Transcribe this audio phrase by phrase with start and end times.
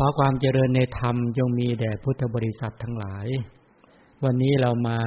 [0.00, 3.26] ขอความเจริญในธรรมจงมีแด่พุทธบริษัททั้งหลาย
[4.24, 4.98] วันนี้เรามา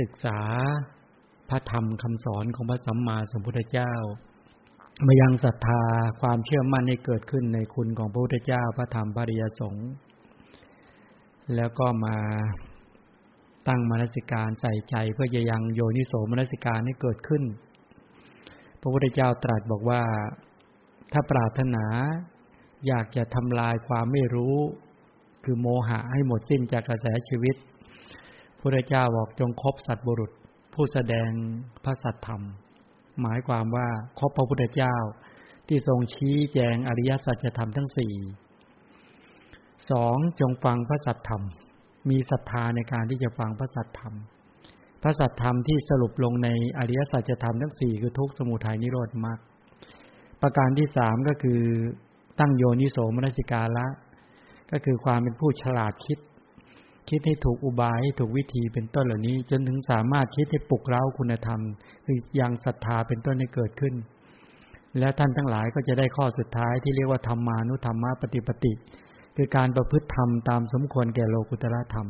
[0.00, 0.40] ศึกษา
[1.48, 3.92] พระธรรมคำสอนของพระสัมมาสัมพุทธเจ้า
[5.06, 5.82] มายังศรัทธา
[6.20, 9.88] ความเชื่อมั่นให้เกิดขึ้นในคุณของพระพุทธเจ้าพระธรรมปริยสงฆ์
[11.56, 12.16] แล้วก็มา
[13.68, 17.42] ตั้งมนสิการใส่ใจเพื่อจะยังโยนิโสมนสิการให้เกิดขึ้น
[18.80, 20.02] พระพุทธเจ้าตรัสบอกว่า
[21.12, 21.86] ถ้าปรารถนา
[22.86, 24.56] อยากจะทำลายความไม่รู้
[25.44, 27.56] คือโมหะให้หมดสิ้นจากกระแสชีวิต
[28.60, 30.32] พระเจ้าบอกจงคบสัตบุรุษ
[30.74, 31.30] ผู้แสดง
[31.84, 32.42] พระสัตธรรม
[33.20, 34.96] หมายความว่าคบพระพุทธเจ้า
[35.68, 38.14] ที่ทรงชี้แจงอริยสัจธรรมทั้งสี่
[39.90, 41.42] สองจงฟังพระสัตธรรม
[42.10, 44.14] มีศรัทธาในการที่จะฟังพระสัตธรรม
[45.02, 46.48] พระสัตธรรมที่สรุปลงใน
[46.78, 49.38] อริยสัจธรรมทั้งสี่คือทุกสมุทัยนิโรธมรรค
[50.42, 51.60] ประการที่สามก็คือ
[52.38, 53.86] ตั้งโยนิโสมนสิกาละ
[54.70, 56.18] ก็คือความเป็นผู้ฉลาดคิด
[57.08, 61.60] คิดให้ถูกอุบายให้ถูกวิธีเป็นต้นเหล่านี้ จนถึงสามารถคิดให้ปลุกเร้าคุณธรรม
[62.04, 63.94] คือยังศรัทธาเป็นต้นให้เกิดขึ้น
[64.98, 68.72] แล้วท่านทั้งหลายก็จะได้ข้อสุดท้ายที่เรียกว่าธรรมานุธรรมะปฏิปติ
[69.36, 72.08] คือการประพฤติธรรมตามสมควรแก่โลกุตระธรรม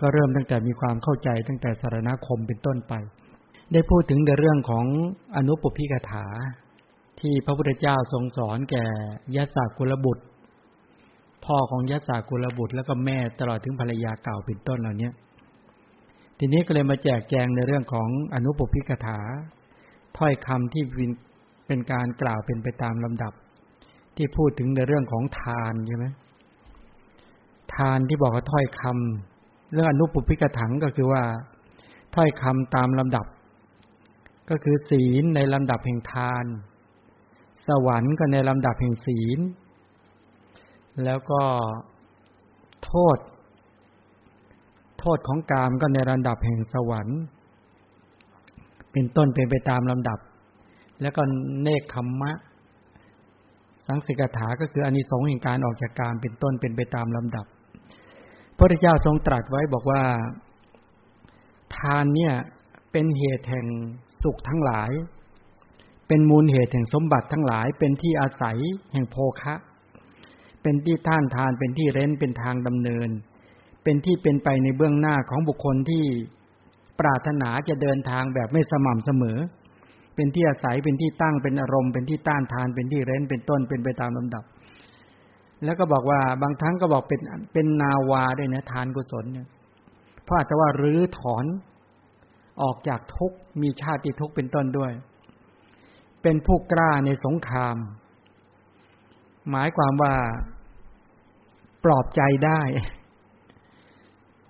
[0.00, 2.94] ก็เริ่มตั้งแต่มีความเข้าใจตั้งแต่สารณคมเป็นต้นไป
[3.72, 4.84] ได้พูดถึงในเรื่องของ
[5.36, 6.26] อนุปพิกถา
[7.22, 8.84] ที่พระพุทธเจ้าทรงสอนแก่
[9.36, 10.24] ยศกุลบุตร
[11.44, 15.10] พ่อของยศกุลบุตร แล้วก็แม่ตลอดถึงภรรยาเก่าเป็นต้นเหล่านี้
[16.38, 19.18] ทีนี้ก็เลยมาแจกแจงในเรื่องของอนุปพิกถา
[20.18, 20.82] ถ้อยคำที่
[21.66, 23.32] เป็นการกล่าวเป็นไปตามลำดับ
[24.16, 26.06] ที่พูดถึงในเรื่องของทานใช่ไหม
[27.76, 31.22] ทานที่บอกว่าถ้อยคำเรื่องอนุปพิกถังก็คือว่า
[32.14, 33.26] ถ้อยคำตามลำดับ
[34.50, 36.44] ก็คือศีลในลำดับแห่งทาน
[37.68, 39.38] สวรรค์ก็ในลำดับแห่งศีล
[41.04, 41.42] แล้วก็
[42.84, 43.18] โทษ
[44.98, 47.20] โทษของกามก็ในลำดับแห่งสวรรค์
[48.92, 50.18] เป็นต้นเป็นไปตามลำดับ
[51.00, 51.22] แล้วก็
[51.62, 52.32] เนคขมมะ
[53.86, 57.46] สังสิกถาก็คืออานิสงส์แห่งการออกจากกามเป็นต้นเป็นไปตามลำดับ
[58.56, 60.02] พระพุทธเจ้าทรงตรัสไว้บอกว่า
[61.76, 62.34] ทานเนี่ย
[62.92, 63.66] เป็นเหตุแห่ง
[64.22, 64.90] สุขทั้งหลาย
[66.14, 68.58] เป็นมูลเหตุแห่งสมบัติทั้งหลายเป็นที่อาศัย
[68.92, 69.54] แห่งโภคะ
[70.62, 73.08] เป็นที่ท่านทานเป็นที่เร้นเป็นทางดำเนิน
[73.84, 76.04] เป็นที่เป็นไปในเบื้องหน้าของบุคคลที่
[77.00, 79.38] ปรารถนาจะเดินทางแบบไม่สม่ำเสมอ
[80.14, 84.44] เป็นที่อาศัยเป็นที่ตั้งเป็นอารมณ์ เป็นที่ต้านทานเป็นที่เร้นเป็นต้นเป็นไปตามลำดับ
[85.64, 87.20] แล้วก็บอกว่าบางครั้งก็บอกเป็น
[87.52, 89.48] เป็นนาวาด้วยนะทานกุศลเนี่ย
[90.24, 91.44] เพราะอาจจะว่ารื้อถอน
[92.62, 94.92] ออกจากทุกมีชาติทุกเป็นต้นด้วย
[96.22, 97.76] เป็นผู้กล้าในสงคราม
[99.50, 100.14] หมายความว่า
[101.84, 102.60] ปลอบใจได้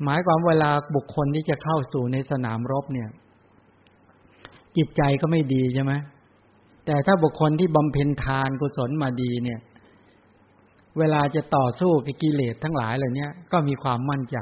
[0.05, 3.09] หมายความเวลาบุคคลที่จะเข้าสู่ในสนามรบเนี่ย
[4.77, 5.93] จิตใจก็ไม่ดีใช่ไหม
[6.87, 9.61] แต่ถ้าบุคคลที่บำเพ็ญทานกุศลมาดีเนี่ย
[10.99, 14.38] เวลาจะต่อสู้กับกิเลสทั้งหลายเหล่านี้ก็มีความมั่นใจ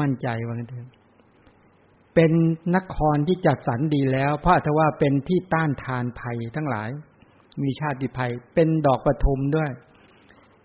[0.00, 0.88] มั่นใจว่างั้นเถอะ
[2.14, 2.32] เป็น
[2.76, 6.88] นครที่จัดสรรดีแล้วเพราะถ้าว่าเป็นที่ต้านทานภัยทั้งหลาย
[7.62, 9.70] มีชาติภัย เป็นดอกประทุมด้วย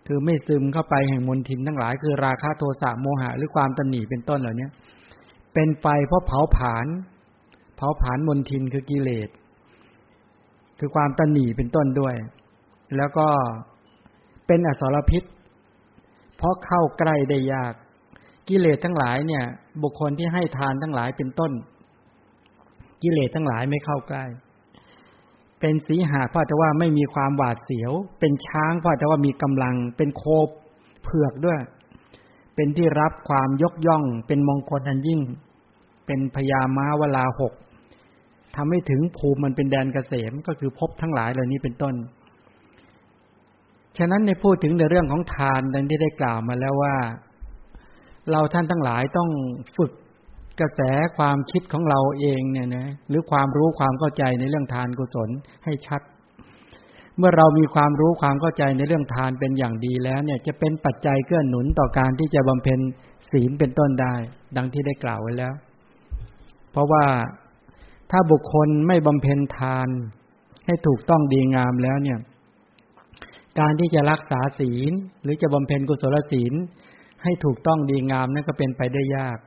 [0.08, 4.68] คือไม่ซึมเข้าไปแห่งมลทินทั้งหลาย คือราคะโทสะโมหะหรือความตนีเป็นต้นเหล่านี้
[5.54, 6.88] เป็นไฟเพราะเผาผลาญ
[7.76, 9.30] เผาผลาญมลทินคือกิเลส
[10.80, 12.16] คือความตนีเป็นต้นด้วย
[12.98, 13.28] แล้วก็
[14.48, 15.24] เป็นอสรพิษ
[16.38, 17.74] เพราะเข้าใกล้ได้ยาก
[18.50, 19.44] กิเลสทั้งหลายเนี่ย
[19.84, 21.52] บุคคลที่ให้ทานทั้งหลายเป็นต้น
[23.02, 24.26] กิเลสทั้งหลายไม่เข้าใกล้
[25.60, 30.48] เป็นสีหาเพราะจะว่าไม่มีความหวาดเสียว เป็นช้างเพราะจะว่ามีกำลัง เป็นโคบ
[31.04, 31.60] เผือกด้วย
[32.56, 35.22] เป็นที่รับความยกย่อง เป็นมงคลอันยิ่ง
[36.06, 37.54] เป็นพญาม้าวลาหก
[38.56, 41.96] ทำให้ถึงภูมิมันเป็นแดนเกษมก็คือพบทั้งหลายเหล่านี้เป็นต้น
[43.98, 46.96] ฉะนั้นในพูดถึงในเรื่องของทานดังที่ได้กล่าวมาแล้วว่า
[48.32, 49.30] เราท่านทั้งหลายต้อง
[49.78, 49.92] ฝึก
[50.60, 50.82] กระแส
[51.18, 55.30] ความคิดของเราเองเนี่ยนะหรือความรู้ความเข้าใจในเรื่องทานกุศล
[55.66, 56.02] ให้ชัด
[57.18, 62.80] เมื่อเรามีความรู้ความเข้าใจในเรื่องทานเป็นอย่างดีแล้วเนี่ยจะเป็นปัจจัยเกื้อหนุนต่อการที่จะบำเพ็ญ
[63.32, 64.16] ศีลเป็นต้นได้
[64.58, 65.54] ดังที่ได้กล่าวไว้แล้ว
[66.72, 67.06] เพราะว่า
[68.12, 69.88] ถ้าบุคคลไม่บำเพ็ญทาน
[70.66, 72.20] ให้ถูกต้องดีงามแล้วเนี่ย
[73.60, 74.92] การที่จะรักษาศีล
[75.24, 76.54] หรือจะบำเพ็ญกุศลศีล
[77.24, 79.38] ให้ถูกต้องดีงามนั่นก็เป็นไปได้ยาก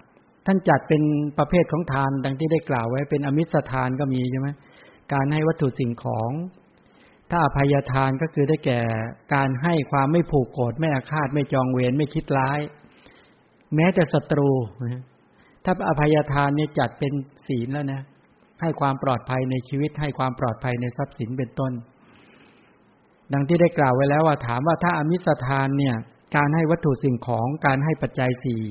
[0.47, 1.03] ท่านจัดเป็น
[1.39, 4.49] ประเภทของทาน ดังที่ได้กล่าวไว้เป็นอมิสทานก็มีใช่ไหม
[5.13, 6.31] การให้วัตถุสิ่งของ
[7.31, 8.81] ถ้าอภัยทานก็คือได้แก่
[9.35, 12.61] การให้ความไม่ผูกโกรธไม่อาฆาตไม่จองเวรไม่คิดร้าย
[13.75, 14.51] แม้แต่ศัตรู
[15.65, 17.13] ถ้าอภัยทานเนี่ยจัดเป็น
[17.47, 18.03] ศีลแล้วนะ
[18.61, 21.73] ให้ความปลอดภัยในชีวิต ให้ความปลอดภัยในทรัพย์สินเป็นต้น
[23.33, 25.97] ดังที่ได้กล่าวไว้แล้วว่าถามว่าถ้าอมิสทานเนี่ย
[26.37, 28.63] การให้วัตถุสิ่งของการให้ปัจจัยสี่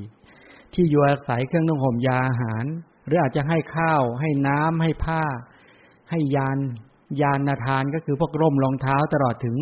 [0.74, 2.66] ที่อยู่อาศัยเครื่องนุ่งห่มยาอาหาร
[3.06, 5.24] หรืออาจจะให้ข้าว ให้น้ำให้ผ้า
[6.10, 6.58] ให้ยาน
[7.22, 9.58] ยานนาทานก็คือพวกร่มรองเท้าตลอดถึง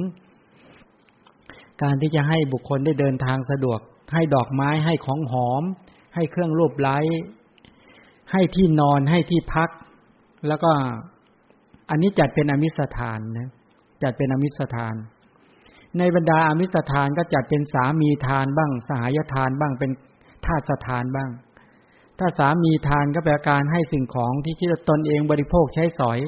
[1.84, 3.80] การที่จะให้บุคคลได้เดินทางสะดวก
[4.14, 5.64] ให้ดอกไม้ให้ของหอม
[6.16, 6.98] ให้เครื่องรูปไล้
[8.32, 9.70] ให้ที่นอนให้ที่พัก
[10.48, 10.72] แล้วก็
[11.90, 13.50] อันนี้จัดเป็นอมิสทานนะ
[14.04, 14.96] จัดเป็นอมิสทาน
[15.98, 19.92] ในบรรดาอมิสทานก็จัดเป็นสามีทานบ้าง สหายทานบ้างเป็น
[20.46, 21.30] ทาสทานบ้าง
[22.20, 26.20] ถ้าสามีทานก็แปลการให้สิ่งของที่คิดตนเองบริโภคใช้สอย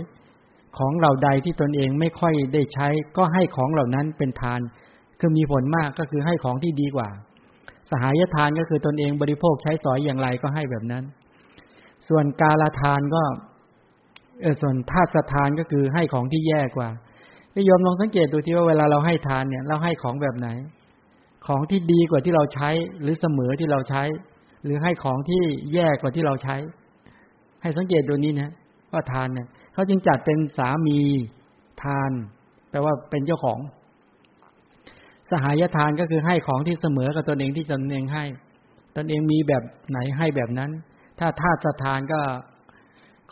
[0.78, 4.60] ของเหล่าใดที่ตนเองไม่ค่อยได้ใช้ ก็ให้ของเหล่านั้นเป็นทาน
[5.20, 7.10] คือมีผลมากก็คือให้ของที่ดีกว่า
[7.90, 11.04] สหายทานก็คือตนเองบริโภคใช้สอยอย่างไรก็ให้แบบนั้น
[12.08, 13.24] ส่วนกาลทานก็
[14.42, 16.90] เออส่วนธาตุทานก็คือให้ของที่แย่กว่า
[17.60, 20.50] นิยมลองสังเกตดูที่ว่าเวลาเราให้ทานเนี่ย เราให้ของแบบไหน
[21.48, 22.70] ของที่ดีกว่าที่เราใช้
[23.02, 24.04] หรือเสมอที่เราใช้
[24.64, 25.42] หรือให้ของที่
[25.74, 26.56] แย่กว่าที่เราใช้
[27.62, 28.52] ให้สังเกตดูนี้นะ
[28.94, 31.00] ว่าทานเนี่ยเขาจึงจัดเป็นสามี
[31.84, 32.12] ทาน
[32.70, 33.60] แปลว่าเป็นเจ้าของ
[35.30, 38.26] สหายทานก็คือให้ของที่เสมอกับตนเองที่ตนเองให้
[38.96, 40.72] ตนเองมีแบบไหนให้แบบนั้น
[41.20, 42.22] ถ้าธาตุทานก็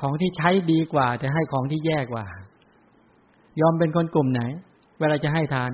[0.01, 2.25] ของที่ใช้ดีกว่า แต่ให้ของที่แย่กว่า
[3.61, 4.41] ยอมเป็นคนกลุ่มไหน
[4.99, 5.71] เวลาจะให้ทาน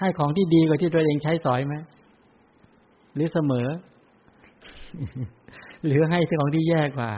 [0.00, 1.74] ให้ของที่ดีกว่าที่ตัวเองใช้สอยไหม
[3.14, 3.68] หรือเสมอ
[5.86, 7.10] หรือให้ของที่แย่กว่า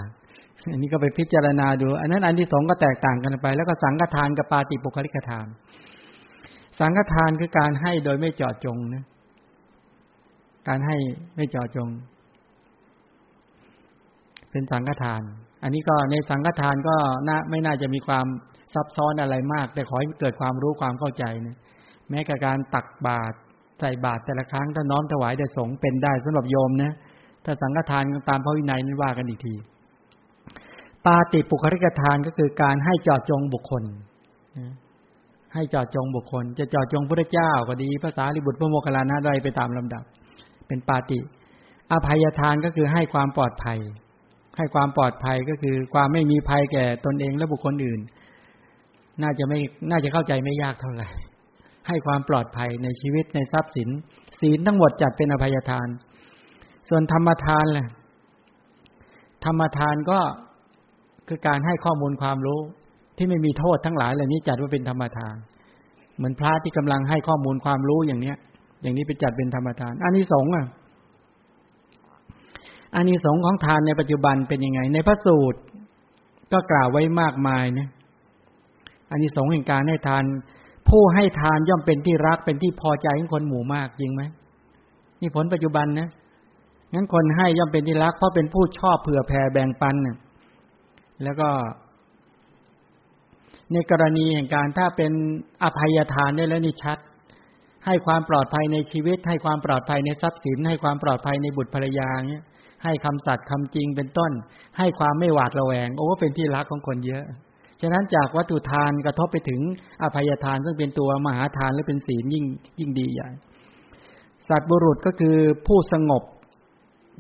[0.70, 5.46] อันนี้ก็ไปพิจารณาดู อันนั้นอันที่สองก็แตกต่างกันไป แล้วก็สังฆทานกับปาติปุคลิกทาน
[6.80, 9.04] สังฆทานคือการให้โดยไม่เจาะจงนะ
[10.68, 10.96] การให้
[11.36, 11.88] ไม่เจาะจง
[14.50, 15.22] เป็นสังฆทาน
[15.62, 16.96] อันนี้ก็ในสังฆทานก็
[17.28, 18.26] น่าไม่น่าจะมีความ
[18.74, 21.56] ซับซ้อนอะไรมาก แต่ขอให้เกิดความรู้ความเข้าใจนะ
[22.10, 23.36] แม้กับการตักบาตร
[23.80, 26.92] ใส่บาตรแต่ละครั้งถ้าน้อมถวายแด่สงเป็นได้สำหรับโยมนะ
[27.44, 29.54] ถ้าสังฆทานตามพระวินัยนั้นว่ากันอีกที
[31.06, 33.84] ปาติปุคลิกทานก็คือการให้จอดจงบุคคล
[35.54, 40.04] ให้จอดจงบุคคล จะจอดจงพระเจ้าก็ดีภาษาลิบุตรพระโมคคัลลานะได้ไปตามลำดับ
[40.66, 41.20] เป็นปาติ
[41.92, 43.78] อภัยทานก็คือให้ความปลอดภัย
[44.56, 48.00] ให้ความปลอดภัยก็คือความไม่มีภัยแก่ตนเองและบุคคลอื่น
[49.22, 49.58] น่าจะไม่
[49.90, 51.08] น่าจะเข้าใจไม่ยากเท่าไหร่
[51.88, 53.88] ให้ความปลอดภัยในชีวิตในทรัพย์สิน
[54.40, 55.88] ศีลทั้งหมดจัดเป็นอภัยทาน
[56.88, 57.88] ส่วนธรรมทานแหละ
[59.44, 60.20] ธรรมทานก็
[61.28, 62.60] คือการให้ข้อมูลความรู้
[63.16, 65.36] ที่ไม่มีโทษทั้งหลายเหล่านี้จัดว่าเป็นธรรมทาน
[66.16, 68.36] เหมือนพระที่กำลังให้ข้อมูลความรู้อย่างเนี้ย
[68.82, 70.66] อย่างนี้เป็นจัดเป็นธรรมทานอันนี้สงอะ
[72.94, 75.60] อันนี้สงของทานในปัจจุบันเป็นยังไง ในพระสูตร
[76.52, 77.88] ก็กล่าวไว้มากมายนะ
[79.10, 80.24] อันนี้สงแห่งการให้ทาน
[80.88, 84.22] ผู้ให้ทานย่อมเป็นที่รักเป็นที่พอใจของคนหมู่มากจริงไหม
[85.20, 86.08] นี่ผลปัจจุบันนะ
[86.94, 89.94] งั้นคนให้ย่อมเป็นที่รัก เพราะเป็นผู้ชอบเผื่อแผ่แบ่งปัน
[91.24, 91.48] แล้วก็
[93.72, 95.12] ในกรณีแห่งการถ้าเป็น
[95.62, 96.98] อภัยทานได้แล้วนี่ชัด
[97.86, 102.44] ให้ความปลอดภัยในชีวิต ให้ความปลอดภัยในทรัพย์สิน ให้ความปลอดภัยในบุตรภรรยาเนี่ย
[102.84, 104.32] ให้คำสัตย์คำจริงเป็นต้น
[104.78, 107.24] ให้ความไม่หวาดระแวง โอ้เป็นที่รักของคนเยอะ
[107.80, 109.60] ฉะนั้นจากวัตถุทานกระทบไปถึง
[110.02, 112.44] อภัยทานซึ่งเป็นตัวมหาทานและเป็นศีลยิ่ง
[112.78, 113.30] ยิ่งดีใหญ่
[114.48, 116.22] สัตว์บุรุษก็คือผู้สงบ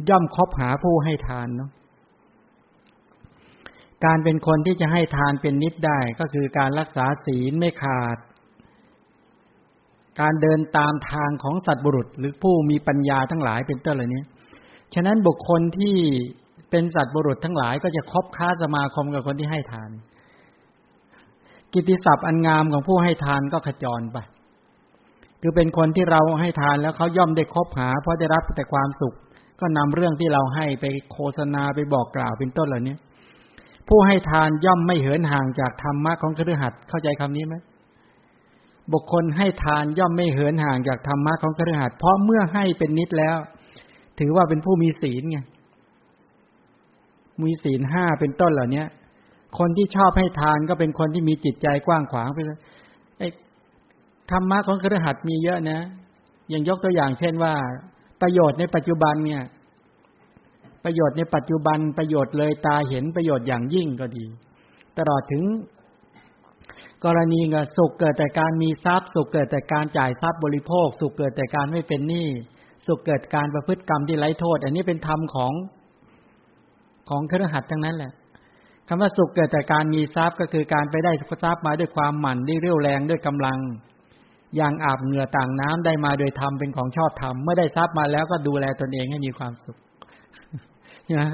[0.08, 1.70] ย่อมคบหาผู้ให้ทานเนาะ
[4.04, 8.18] การเป็นคนที่จะให้ทานเป็นนิดได้ก็คือการรักษาศีลไม่ขาด
[10.20, 14.22] การเดินตามทางของสัตว์บุรุษ หรือผู้มีปัญญาทั้งหลายเป็นต้นเหล่านี้
[14.94, 15.96] ฉะนั้นบุคคลที่
[16.70, 19.90] เป็นสัตว์บุรุษทั้งหลายก็จะคบค้าสมาคมกับคนที่ให้ทาน
[21.72, 24.18] กิติศัพท์อันงามของผู้ให้ทานก็ขจรไป
[25.42, 29.14] คือเป็นคนที่เราให้ทานแล้วเขาย่อมได้คบหา เพราะได้รับแต่ความสุข
[29.60, 32.96] ก็นำเรื่องที่เราให้ไปโฆษณาไปบอกกล่าวเป็นต้นเหล่านี้
[33.88, 37.54] ผู้ให้ทานย่อมไม่เหินห่างจากธรรมะของครือขัดเข้าใจคำนี้ไหม
[38.92, 43.36] บุคคลให้ทานย่อมไม่เหินห่างจากธรรมะของครือขัดเพราะเมื่อให้เป็นนิดแล้ว
[44.18, 45.38] ถือว่าเป็นผู้มีศีลไง
[47.44, 48.84] มีศีลห้าเป็นต้นเหล่านี้
[49.58, 52.58] คนที่ชอบให้ทานก็เป็นคนที่มีจิตใจกว้างขวางไปเลย
[53.18, 53.28] ไอ้
[54.30, 55.80] ธรรมะของครือขัดมีเยอะนะ
[56.48, 57.54] อย่างยกตัวอย่างเช่นว่า
[58.22, 59.42] ประโยชน์ในปัจจุบันเนี่ย
[60.84, 64.24] ประโยชน์ในปัจจุบันประโยชน์เลยตาเห็นประโยชน์อย่างยิ่งก็ดี
[64.98, 65.42] ตลอดถึง
[67.04, 72.28] กรณีเงินสุขเกิดแต่การมีทรัพย์ สุขเกิดแต่การจ่ายทรัพย์บริโภค สุขเกิดแต่การไม่เป็นหนี้
[72.86, 75.52] สุขเกิดการประพฤติกรรมที่ไร้โทษ อันนี้เป็นธรรมของ
[77.08, 78.12] ของเครือขัดทั้งนั้นแหละ
[78.88, 83.58] คำว่าสุขเกิดแต่การมีทรัพย์ก็คือการไปได้ทรัพย์มาด้วยความหมั่นด้วยเรี่ยวแรงด้วยกำลัง
[84.56, 89.76] อย่างอาบเหงื่อต่างน้ำได้มาโดยธรรมเป็นของชอบธรรมเมื่อได้ทรัพย์มาแล้วก็ดูแลตนเองให้มีความสุข
[91.18, 91.28] นะ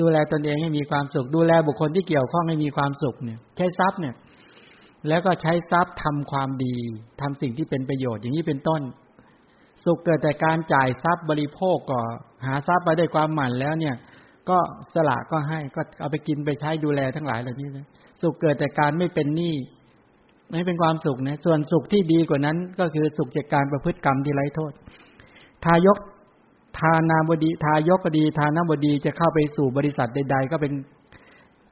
[0.00, 4.14] ดูแลตนเองให้มีความสุข ดูแลบุคคลที่เกี่ยวข้องให้มีความสุขเนี่ย ใช้ทรัพย์เนี่ย
[5.08, 6.76] แล้วก็ใช้ทรัพย์ทำความดี
[7.20, 8.82] ทำสิ่งที่เป็นประโยชน์อย่างนี้เป็นต้น
[9.84, 12.00] สุขเกิดแต่การจ่ายทรัพย์บริโภคก็
[12.46, 13.94] หาทรัพย์มาด้วยความหมั่นแล้วเนี่ย
[14.50, 14.58] ก็
[14.94, 17.86] สละก็ให้ก็เอาไปกินไปใช้ดูแลทั้งหลายเหล่านี้นะ
[18.20, 19.54] สุขเกิดแต่การไม่เป็นหนี้
[20.50, 24.72] ไม่เป็นความสุขนะส่วนสุขที่ดีกว่านั้น ก็คือสุขจากการประพฤติกรรมที่ไร้โทษ
[25.64, 25.98] ทายก
[26.78, 30.72] ทานาบดีทายกดี ทานาบดีจะเข้าไปสู่บริษัทใด ๆ ก็เป็น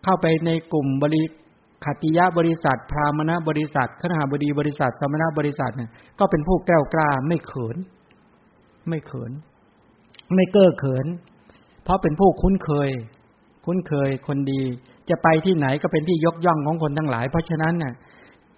[0.05, 1.23] เข้าไปในกลุ่มบริ
[1.85, 7.77] ขติยะบริษัท พรามณบริษัทขหาบดีบริษัท สมณบริษัทเนี่ยก็เป็นผู้แก้วกล้าไม่เขิน
[8.89, 9.33] ไม่เขิน
[10.35, 11.07] ไม่เก้อเขิน
[11.87, 12.91] เพราะเป็นผู้คุ้นเคย
[13.67, 14.63] คุ้นเคยคนดี
[15.11, 17.95] จะไปที่ไหนก็เป็นที่ยกย่องของคนทั้งหลาย เพราะฉะนั้นเนี่ย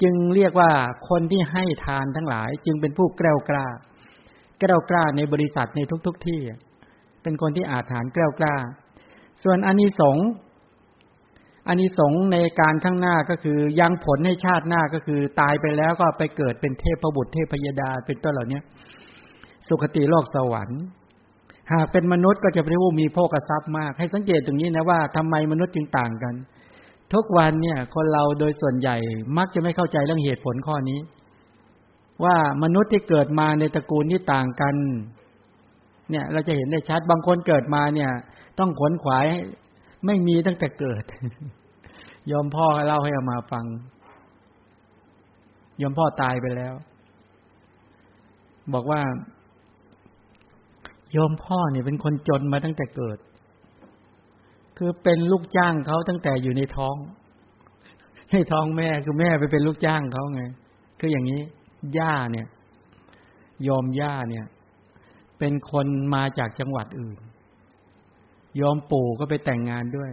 [0.02, 0.70] จึงเรียกว่า
[1.08, 3.66] คนที่ให้ทานทั้งหลาย จึงเป็นผู้แกล้วกล้า
[4.60, 6.40] แกล้วกล้าในบริษัทในทุกๆทที่
[7.22, 8.54] เป็นคนที่อาถานแกล้วกล้า
[9.42, 10.28] ส่วนอานิสงส์
[11.68, 18.60] อานิสงส์ในการข้างหน้าก็คือยังผลให้ชาติหน้าก็คือตายไปแล้วก็ไปเกิดเป็นเทพบุตรเทพยดาเป็นต้นเหล่านี้
[19.68, 20.82] สุคติโลกสวรรค์
[21.72, 26.34] หากเป็นมนุษย์ก็จะเป็นผู้มีโภคทรัพย์มาก ให้สังเกตตรงนี้นะว่าทำไมมนุษย์จึงต่างกัน
[27.12, 28.96] ทุกวันเนี่ยคนเราโดยส่วนใหญ่
[29.38, 30.98] มักจะไม่เข้าใจเรื่องเหตุผลข้อนี้
[32.24, 34.74] ว่ามนุษย์ที่เกิดมาในตระกูลที่ต่างกัน
[36.10, 38.10] เนี่ย เราจะเห็นได้ชัดบางคนเกิดมาเนี่ย
[38.58, 39.26] ต้องขวนขวาย
[40.06, 41.04] ไม่มีตั้งแต่เกิด
[42.30, 43.64] ยอมพ่อเล่าให้เอามาฟัง
[45.82, 46.74] ยอมพ่อตายไปแล้ว
[48.74, 49.00] บอกว่า
[51.16, 53.18] ยอมพ่อเนี่ยเป็นคนจนมาตั้งแต่เกิด
[54.76, 56.96] คือเป็นลูกจ้างเขาตั้งแต่อยู่ในท้อง
[58.32, 60.42] ในท้องแม่คือแม่ไปเป็นลูกจ้างเขาไง
[61.00, 61.40] คืออย่างนี้
[61.98, 62.46] ย่าเนี่ย
[63.68, 64.46] ยอมย่าเนี่ย
[65.38, 67.18] เป็นคนมาจากจังหวัดอื่น
[68.60, 70.12] ยอมปู่ก็ไปแต่งงานด้วย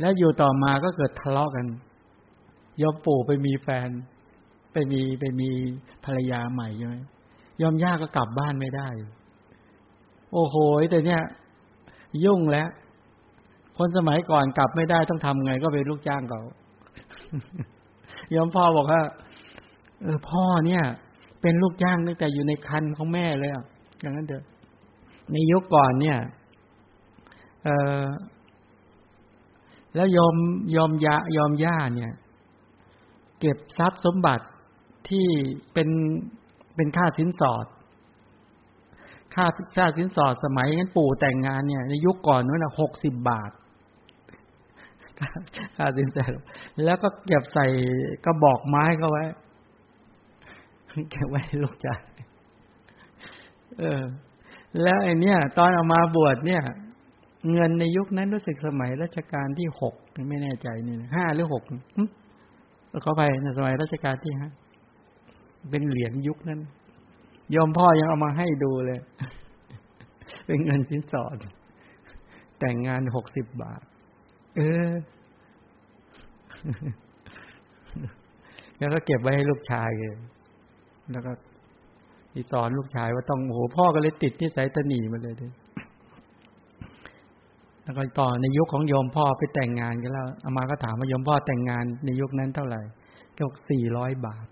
[0.00, 1.66] แล้วอยู่ต่อมาก็เกิดทะเลาะกัน
[2.82, 3.88] ยอมปู่ไปมีแฟน
[4.72, 5.50] ไปมีไปมี
[6.04, 6.96] ภรรยาใหม่ใช่ไหม
[7.62, 8.88] ยอมย่าก็กลับบ้านไม่ได้
[10.32, 10.56] โอ้โห
[10.90, 11.22] แต่เนี่ย
[12.24, 12.68] ยุ่งแล้ว
[13.78, 16.42] คนสมัยก่อนกลับไม่ได้ต้องทำไง ก็เป็นลูกจ้างเขา
[18.34, 19.02] ยอมพ่อบอกว่า
[20.02, 20.82] เออพ่อเนี่ย
[21.42, 23.64] เป็นลูกจ้างตั้งแต่อยู่ในคันของแม่เลยอะ
[24.00, 24.44] อย่างนั้นเถอะ
[25.32, 26.18] ในยุคก่อนเนี่ย
[27.64, 27.68] เอ
[28.02, 28.04] อ
[29.94, 30.36] แล้วยอม
[30.76, 32.12] ยอมยายอมย่าเนี่ย
[33.40, 34.46] เก็บทรัพย์สมบัติ
[35.08, 35.26] ที่
[35.72, 35.88] เป็น
[36.76, 37.66] เป็นค่าสินสอด
[39.34, 43.50] ค่าค่าสินสอดสมัยนั้นปู่แต่งงานเนี่ยในยุคก่อนนู้นนะหกสิบบาท
[45.76, 46.30] ค่าสินสอด
[46.84, 47.66] แล้วก็เก็บใส่
[48.24, 49.24] กระบอกไม้เข้าไว้
[51.10, 51.94] เก็บไว้ลูกชา
[53.78, 54.02] เออ
[54.82, 56.62] แล้วไอเนี้ยตอนเอามาบวชเนี่ย
[57.52, 59.94] เงินในยุคนั้นรู้สึกสมัยรัชกาลที่หก
[60.28, 61.62] ไม่แน่ใจนี่ห้าหรือหก
[63.02, 64.48] เขาไปในสมัยรัชกาลที่ห้า
[65.70, 66.60] เป็นเหรียญยุคนั้น
[67.54, 69.00] ยอมพ่อยังเอามาให้ดูเลย
[70.46, 71.36] เป็นเงินสินสอด
[72.58, 73.82] แต่งงานหกสิบบาท
[74.56, 74.90] เออ
[78.78, 80.16] แล้วก็เก็บไว้ให้ลูกชายเลย
[81.12, 81.32] แล้วก็
[82.32, 85.52] ที่สอนลูกชายว่าต้องโอ้โหพ่อก็เลยติดที่สายตนีมาเลยด้วย
[87.84, 92.80] แล้วก็ต่อในยุคของโยมพ่อไปแต่งงานกันแล้วอามาก็ถามว่าโยมพ่อแต่งงานในยุคนั้นเท่าไหร่
[93.38, 94.46] ก็สี่ร้อยบาท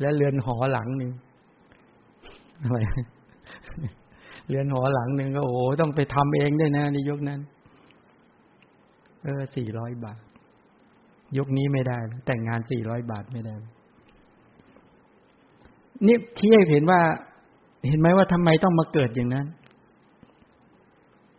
[0.00, 1.12] และเรือนหอหลังหนึ่ง
[2.62, 2.78] อะไร
[4.48, 7.40] เรือนหอหลังหนึ่งก็โอ้โหต้องไปทำเองด้วยนะในยุคนั้น
[9.24, 10.20] เออสี่ร้อยบาท
[11.36, 13.54] ยุคนี้ไม่ได้ แต่งงานสี่ร้อยบาทไม่ได้
[16.06, 17.00] นี่ที่ให้เห็นว่า
[17.88, 19.46] เห็นไหมว่าทำไมต้องมาเกิดอย่างนั้น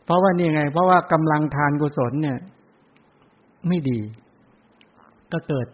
[0.06, 2.38] เพราะว่านี่ไง เพราะว่ากำลังทานกุศลเนี่ย
[3.68, 4.00] ไม่ดี
[5.32, 5.68] ก็เกิด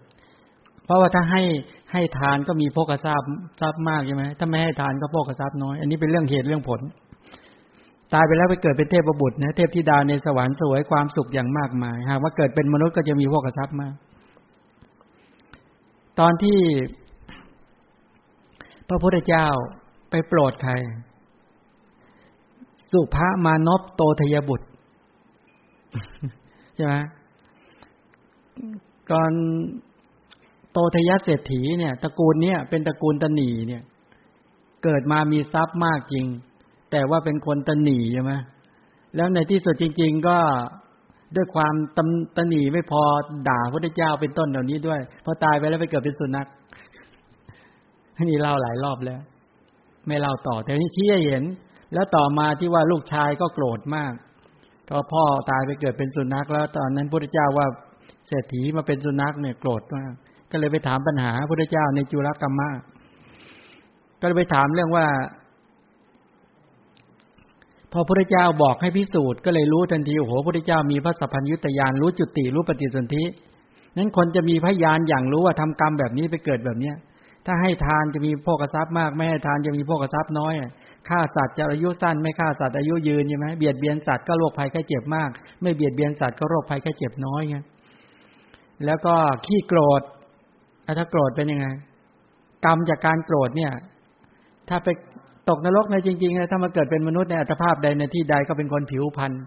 [0.86, 1.44] เพราะว่าถ้าให้
[1.94, 3.30] ให้ทานก็มีโภคทรัพย์
[3.62, 6.82] ทรัพย์มากใช่ไหมถ้าไม่ให้ทานก็โภคทรัพย์น้อย อันนี้เป็นเรื่องเหตุเรื่องผล
[8.14, 13.94] ตายไปแล้วไปเกิดเป็นเทพบุตรนะเทพธิดาในสวรรค์สวยความสุขอย่างมากมายหากว่าเกิดเป็นมนุษย์ก็จะมีโภคทรัพย์มาก
[16.20, 16.60] ตอนที่
[18.90, 19.48] พระพุทธเจ้า
[20.10, 20.74] ไปโปรดใคร
[22.92, 24.68] สุภามานพโตทยบุตร
[26.76, 26.96] ใช่ไหม
[29.12, 29.32] ก่อน
[30.74, 33.82] โตทยเศรษฐีเนี่ยตระกูลเนี่ยเป็นตระกูลตนีเนี่ย
[34.84, 36.26] เกิดมามีทรัพย์มากจริง
[36.92, 38.34] แต่ว่าเป็นคนตนีใช่ไหม
[39.16, 40.38] แล้วในที่สุดจริง ๆ ก็
[41.36, 43.02] ด้วยความตำตนีไม่พอ
[43.50, 46.48] ด่าพระเจ้าเป็นต้นเหล่านี้ด้วย พอตายไปแล้วไปเกิดเป็นสุนัข
[48.24, 49.22] นี่เล่าหลายรอบแล้ว
[50.08, 51.44] ไม่เล่าต่อ แต่นี่ชี้ให้เห็น
[51.94, 54.14] แล้วต่อมาที่ว่าลูกชายก็โกรธมาก
[54.90, 57.68] พอพ่อตายไปเกิดเป็นสุนัขแล้วตอนนั้นพระเจ้าว่า
[58.28, 60.14] เศรษฐีมาเป็นสุนัขเนี่ยโกรธมาก
[60.54, 62.70] ก็เลยไปถามปัญหาพระเจ้าในจุลกรรมะ
[64.20, 65.06] ก็เลยไปถามเรื่องว่า
[67.92, 73.24] พอพระเจ้าบอกให้พิสูจน์ก็เลยรู้ทันทีโอ้โหพระเจ้ามีพระสัพพัญยุตยานรู้จุติรู้ปฏิสนธิ
[73.98, 76.96] นั้นคนจะมีพยานอย่างรู้ว่าทำกรรมแบบนี้ไปเกิดแบบเนี้ย
[77.46, 80.54] ถ้าให้ทานจะมีโภคทรัพย์มาก ไม่ให้ทานจะมีโภคทรัพย์น้อย
[81.10, 85.30] ฆ่าสัตว์จะอายุสั้น ไม่ฆ่าสัตว์อายุยืนใช่ไหมเบียดเบียนสัตว์ก็โรคภัยแค่เจ็บมาก
[85.62, 87.58] ไม่เบียดเบียนสัตว์ก็โรคภัยแค่เจ็บน้อยไง
[88.86, 90.02] แล้วก็ขี้โกรธ
[90.98, 91.68] ถ้าโกรธเป็นยังไง
[92.66, 93.72] กรรมจากการโกรธเนี่ย
[94.70, 94.88] ถ้าไป
[95.50, 99.44] ตกนรกในจริงๆนะถ้ามาเกิดเป็นมนุษย์ในอัตภาพใดในที่ใดก็เป็นคนผิวพันธ์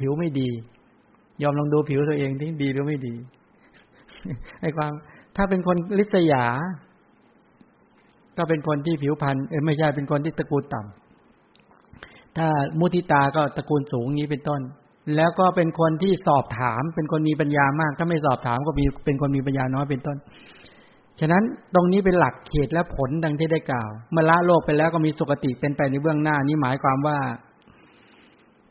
[0.00, 0.50] ผิวไม่ดี
[1.42, 3.14] ยอมลองดูผิวตัวเองที่ดีหรือไม่ดี
[4.60, 4.92] ไอ้ความ
[5.36, 6.44] ถ้าเป็นคนลิษยา
[8.38, 12.48] ก็เป็นคนที่ผิวพรรณเออไม่ใช่เป็นคนที่ตระกูลต่ำถ้า
[12.78, 14.60] มุทิตาก็ตระกูลสูงนี้เป็นต้น
[15.16, 20.16] แล้วก็เป็นคนที่สอบถาม เป็นคนมีปัญญามาก ถ้าไม่สอบถามก็มีเป็นคนมีปัญญาน้อยเป็นต้น
[21.20, 21.42] ฉะนั้น
[21.74, 27.18] ตรงนี้เป็นหลักเขตและผลดังที่ได้กล่าว เมื่อละโลกไปแล้วก็มีสุคติเป็นไปในเบื้องหน้านี้หมายความว่า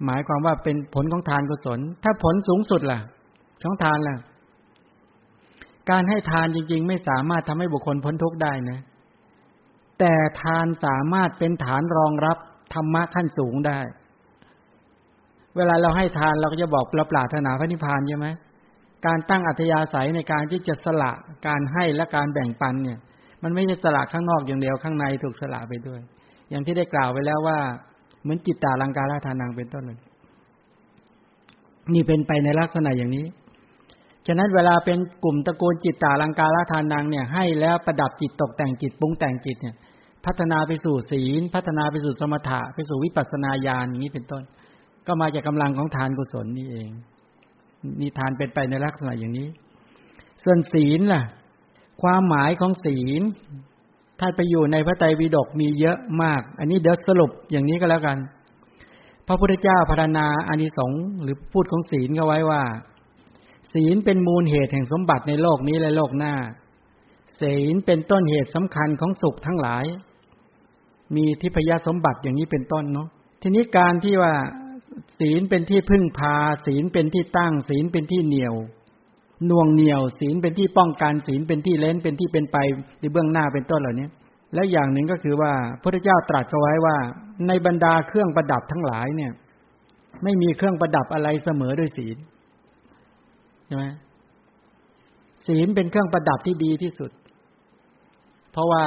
[0.05, 2.99] หมายความว่าเป็นผลของทานกุศล ถ้าผลสูงสุดล่ะ
[3.63, 4.17] ของทานล่ะ
[5.89, 8.79] การให้ทานจริง ๆ ไม่สามารถทำให้บุคคลพ้นทุกข์ได้นะ
[9.99, 12.37] แต่ทานสามารถเป็นฐานรองรับ
[12.73, 13.79] ธรรมะขั้นสูงได้
[15.57, 18.27] เวลาเราให้ทานเราก็จะบอกเราปรารถนาพระนิพพานใช่ไหม
[19.05, 21.11] การตั้งอัธยาศัยในการที่จะสละ
[21.47, 22.99] การให้และการแบ่งปันเนี่ย
[23.43, 26.01] มันไม่ใช่สละข้างนอกอย่างเดียวข้างในถูกสละไปด้วย
[26.49, 27.57] อย่างที่ได้กล่าวไปแล้วว่า
[28.21, 29.99] เหมือนจิตตาลังการาทานังเป็นต้นเลย
[31.93, 33.25] นี่เป็นไปในลักษณะอย่างนี้
[34.27, 39.75] ฉะนั้นเวลาเป็นกลุ่มตระกูลจิตตาลังการาทานนางเนี่ย ให้แล้วประดับจิตตกแต่งจิตปรุงแต่งจิตเนี่ย
[40.25, 44.43] พัฒนาไปสู่ศีล พัฒนาไปสู่สมถะไปสู่วิปัสสนาญาณอย่างนี้เป็นต้น
[45.07, 46.89] ก็มาจากกำลังของทานกุศลนี่เอง
[48.01, 49.47] นี่ทานเป็นไปในลักษณะอย่างนี้
[50.43, 51.23] ส่วนศีลล่ะ
[52.01, 53.21] ความหมายของศีล
[54.19, 58.17] ถ้าไปอยู่ในพระไตรปิฎกมีเยอะมาก อันนี้เดี๋ยวสรุปอย่างนี้ก็แล้วกัน
[59.27, 62.63] พระพุทธเจ้าพารณาอานิสงส์หรือพูดของศีลก็ไว้ว่า
[63.73, 66.33] ศีลเป็นมูลเหตุแห่งสมบัติในโลกนี้และโลกหน้า
[67.41, 69.85] ศีลเป็นต้นเหตุสำคัญของสุขทั้งหลาย
[71.15, 73.07] มีทิพยสมบัติอย่างนี้เป็นต้นเนาะ
[73.41, 74.33] ทีนี้การที่ว่า
[75.21, 78.55] ศีลเป็นที่พึ่งพา ศีลเป็นที่ตั้ง ศีลเป็นที่เหนียว
[79.49, 82.57] น่วงเหนียว ศีลเป็นที่ป้องกันศีลเป็นที่เล่นเป็นที่เป็นไป
[82.99, 84.07] ในเบื้องหน้าเป็นต้นเหล่านี้
[84.53, 86.97] และอย่างหนึ่งก็คือว่าพระเจ้าตรัสเอาไว้ว่า
[87.47, 89.31] ในบรรดาเครื่องประดับทั้งหลายเนี่ย
[90.23, 92.17] ไม่มีเครื่องประดับอะไรเสมอด้วยศีล
[93.65, 93.85] ใช่ไหม
[95.47, 97.11] ศีลเป็นเครื่องประดับที่ดีที่สุด
[98.51, 98.83] เพราะว่า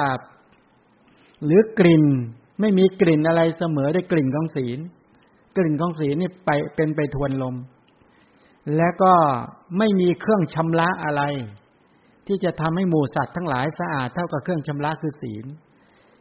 [1.45, 2.05] หรือกลิ่น
[2.61, 4.79] ไม่มีกลิ่นอะไรเสมอด้กลิ่นของศีล
[5.57, 7.55] กลิ่นของศีลนี่ไปเป็นไปทวนลม
[8.75, 9.13] และก็
[9.77, 11.23] ไม่มีเครื่องชำระอะไร
[12.27, 15.45] ที่จะทำให้หมูสัตว์ทั้งหลายสะอาดเท่ากับเครื่องชำระคือศีล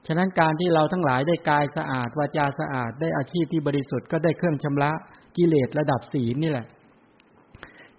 [0.07, 4.91] ฉะนั้นการที่เราทั้งหลายได้กายสะอาดวาจาสะอาดได้อาชีพที่บริสุทธิ์ก็ได้เครื่องชำระ
[5.37, 6.67] กิเลสระดับศีลนี่แหละ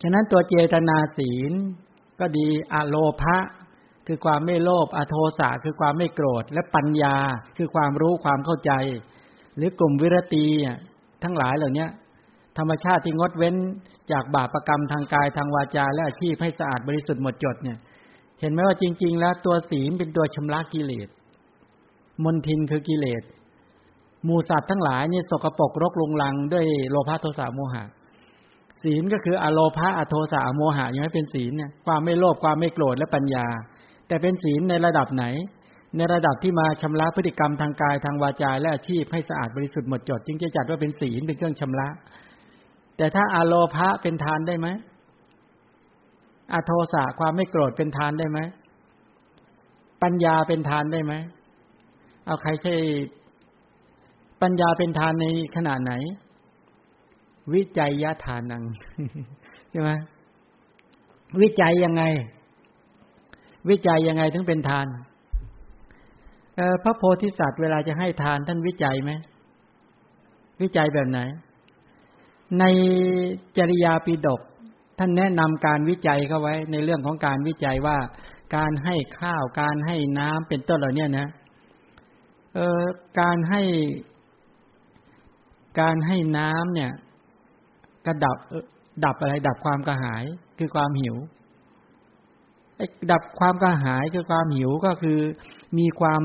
[0.01, 1.51] ฉะนั้นตัวเจตนาศีล
[2.19, 3.37] ก็ดีอโลภะ
[4.07, 7.15] คือความไม่โลภอโทสะคือความไม่โกรธ และปัญญา
[7.57, 8.71] คือความรู้ความเข้าใจ
[9.55, 10.47] หรือกลุ่มวิรตี
[11.23, 11.87] ทั้งหลายเหล่านี้
[12.57, 13.55] ธรรมชาติที่งดเว้น
[14.11, 17.77] จากบาปรกรรมทางกายทางวาจา และอาชีพให้สะอาดบริสุทธิ์หมดจดเนี่ย
[18.39, 21.09] เห็นไหมว่าจริง ๆ แล้วตัวศีลเป็นตัวชำระกิเลส
[22.23, 23.23] มนทินคือกิเลส
[24.27, 27.83] มูสัตว์ทั้งหลายนี่สกปรกรกลุงลังด้วยโลภะโทสะโมหะ
[28.83, 33.45] ศีลก็คืออโลภะอโทสะโมหะย่างนี้เป็นศีลเนี่ยความไม่โลภความไม่โกรธและปัญญา
[34.07, 35.25] แต่เป็นศีลในระดับไหน
[35.95, 41.87] ในระดับที่มาชำระพฤติกรรมทางกายทางวาจาและอาชีพให้สะอาดบริสุทธิ์หมดจด จึงจะจัดว่าเป็นศีลเป็นเครื่องชำระ
[42.97, 44.67] แต่ถ้าอโลภะเป็นทานได้ไหม
[46.53, 48.39] อโทสะความไม่โกรธเป็นทานได้ไหม
[50.03, 51.13] ปัญญาเป็นทานได้ไหม
[52.25, 52.75] เอาใครใช่
[54.41, 55.93] ปัญญาเป็นทานในขนาดไหน
[57.53, 58.63] วิจัยยะทานัง
[59.71, 59.89] ใช่ไหม
[61.41, 62.03] วิจัยยังไง
[63.69, 64.87] วิจัยยังไงถึงเป็นทาน
[66.83, 69.11] พระโพธิสัตว์เวลาจะให้ทานท่านวิจัยไหม
[70.61, 71.19] วิจัยแบบไหน
[72.59, 72.63] ใน
[73.57, 74.41] จริยาปิดก
[74.99, 77.97] ท่านแนะนำการวิจัยเข้าไว้ ในเรื่องของการวิจัยว่า
[78.55, 81.27] การให้ข้าวการให้น้ำเป็นต้นเหล่านี้นะ
[82.55, 82.83] เออ
[83.19, 83.61] การให้
[85.79, 86.91] การให้น้ำเนี่ย
[88.05, 88.37] กระดับ
[89.05, 90.23] ดับอะไร ดับความกระหาย
[90.59, 91.15] คือความหิว
[93.11, 95.19] ดับความกระหายคือความหิวก็คือ
[95.77, 96.21] มีความ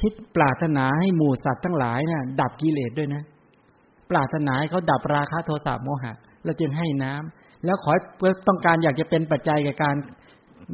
[0.00, 3.22] คิดปรารถนาให้หมู่สัตว์ทั้งหลายนี่ยดับกิเลสด้วยนะ
[4.10, 6.12] ปรารถนาให้เขาดับราคะโทสะโมหะ
[6.44, 9.94] เราจึงให้น้ำแล้วขอเพื่อต้องการอยากจะเป็นปัจจัยแก่การ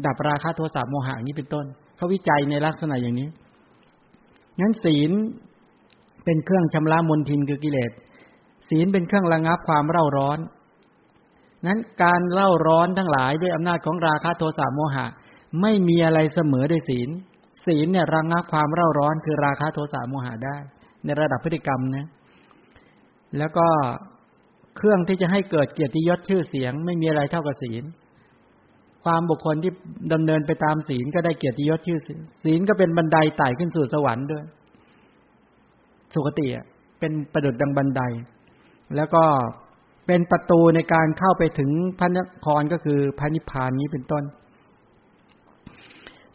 [0.07, 3.29] ดับราคะโทสะโมหะนี้เป็นต้นเขาวิจัยในลักษณะอย่างนี้
[4.61, 5.11] งั้นศีล
[6.25, 7.91] เป็นเครื่องชำระมลทินคือกิเลส
[8.69, 10.39] ศีลเป็นเครื่องระงับความเร่าร้อน
[11.67, 15.07] นั้นการเล่าร้อนทั้งหลายด้วยอำนาจของราคะโทสะโมหะ
[15.61, 17.09] ไม่มีอะไรเสมอด้วยศีล
[17.67, 20.57] ศีลเนี่ยระงงับความเร่าร้อนคือราคะโทสะโมหะได้
[21.05, 22.07] ในระดับพฤติกรรมนะ
[23.39, 23.67] แล้วก็
[24.77, 27.85] เครื่องที่จะให้เกิดเกียรติยศชื่อเสียง ไม่มีอะไรเท่ากับศีล
[29.05, 29.73] ความบุคคลที่
[30.13, 34.45] ดำเนินไปตามศีลก็ได้เกียรติยศชื่อเสียงศีลก็เป็นบันไดไต่ขึ้นสู่สวรรค์ด้วย
[36.15, 36.47] สุคติ
[37.01, 38.03] เป็นประดุดดังบันได
[38.97, 39.25] แล้วก็
[40.07, 44.25] เป็นประตูในการเข้าไปถึงพระนครก็คือพระนิพพานนี้เป็นต้น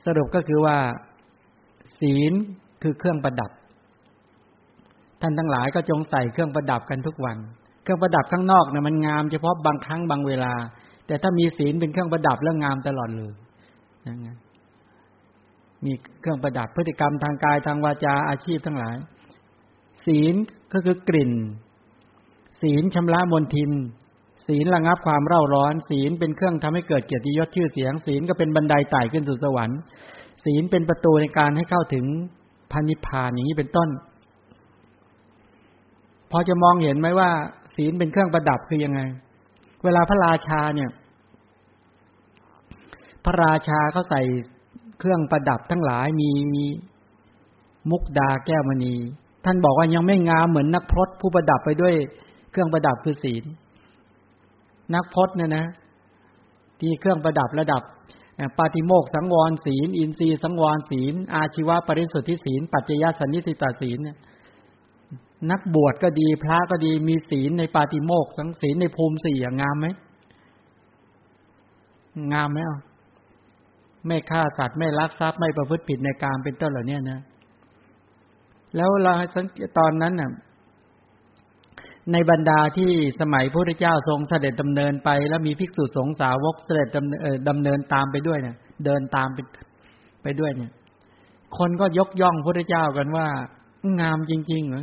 [0.06, 0.78] สรุปก็คือว่า
[2.02, 2.34] ศีล
[2.82, 3.52] คือเครื่องประดับ
[5.22, 7.38] ท่านทั้งหลายก็จงใส่เครื่องประดับกันทุกวัน
[7.84, 10.54] เครื่องประดับข้างนอกเนี่ยมันงามเฉพาะบางครั้งบางเวลา
[11.08, 13.32] แต่ถ้ามีศีลเป็นเครื่องประดับแล้วงามตลอดเลย
[14.06, 14.28] นะไง
[15.86, 18.98] มีเครื่องประดับพฤติกรรมทางกายทางวาจาอาชีพทั้งหลาย
[20.06, 20.36] ศีล
[20.74, 21.34] ก็คือกลิ่น
[22.62, 23.72] ศีลชำระมนทิน
[24.48, 29.80] ศีลระงับความเร่าร้อน ศีลเป็นเครื่องทำให้เกิดเกียรติยศชื่อเสียง ศีลก็เป็นบันไดไต่ขึ้นสู่สวรรค์
[30.44, 32.06] ศีลเป็นประตูในการให้เข้าถึง
[32.72, 33.90] พันิพานอย่างนี้เป็นต้น
[36.32, 37.30] พอจะมองเห็นไหมว่า
[37.76, 39.02] ศีลเป็นเครื่องประดับคือยังไง
[39.84, 40.90] เวลาพระราชาเนี่ย
[43.26, 44.22] พระราชาเขาใส่
[45.00, 46.32] เครื่องประดับทั้งหลายมี
[47.92, 48.96] มุกดาแก้วมณี
[49.46, 51.94] ท่านบอกว่ายังไม่งามเหมือนนักพรตผู้ประดับไปด้วย
[52.52, 53.44] เครื่องประดับคือศีล
[54.94, 55.66] นักพจน์เนี่ยนะ
[56.80, 57.82] ที่เครื่องประดับระดับ
[58.58, 64.18] ปาติโมกสังวรศีล อินทรีย์สังวรศีล อาชีวะปริสุทธิศีล ปัจจยสันนิสิตาศีลเนี่ย
[65.52, 69.88] นักบวชก็ดีพระก็ดีมีศีลในปาติโมกสังศีลในภูมิสี่งามไหม
[72.34, 72.80] งามไหมอะ
[74.08, 77.20] ไม่ฆ่าสัตว์ไม่ลักทรัพย์ไม่ประพฤติผิดในการเป็นต้นเหล่านี้นะ
[78.76, 80.30] แล้วเราสังเกตตอนนั้นน่ะ
[82.12, 89.38] ในบรรดาที่สมัยพระพุทธเจ้าทรงเสด็จดำเนินไป แล้วมีภิกษุสงฆ์สาวกเสด็จดำดำเนินตามไปด้วยเนี่ย เดินตามไป
[90.24, 90.72] ไปด้วยเนี่ย
[91.58, 93.28] คนก็ยกย่องพระพุทธเจ้ากันว่า
[94.02, 94.82] งามจริงๆเหรอ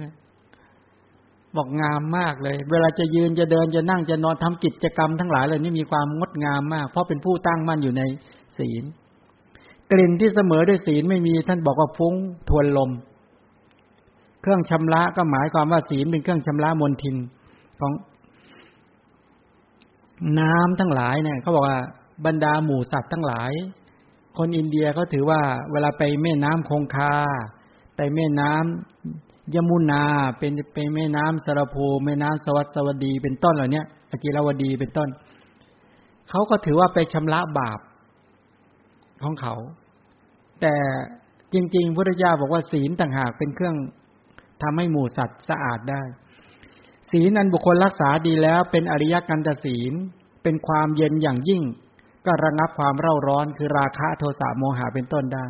[1.57, 8.03] บอกงามมากเลย เวลาจะยืนจะเดินจะนั่งจะนอนทำกิจกรรมทั้งหลายเหล่านี้มีความงดงามมาก เพราะเป็นผู้ตั้งมั่นอยู่ใน
[8.59, 8.85] ศีล
[9.91, 12.15] กลิ่นที่เสมอด้วยศีลไม่มีท่านบอกว่าฟุ้ง
[12.49, 12.91] ทวนลม
[14.43, 17.17] เครื่องชำระก็หมายความว่าศีลเป็นเครื่องชำระมลทิน
[17.81, 17.93] ของ
[20.41, 21.79] น้ำทั้งหลายเนี่ยเขาบอกว่า
[22.27, 23.53] บรรดาหมู่สัตว์ทั้งหลาย
[24.37, 25.41] คนอินเดียเขาถือว่า
[25.73, 27.15] เวลาไปแม่น้ำคงคา
[27.97, 30.05] ไปแม่น้ำยมุนา
[30.39, 35.09] เป็นไปแม่น้ำสารภูแม่น้ำสวัสวดี เป็นต้นเหล่านี้อจิรวดีเป็นต้น
[36.31, 37.81] เขาก็ถือว่าไปชำระบาป
[39.23, 39.55] ของเขา
[40.61, 40.75] แต่
[41.53, 43.77] จริงๆพุทธเจ้าบอกว่าศีลต่างหากเป็นเครื่อง
[44.63, 46.03] ทำให้หมู่สัตว์สะอาดได้
[47.11, 49.93] ศีลอันบุคคลรักษาดีแล้ว เป็นอริยกันตศีล
[50.43, 51.63] เป็นความเย็นอย่างยิ่ง
[52.27, 55.45] ก็ระงับความเร่าร้อนคือราคะโทสะโมหะเป็นต้นได้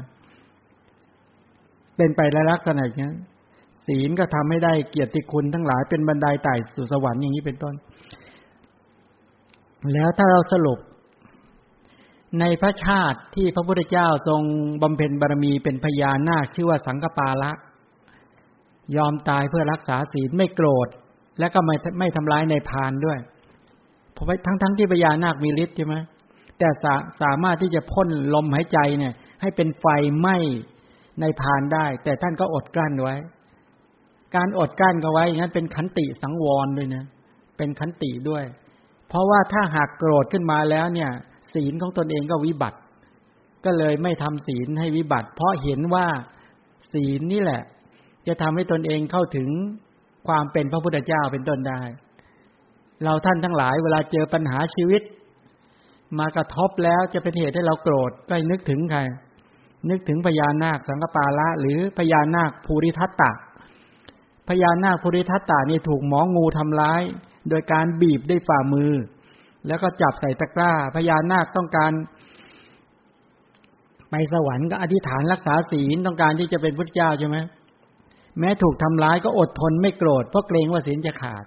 [1.97, 3.11] เป็นไปในลักษณะอย่างนี้
[3.87, 7.75] ศีลก็ทำให้ได้เกียรติคุณทั้งหลายเป็นบันไดไต่สู่สวรรค์อย่างนี้เป็นต้น
[9.92, 10.79] แล้วถ้าเราสรุป
[12.40, 14.42] ในพระชาติที่พระพุทธเจ้าทรง
[14.83, 17.51] บำเพ็ญบารมีเป็นพญานาคชื่อว่าสังกปาละ
[18.96, 20.88] ยอมตายเพื่อรักษาศีลไม่โกรธ
[21.38, 23.18] และก็ไม่ไม่ทำร้ายในพานด้วย
[24.12, 25.96] เพราะทั้งทั้งที่พญานาคมีฤทธิ์ใช่ไหม
[26.59, 29.87] แต่สาสามารถที่จะพ่นลมหายใจเนี่ย ให้เป็นไฟ
[30.18, 30.37] ไหม้
[31.20, 33.16] ในพานได้ แต่ท่านก็อดกลั้นไว้
[34.37, 37.05] การอดกลั้นก็ไว้อย่างนั้นเป็นขันติสังวรด้วยนะ
[37.57, 38.44] เป็นขันติด้วย
[39.09, 41.11] เพราะว่าถ้าหากโกรธขึ้นมาแล้วเนี่ย
[41.55, 42.79] ศีลของตนเองก็วิบัติ
[43.64, 46.07] ก็เลยไม่ทำศีลให้วิบัติ เพราะเห็นว่า
[46.92, 47.62] ศีลนี่แหละ
[48.29, 49.49] จะทำให้ตนเองเข้าถึง
[50.29, 51.81] ความเป็นพระพุทธเจ้าเป็นต้นได้
[53.05, 55.03] เราท่านทั้งหลายเวลาเจอปัญหาชีวิต
[56.19, 59.01] มากระทบแล้วจะเป็นเหตุให้เราโกรธก็นึกถึงใคร
[59.91, 63.33] นึกถึงพญานาคสังกปาละ หรือพญานาคภูริทัตตะ
[64.49, 67.03] พญานาคภูริทัตตะนี่ถูกหมองูทำร้าย
[67.49, 68.93] โดยการบีบด้วยฝ่ามือ
[69.67, 71.93] แล้วก็จับใส่ตะกร้า พญานาคต้องการ
[74.11, 77.37] ไปสวรรค์ก็อธิษฐานรักษาศีลต้องการที่จะเป็นพุทธเจ้าใช่ไหม
[78.40, 81.44] แม้ถูกทำร้ายก็อดทนไม่โกรธเพราะเกรงว่าศีลจะขาด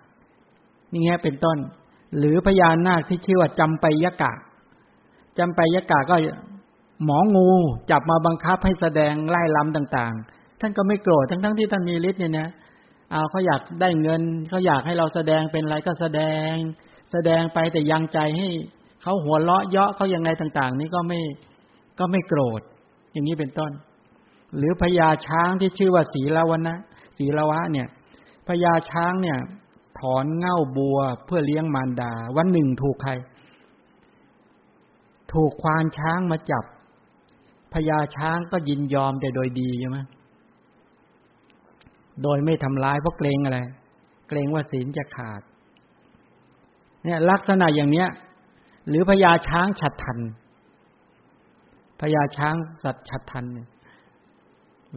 [0.92, 1.58] นี่ไงเป็นต้น
[2.18, 4.34] หรือพญานาคที่ชื่อว่าจำไปยกะ
[5.40, 6.16] จำไปยกะก็
[7.06, 7.50] หมองู
[7.92, 12.50] จับมาบังคับให้แสดงไล่ลำต่าง ๆ ท่านก็ไม่โกรธทั้งๆทที่ท่านมีฤทธิ์เนี่ยนะ
[13.12, 16.52] เอาเขาอยากได้เงินเขาอยากให้เราแสดงเป็นอะไรก็แสดง
[17.12, 18.48] แสดงไปแต่ยังใจให้
[19.02, 21.20] เขาหัวเราะเยาะเขายังไงต่าง ๆ นี้ก็ไม่
[22.00, 22.62] ก็ไม่โกรธ
[23.12, 23.72] อย่างนี้เป็นต้น
[24.58, 26.76] หรือพญาช้างที่ชื่อว่าศีลาวนะ
[27.18, 27.88] ศีลาวะเนี่ย
[28.48, 29.38] พญาช้างเนี่ย
[30.00, 33.12] ถอนเง่าบัวเพื่อเลี้ยงมารดา วันหนึ่งถูกใคร
[35.34, 36.66] ถูกควานช้างมาจับ
[37.74, 40.00] พญาช้างก็ยินยอมแต่โดยดีใช่ไหม
[42.24, 43.60] โดยไม่ทำร้ายเพราะเกรงอะไร
[44.30, 45.42] เกรงว่าศีลจะขาด
[47.04, 48.08] เนี่ย ลักษณะอย่างเนี้ย
[48.88, 50.20] หรือพญาช้างฉัดทัน
[52.02, 53.68] พญาช้างสัตว์ฉัดทันเนี่ย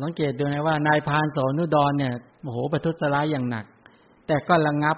[0.03, 3.65] สังเกตดูนะว่านายพานโสนุดรเนี่ยโอ้โหประทุษร้ายอย่างหนัก
[4.27, 4.97] แต่ก็ระงับ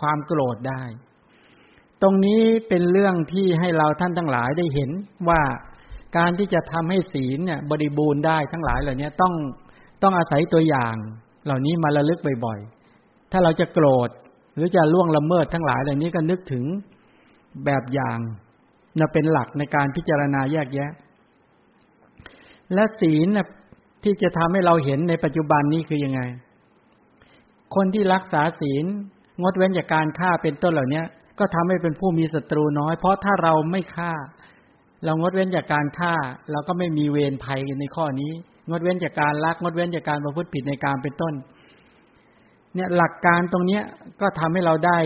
[0.00, 0.82] ความโกรธได้
[2.02, 4.90] ตรงนี้เป็นเรื่องที่ให้เราท่านทั้งหลายได้เห็น
[5.28, 5.40] ว่า
[6.16, 9.34] การที่จะทำให้ศีลเนี่ยบริบูรณ์ได้ทั้งหลายเหล่านี้ต้อง
[10.02, 10.94] ต้องอาศัยตัวอย่าง
[11.44, 14.10] เหล่านี้มาระลึกบ่อยๆ ถ้าเราจะโกรธ
[14.54, 16.64] หรือจะล่วงละเมิดทั้งหลายเหล่านี้ก็นึกถึง
[17.64, 18.18] แบบอย่าง
[18.98, 20.90] นะเป็นหลักในการพิจารณาแยกแยะ
[22.74, 23.46] และศีลน่ะ
[24.04, 26.20] ที่จะทำให้เราเห็นในปัจจุบันนี้คือยังไง
[27.74, 28.84] คนที่รักษาศีล
[29.42, 31.02] งดเว้นจากการฆ่าเป็นต้นเหล่านี้
[31.38, 34.12] ก็ทำให้เป็นผู้มีศัตรูน้อย เพราะถ้าเราไม่ฆ่า
[35.04, 36.14] เรางดเว้นจากการฆ่า
[36.50, 38.32] เราก็ไม่มีเวรภัยในข้อนี้
[38.70, 41.34] งดเว้นจากการลัก งดเว้นจากการประพฤติผิดในการเป็นต้น
[42.74, 43.82] เนี่ยหลักการตรงเนี้ย
[44.20, 44.98] ก็ทำให้เราได้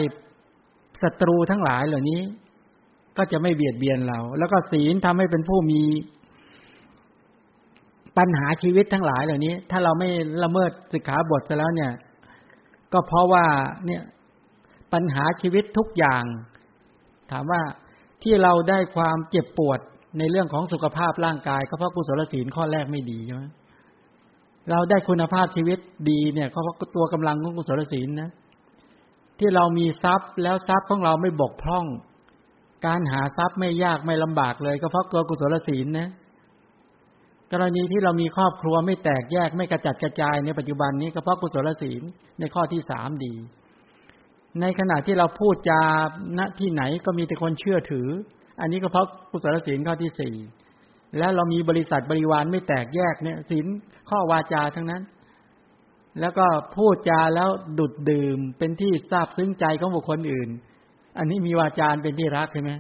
[1.03, 2.21] ศัตรูทั้งหลายเหล่านี้
[3.17, 5.81] ก็จะไม่เบียดเบียนเรา แล้วก็ศีลทำให้เป็นผู้มี
[8.19, 10.09] ปัญหาชีวิตทั้งหลายเหล่านี้ ถ้าเราไม่
[10.43, 11.93] ละเมิดสิกขาบทซะแล้วเนี่ย
[12.93, 13.45] ก็เพราะว่า
[13.87, 14.03] เนี่ย
[14.93, 16.25] ปัญหาชีวิตทุกอย่าง
[17.31, 17.61] ถามว่า
[18.23, 19.81] ที่เราได้ความเจ็บปวด
[20.19, 23.43] ในเรื่องของสุขภาพร่างกายก็เพราะกุศลศีลข้อแรกไม่ดีใช่ไหม
[24.71, 25.79] เราได้คุณภาพชีวิต
[26.11, 28.31] ดีเนี่ยก็เพราะตัวกำลังของกุศลศีลนะ
[29.39, 31.87] ที่เรามีทรัพย์แล้วทรัพย์ของเราไม่บกพร่อง
[32.87, 36.09] การหาทรัพย์ไม่ยากไม่ลำบากเลย ก็เพราะตัวกุศลศีลนะ
[37.53, 42.03] กรณีที่เรามีครอบครัวไม่แตกแยกไม่กระจัดกระจายในปัจจุบันนี้ก็เพราะกุศลศีล
[42.41, 43.35] ในข้อที่สามดี
[44.61, 45.83] ในขณะที่เราพูดจา
[46.39, 48.09] ณที่ไหนก็มีแต่คนเชื่อถือ
[48.61, 50.35] อันนี้ก็เพราะกุศลศีลข้อที่สี่
[51.19, 53.67] แล้วเรามีบริษัทบริวารไม่แตกแยกเนี่ยศีล
[54.11, 55.03] ข้อวาจาทั้งนั้น
[56.21, 60.49] แล้วก็พูดจาแล้วดุดดื่มเป็นที่ทราบซึ้งใจของบุคคลอื่น
[61.19, 62.73] อันนี้มีวาจาเป็นที่รักใช่ไหม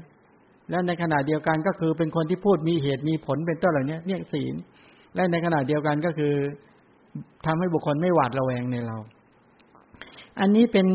[0.70, 4.54] แล้วในขณะเดียวกันก็คือเป็นคนที่พูดมีเหตุมีผลเป็นต้นเหล่านี้เนี่ยศีล
[5.14, 6.34] และในขณะเดียวกันก็คือ
[7.46, 8.96] ทำให้บุคคลไม่หวาดระแวงในเรา
[10.40, 10.86] อันนี้เป็น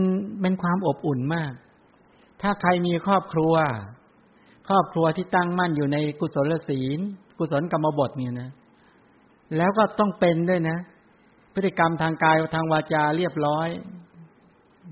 [0.42, 1.52] เป็นความอบอุ่นมาก
[2.42, 3.54] ถ้าใครมีครอบครัว
[4.68, 7.00] ครอบครัวที่ตั้งมั่นอยู่ในกุศลศีล
[7.40, 8.50] กุศลกรรมบทเนี่ยนะ
[9.58, 10.78] แล้วก็ต้องเป็นด้วยนะ
[11.54, 13.70] พฤติกรรมทางกายทางวาจาเรียบร้อย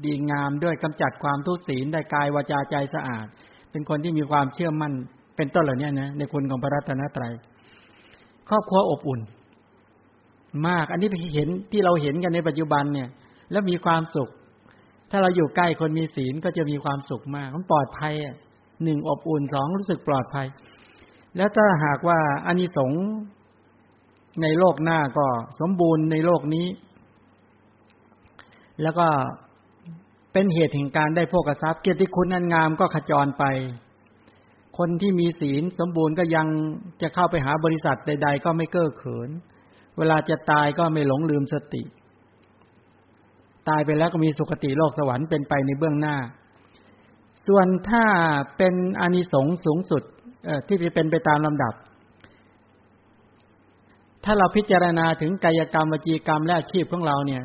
[0.03, 3.27] ดีงามด้วยกำจัดความทุศีลได้กายวาจาใจสะอาด
[3.71, 4.93] เป็นคนที่มีความเชื่อมั่น
[5.36, 7.34] เป็นต้นเหล่านี้นะในคุณของพระรัตนตรัย
[8.49, 9.21] ครอบครัวอบอุ่น
[10.67, 13.10] มาก อันนี้เห็นที่เราเห็นกันในปัจจุบันเนี่ย
[13.51, 14.29] แล้วมีความสุข
[15.12, 18.13] ถ้าเราอยู่ใกล้คนมีศีลก็จะมีความสุขมากมันปลอดภัย
[18.84, 20.47] หนึ่งอบอุ่นสองรู้สึกปลอดภัย
[21.38, 23.03] แล้วถ้าหากว่าอานิสงส์
[24.41, 25.25] ในโลกหน้าก็
[25.60, 26.67] สมบูรณ์ในโลกนี้
[28.82, 29.08] แล้วก็
[30.33, 33.43] เป็นเหตุแห่งการได้พวกทรัพย์เกียรติคุณอันงามก็ขจรไป
[34.77, 36.47] คนที่มีศีลสมบูรณ์ก็ยัง
[37.01, 39.29] จะเข้าไปหาบริษัทใด ๆ ก็ไม่เก้อเขิน
[39.97, 41.83] เวลาจะตายก็ไม่หลงลืมสติ
[43.69, 46.17] ตายไปแล้วก็มีสุคติโลกสวรรค์เป็นไปในเบื้องหน้า
[47.47, 48.05] ส่วนถ้า
[48.57, 50.03] เป็นอนิสงส์สูงสุด
[50.67, 51.73] ที่จะเป็นไปตามลำดับ
[54.23, 57.43] ถ้าเราพิจารณาถึงกายกรรมวจีกรรมและอาชีพของเราเนี่ย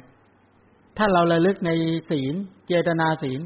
[0.96, 1.70] ถ้าเราระลึกใน
[2.10, 2.34] ศีล
[2.66, 3.40] เจตนาศีล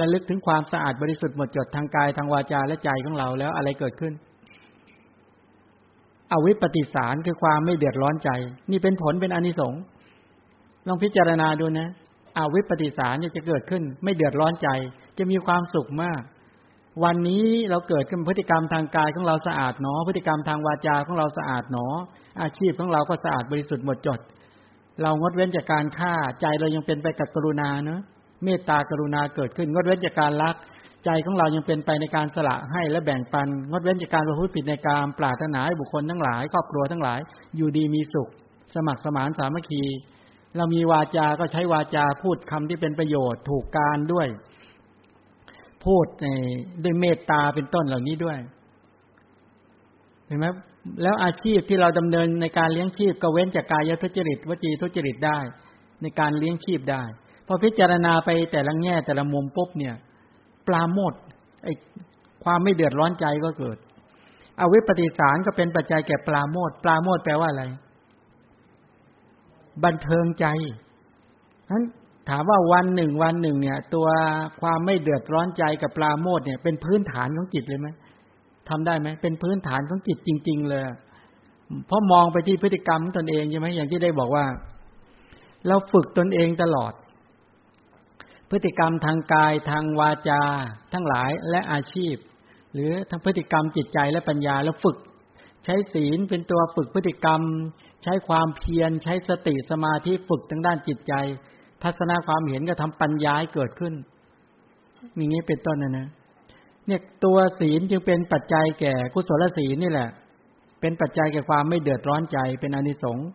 [0.00, 4.12] ระลึกถึงความสะอาดบริสุทธิ์หมดจดทางกายทางวาจาและใจของเราแล้วอะไรเกิดขึ้น
[6.32, 8.30] อวิปปิสารคือความไม่เดือดร้อนใจ
[8.70, 9.82] นี่เป็นผลเป็นอนิสงส์
[10.86, 11.88] ลองพิจารณาดูนะ
[12.38, 14.68] อวิปปิสารเนี่ยจะเกิดขึ้น ไม่เดือดร้อนใจ
[15.18, 16.20] จะมีความสุขมาก
[17.04, 21.86] วันนี้เราเกิดขึ้นพฤติกรรมทางกายของเราสะอาดหนอ พฤติกรรมทางวาจาของเราสะอาดหนอ
[22.42, 24.20] อาชีพของเราก็สะอาดบริสุทธิ์หมดจด
[25.02, 28.00] เรางดเว้นจากการฆ่าใจเรายังเป็นไปกับกรุณาเนาะ
[28.44, 30.56] เมตตากรุณาเกิดขึ้น งดเว้นจากการลัก
[31.04, 37.20] ใจของเรายังเป็นไปในการสละให้และแบ่งปัน งดเว้นจากการประพฤติผิดในการปรารถนาให้บุคคลทั้งหลาย ครอบครัวทั้งหลาย
[37.56, 38.28] อยู่ดีมีสุข
[38.74, 39.82] สมัครสมานสามัคคี
[40.56, 44.28] เรามีวาจา ก็ใช้วาจาพูดคำที่เป็นประโยชน์ถูกการด้วย
[45.84, 46.26] พูดใน
[46.82, 48.38] ด้วยเมตตาเป็นต้นเหล่านี้ด้วย
[50.26, 50.46] เห็นไหม
[51.02, 55.38] แล้วอาชีพที่เราดำเนินในการเลี้ยงชีพก็เว้นจากกายทุจริตวจีทุจริตได้
[56.02, 57.02] ในการเลี้ยงชีพได้
[57.46, 59.94] พอพิจารณาไปแต่ละแง่แต่ละมุมปุ๊บเนี่ย
[60.66, 61.14] ปลาโมด
[61.64, 61.68] ไอ
[62.44, 63.76] ความไม่เดือดร้อนใจก็เกิด
[64.60, 67.64] อวิปปิสารก็เป็นปัจจัยแก่ปลาโมดปลาโมดแปลว่าอะไร
[69.84, 70.46] บันเทิงใจ
[71.70, 71.84] นั้น
[72.30, 74.06] ถามว่าวันหนึ่งวันหนึ่งเนี่ย ตัว
[74.60, 77.88] ความไม่เดือดร้อนใจกับปลาโมดเนี่ย เป็นพื้นฐานของจิตเลยไหม
[78.68, 80.82] ทำได้ไหมเป็นพื้นฐานของจิตจริง ๆ เลย
[81.86, 84.44] เพราะมองไปที่พฤติกรรมตนเองใช่ไหมอย่างที่ได้บอกว่า
[85.66, 86.92] เราฝึกตนเองตลอด
[88.54, 90.42] พฤติกรรมทางกายทางวาจา
[90.92, 92.14] ทั้งหลายและอาชีพ
[92.74, 94.96] หรือทั้งพฤติกรรมจิตใจและปัญญาแล้วฝึก
[95.64, 97.40] ใช้ศีลเป็นตัวฝึกพฤติกรรม
[98.04, 101.14] ใช้ความเพียร ใช้สติสมาธิฝึกทางด้านจิตใจ
[101.82, 103.94] ทัศนาความเห็นก็ทำปัญญาให้เกิดขึ้น
[105.16, 106.08] อย่างนี้เป็นต้นนะนะ
[106.86, 110.08] เนี่ยตัวศีลจึงเป็นปัจจัยแก่กุศลศีลนี่แหละ
[110.80, 113.26] เป็นปัจจัยแก่ความไม่เดือดร้อนใจเป็นอนิสงส์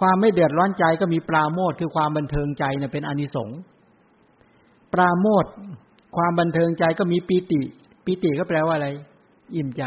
[0.00, 3.58] ความไม่เดือดร้อนใจก็มีปราโมทคือความบันเทิงใจเนี่ยเป็นอนิสงส์
[4.92, 5.44] ปราโมท
[6.16, 7.62] ความบันเทิงใจก็มีปีติ
[8.04, 8.88] ปีติก็แปลว่าอะไร
[9.56, 9.82] อิ่มใจ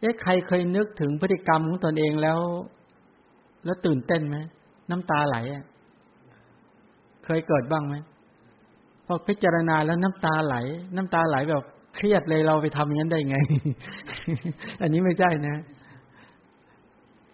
[0.00, 2.38] เอ๊ะใครเคยนึกถึงพฤติกรรมของตนเองแล้ว
[3.64, 4.36] แล้วตื่นเต้นไหม
[4.90, 5.36] น้ำตาไหล
[7.24, 7.94] เคยเกิดบ้างไหม
[9.06, 10.56] พอพิจารณาแล้วน้ำตาไหล
[10.96, 11.64] น้ำตาไหลแบบ
[11.94, 13.36] เครียดเลยเราไปทำอย่างนั้นได้ไง
[14.82, 15.56] อันนี้ไม่ใช่นะ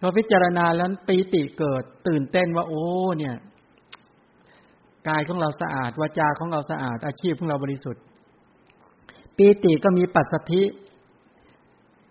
[0.01, 2.83] พอพิจารณาแล้วปีติเกิด ตื่นเต้นว่า โอ้
[3.17, 3.35] เนี่ย
[5.09, 8.03] กายของเราสะอาดวาจาของเราสะอาด อาชีพของเราบริสุทธิ์
[9.37, 10.63] ปีติก็มีปัสสธิ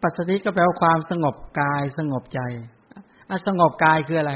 [0.02, 2.40] ปัสสธิก็แปลว่าความสงบกายสงบใจ
[3.30, 4.35] อสงบกายคืออะไร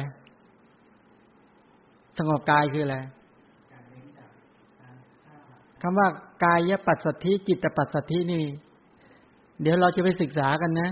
[2.18, 2.96] สงบกายคืออะไร
[5.82, 6.08] คำว่า
[6.44, 8.44] กายปัสสธิจิตปัสสธินี่
[9.62, 10.90] เดี๋ยวเราจะไปศึกษากันนะ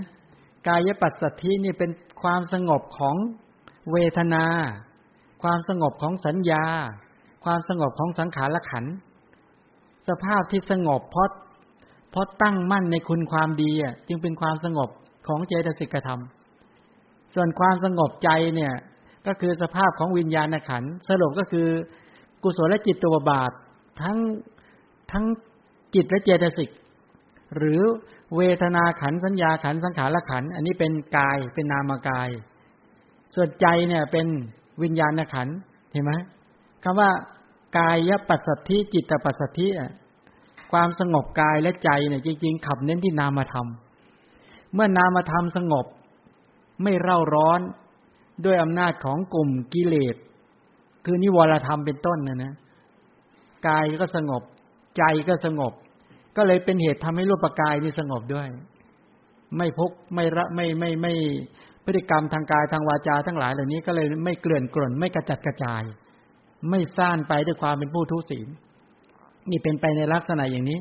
[0.67, 3.15] กายปัสสธินี่เป็นความสงบของ
[3.91, 4.45] เวทนา
[5.43, 6.63] ความสงบของสัญญา
[7.47, 8.85] ความสงบของสังขารละขัน
[10.09, 11.29] สภาพที่สงบเพราะ
[12.11, 14.89] เพราะตั้งมั่นในคุณความดีอะจึงเป็นความสงบ
[15.27, 16.21] ของเจตสิกธรรม
[17.33, 18.73] ส่วนความสงบใจเนี่ย
[19.27, 21.67] ก็คือสภาพของวิญญาณขันสรุปก็คือ
[22.43, 23.51] กุศลและจิตตัวบาท
[24.01, 24.17] ทั้ง
[25.11, 25.25] ทั้ง
[25.95, 26.69] จิตและเจตสิก
[27.55, 27.81] หรือ
[28.35, 32.29] เวทนาขันสัญญาขันสังขารขันอันนี้เป็นกายเป็นนามกาย
[33.35, 34.27] ส่วนใจเนี่ยเป็น
[34.83, 35.47] วิญญาณขัน
[35.91, 36.13] เห็นไหม
[36.83, 37.09] คำว่า
[37.77, 39.67] กายปัสสัทธิจิตปัสสัทธิ
[40.71, 43.67] ความสงบกายและใจเนี่ยจริง ๆ ขับเน้นที่นามธรรม
[44.73, 45.85] เมื่อนามธรรมสงบ
[46.83, 47.61] ไม่เร่าร้อน
[48.45, 50.15] ด้วยอำนาจของกลุ่มกิเลส
[51.05, 52.53] คือนิวรธรรมเป็นต้นนะนะ
[53.67, 54.43] กายก็สงบ
[54.97, 55.73] ใจก็สงบ
[56.35, 58.47] ก็เลยเป็นเหตุทำให้รูปกายนี่สงบด้วย
[59.57, 61.13] ไม่พกไม่ระไม่ไม่ไม่
[61.85, 65.83] พฤติกรรมทางกายทางวาจาทั้งหลายเหล่านี้ก็เลยไม่เกลื่อนกล่นไม่กระจัดกระจาย
[66.69, 68.47] ไม่ซ่านไปด้วยความเป็นผู้ทุศีล
[69.49, 70.79] นี่เป็นไปในลักษณะอย่างนี้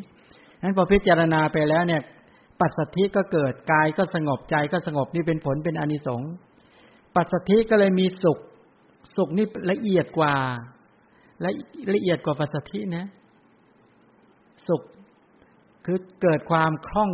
[0.63, 2.03] นั้นพอพิจารณาไปแล้วเนี่ย
[2.61, 6.33] ปัสสธิก็เกิดกายก็สงบใจก็สงบนี่เป็นผลเป็นอนิสงส์
[7.15, 8.39] ปัสสธิก็เลยมีสุข
[9.17, 10.35] สุขนี่ละเอียดกว่า
[11.45, 11.51] ละ
[11.95, 13.07] ละเอียดกว่าปัสสธินะ
[14.69, 14.83] สุข
[15.87, 17.13] คือเกิดความคล่อง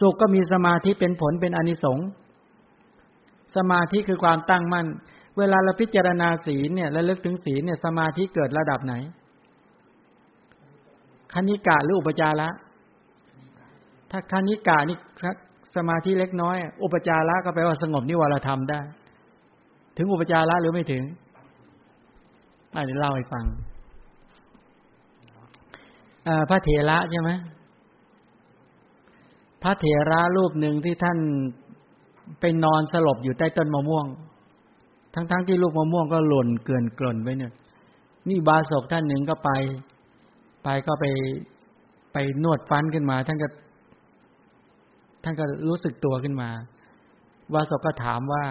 [0.00, 2.06] สุขก็มีสมาธิเป็นผลเป็นอนิสงส์
[3.56, 4.86] สมาธิคือความตั้งมั่น
[5.38, 8.94] เวลาเราพิจารณาศีลเนี่ยและลึกถึงศีลเนี่ยสมาธิเกิดระดับไหน
[11.34, 12.48] คณิกะหรืออุปจาระ
[14.10, 14.96] ถ้าคณิกะนี่
[15.76, 18.80] สมาธิเล็กน้อย อุปจาระก็แปลว่าสงบนิวรธรรมได้
[19.96, 21.04] ถึงอุปจาระหรือไม่ถึง
[22.74, 23.44] อันนี้เล่าให้ฟัง
[26.50, 27.30] พระเถระใช่ไหม
[29.62, 31.18] พระเถระรูปหนึ่งที่ท่าน
[32.40, 34.06] ไปนอนสลบอยู่ใต้ต้นมะม่วง
[35.14, 37.52] ทั้งๆทที่ลูกมะม่วงก็หล่นเกลื่อนกล่นไปเนี่ย
[38.28, 39.50] นี่บาศกท่านหนึ่งก็ไป
[40.62, 41.04] ไปก็ไป
[42.12, 43.48] ไปนวดฟันขึ้นมา ท่านก็
[45.22, 46.50] ท่านก็รู้สึกตัวขึ้นมา
[47.52, 48.44] บาศกก็ถามว่า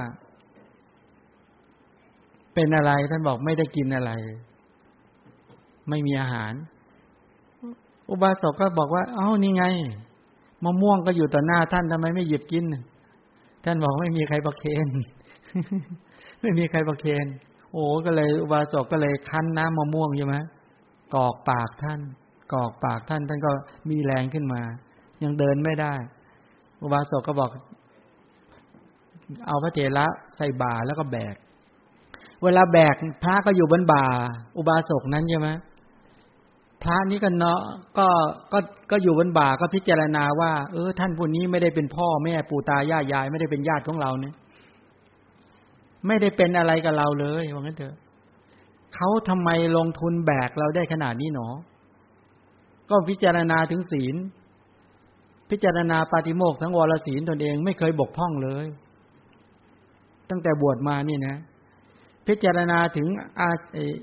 [2.53, 4.11] เป็นอะไร ท่านบอกไม่ได้กินอะไร
[5.89, 6.53] ไม่มีอาหาร
[8.09, 9.65] อุบาสกก็บอกว่า เอ้านี่ไง
[10.63, 12.63] มะม่วงก็อยู่ต่อหน้าท่านทำไมไม่หยิบกิน
[13.65, 14.87] ท่านบอกไม่มีใครประเคน
[16.41, 17.27] ไม่มีใครประเคน
[17.73, 20.35] โอ้ก็เลยอุบาสกก็เลยคั้นน้ำมะม่วงใช่ไหม
[21.15, 21.99] กอกปากท่าน
[22.53, 23.51] กอกปากท่าน ท่านก็
[23.89, 24.61] มีแรงขึ้นมา
[25.23, 25.93] ยังเดินไม่ได้
[26.83, 27.49] อุบาสกก็บอก
[29.47, 31.35] เอาพระเถระใส่บาแล้วก็แบก
[32.43, 34.05] เวลาแบกพระก็อยู่บนบ่า
[34.57, 35.49] อุบาสกนั้นใช่ไหม
[36.83, 37.61] พระนี้ก็เนาะ
[37.97, 38.07] ก็
[38.53, 38.59] ก็
[38.91, 44.33] ก็อยู่บนบ่าก็พิจารณาว่า เออ ท่านผู้นี้ไม่ได้เป็นพ่อแม่ปู่ตายายยาย ไม่ได้เป็นญาติของเราเนี่ย
[46.07, 47.95] ไม่ได้เป็นอะไรกับเราเลยว่างั้นเถอะ
[48.95, 51.47] เขาทำไมลงทุนแบกเราได้ขนาดนี้หนอ
[52.89, 54.15] ก็พิจารณาถึงศีล
[55.49, 58.65] พิจารณาปาติโมกสังวรศีลตนเองไม่เคยบกพร่องเลย
[60.29, 61.35] ตั้งแต่บวชมานี่นะ
[62.27, 63.07] พิจารณาถึง
[63.39, 63.49] อา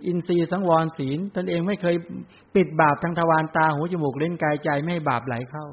[0.06, 1.96] อินทรีย์สังวรศีล ตนเองไม่เคย
[2.54, 5.66] ปิดบาปทางทวารตาหูจมูกเล่นกายใจไม่ให้บาปไหลเข้า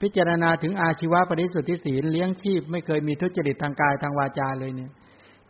[0.00, 4.90] พิจารณาถึงอาชีวะปริสุทธิศีลเลี้ยงชีพ ไม่เคยมีทุจริตทางกายทางวาจาเลยเนี่ย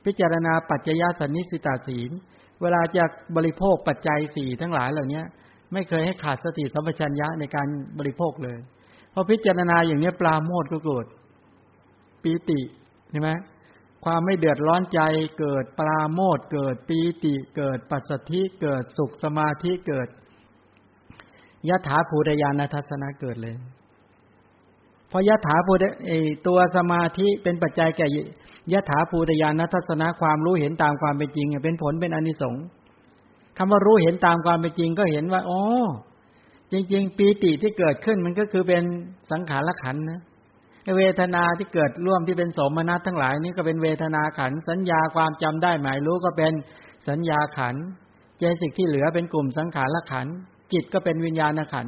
[0.04, 2.10] พิจารณาปัจจยสันนิสิตาศีล
[2.62, 3.04] เวลาจะ
[3.36, 5.22] บริโภคปัจจัยสี่ทั้งหลายเหล่านี้
[5.72, 8.58] ไม่เคยให้ขาดสติสัมปชัญญะในการบริโภคเลย
[9.12, 11.06] พอพิจารณาอย่างนี้ปลาโมดก็เกิด
[12.22, 12.60] ปีติ
[13.10, 13.30] ใช่ไหม
[14.04, 15.00] ความไม่เดือดร้อนใจ
[15.38, 20.08] เกิดปราโมดเกิดปีติเกิดปัสสธิเกิดสุขสมาธิเกิด
[21.68, 23.56] ยถาภูตยานทัศนะเกิดเลย
[25.12, 25.84] พอยถาภูต
[26.46, 28.06] ตัวสมาธิเป็นปัจจัยแก่
[28.72, 32.64] ยถาภูตยานทัศนะความรู้เห็นตามความเป็นจริง เป็นผลเป็นอนิสงส์
[33.56, 35.60] คำว่ารู้เห็นตามความเป็นจริงก็เห็นว่าอ๋อ
[36.72, 38.82] จริง ๆ ปีติที่เกิดขึ้นมันก็คือเป็น
[39.30, 40.20] สังขารขันนะ
[40.96, 46.52] เวทนาที่เกิดร่วมที่เป็นสมนัตทั้งหลายนี้ก็เป็นเวทนาขัน สัญญาความจำได้หมายรู้ก็เป็น
[47.08, 47.74] สัญญาขัน
[48.38, 50.26] เจสิกที่เหลือเป็นกลุ่มสังขารขัน
[50.72, 51.86] จิตก็เป็นวิญญาณขัน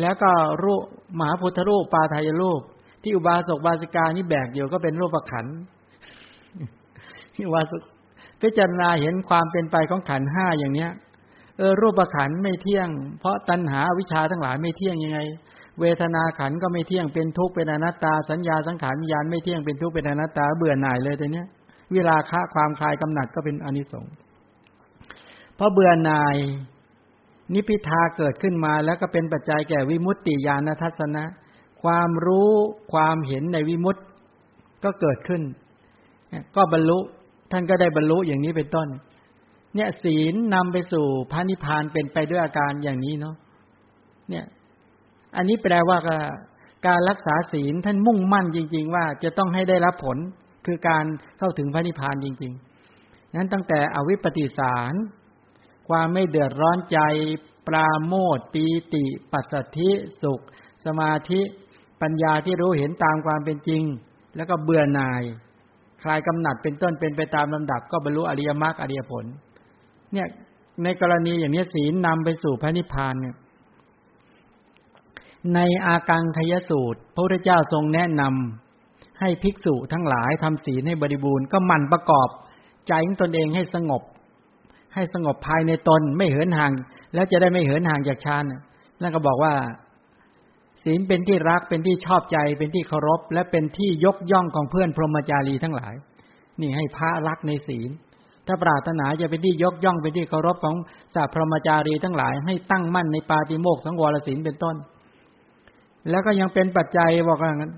[0.00, 0.30] แล้วก็
[0.64, 0.82] รูป
[1.18, 2.60] มหาพุทธรูปปาทายรูป
[3.02, 5.46] ที่อุบาสกบาสิกานี่แบกอยู่ก็เป็นรูปขัน
[7.34, 7.82] ที่อุบาสก
[8.42, 10.90] พิจารณาเห็นความเป็นไปของขันห้าอย่างเนี้ย
[11.58, 12.88] เออรูปขันไม่เที่ยง
[13.20, 15.20] เพราะตัณหาวิชาทั้งหลายไม่เที่ยงยังไง
[15.80, 21.46] เวทนาขันก็ไม่เที่ยงเป็นทุกข์เป็นอนัตตา สัญญาสังขารวิญญาณไม่เที่ยงเป็นทุกข์เป็นอนัตตา เบื่อหน่ายเลยแต่เนี้ย
[21.94, 24.12] เวลาคะความคลายกำหนัดก็เป็นอนิสงส์
[25.56, 26.36] เพราะเบื่อหน่าย
[27.54, 31.24] นิพิทาเกิดขึ้นมาแล้วก็เป็นปัจจัยแก่วิมุตติญาณทัศนะ
[31.82, 32.52] ความรู้
[32.92, 34.00] ความเห็นในวิมุตติ
[34.84, 35.42] ก็เกิดขึ้น
[36.56, 36.98] ก็บรรลุ
[37.50, 38.88] ท่านก็ได้บรรลุอย่างนี้เป็นต้น
[39.74, 43.34] เนี่ยศีลนำไปสู่พระนิพพานเป็นไปด้วยอาการอย่างนี้เนาะ
[44.30, 44.44] เนี่ย
[45.36, 45.98] อันนี้แปลว่า
[46.86, 50.18] การรักษาศีลท่านมุ่งมั่นจริง ๆ ว่าจะต้องให้ได้รับผล
[50.66, 51.04] คือการ
[51.38, 52.52] เข้าถึงพระนิพพานจริง
[52.92, 54.92] ๆ นั้นตั้งแต่อวิปปิสาร
[55.88, 56.98] ความไม่เดือดร้อนใจ
[57.66, 58.64] ปราโมทปี
[58.94, 59.90] ติ ปัสสธิ
[60.22, 60.40] สุข
[60.84, 61.40] สมาธิ
[62.02, 63.82] ปัญญาที่รู้เห็นตามความเป็นจริง
[64.36, 65.22] แล้วก็เบื่อหน่าย
[66.02, 69.24] คลายกำหนัดเป็นต้นเป็นไปตามลำดับ ก็บรรลุอริยมรรคอริยผล
[70.12, 70.28] เนี่ย
[70.82, 73.36] ในกรณีอย่างนี้ศีลนำไปสู่พระนิพพานเนี่ย
[75.54, 82.28] ในอากังขยสูตร พระพุทธเจ้าทรงแนะนำให้ภิกษุทั้งหลายทำศีลให้บริบูรณ์ก็หมั่นประกอบ
[82.88, 84.02] ใจของตนเองให้สงบ
[84.96, 86.72] ให้สงบภายในตนไม่เหินห่าง
[87.14, 88.44] แล้วจะได้ไม่เหินห่างจากฌาน
[89.02, 89.54] นั่นก็บอกว่า
[90.84, 95.94] ศีลเป็นที่รักเป็นที่ชอบใจเป็นที่เคารพ และเป็นที่ยกย่องของเพื่อนพรหมจารีทั้งหลาย
[96.60, 97.90] นี่ให้พระรักในศีล
[98.46, 100.76] ถ้าปรารถนาจะเป็นที่ยกย่องเป็นที่เคารพของ
[101.14, 104.76] สัพพรหมจารีทั้งหลาย ให้ตั้งมั่นในปาติโมกสังวรศีลเป็นต้น
[106.10, 107.72] แล้วก็ยังเป็นปัจจัยบอกว่างั้น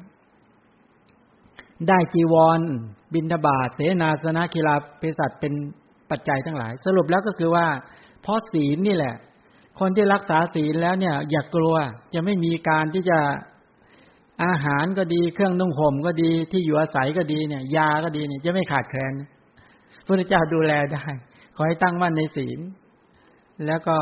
[1.89, 2.61] ได้จีวร
[3.15, 5.53] บินทบาทเสนาสนะกีฬาเภสัชเป็น
[6.11, 7.67] ปัจจัยทั้งหลาย สรุปแล้วก็คือว่า
[8.23, 9.15] เพราะศีลนี่แหละ
[9.81, 11.75] คนที่รักษาศีลแล้วเนี่ย อย่ากกลัว
[12.15, 13.19] จะไม่มีการที่จะ
[14.45, 19.13] อาหารก็ดีเครื่องนุ่งห่มก็ดีที่อยู่อาศัยก็ดีเนี่ย ยาก็ดีเนี่ยจะไม่ขาดแคลน
[20.07, 21.05] พระเจ้าดูแลได้
[21.57, 22.61] ขอให้ตั้งมั่นในศีล
[23.67, 23.97] แล้วก็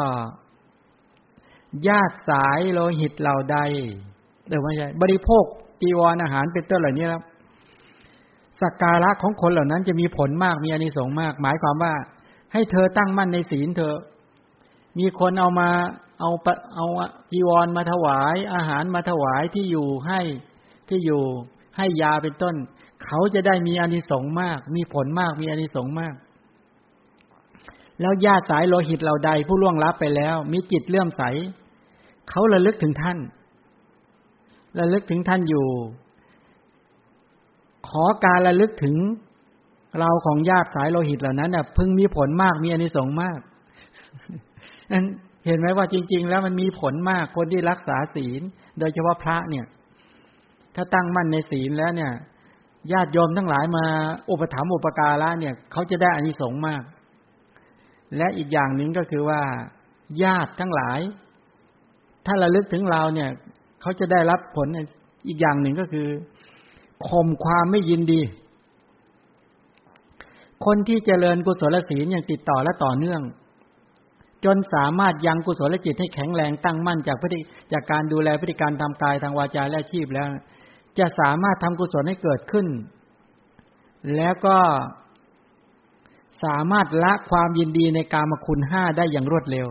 [1.89, 3.59] ญาติสายโลหิตเหล่าใด
[4.49, 5.45] เดี๋ยวไม่ใช่บริโภค
[5.81, 7.23] จีวรอาหารเป็นต้นเหล่านี้ครับ
[8.63, 11.95] สักการะของคนเหล่านั้นจะมีผลมากมีอานิสงส์มาก หมายความว่า
[12.53, 13.95] ให้เธอตั้งมั่นในศีลเธอ
[14.99, 15.69] มีคนเอามา
[16.21, 16.31] เอา
[16.75, 16.87] เอา
[17.33, 20.21] จีวรมาถวาย อาหารมาถวายที่อยู่ให้
[20.89, 21.23] ที่อยู่
[21.77, 22.55] ให้ยาเป็นต้น
[23.05, 26.15] เขาจะได้มีอานิสงส์มาก มีผลมากมีอานิสงส์มาก
[28.01, 31.23] แล้วญาติสายโลหิตเราใดผู้ล่วงลับไปแล้ว มีจิตเลื่อมใส
[32.29, 33.19] เขาระลึกถึงท่าน
[34.79, 35.67] ระลึกถึงท่านอยู่
[37.89, 38.97] ขอการระลึกถึง
[39.99, 43.41] เราของญาติสายโลหิตเหล่านั้นน่ะพึงมีผลมากมีอานิสงส์มาก
[44.93, 45.05] นั้น
[45.47, 48.43] เห็นไหมว่าจริง ๆ แล้วมันมีผลมากคนที่รักษาศีล
[48.79, 49.65] โดยเฉพาะพระเนี่ย
[50.75, 52.13] ถ้าตั้งมั่นในศีลแล้วเนี่ย
[52.93, 53.85] ญาติโยมทั้งหลายมา
[54.31, 56.83] อุปถัมภ์อุปการะเนี่ยเขาจะได้อานิสงส์มาก
[58.17, 59.41] และอีกอย่างหนึ่งก็คือว่า
[60.23, 61.01] ญาติทั้งหลาย
[62.27, 63.31] ถ้าระลึกถึงเราเนี่ย
[63.81, 64.69] เขาจะได้รับผล
[65.29, 66.07] อีกอย่างหนึ่งก็คือ
[67.09, 68.21] ข่มความไม่ยินดี
[70.65, 73.23] คนที่เจริญกุศลศีลอย่างติดต่อและต่อเนื่อง
[74.45, 77.41] จนสามารถยังกุศลจิตให้แข็งแรงตั้งมั่นจากพฤติ
[77.73, 80.29] จากการดูแลพฤติการทำกายทางวาจาและชีพแล้ว
[80.99, 82.67] จะสามารถทำกุศลให้เกิดขึ้น
[84.17, 84.59] แล้วก็
[86.45, 89.69] สามารถละความยินดีในกามคุณห้าได้อย่างรวดเร็ว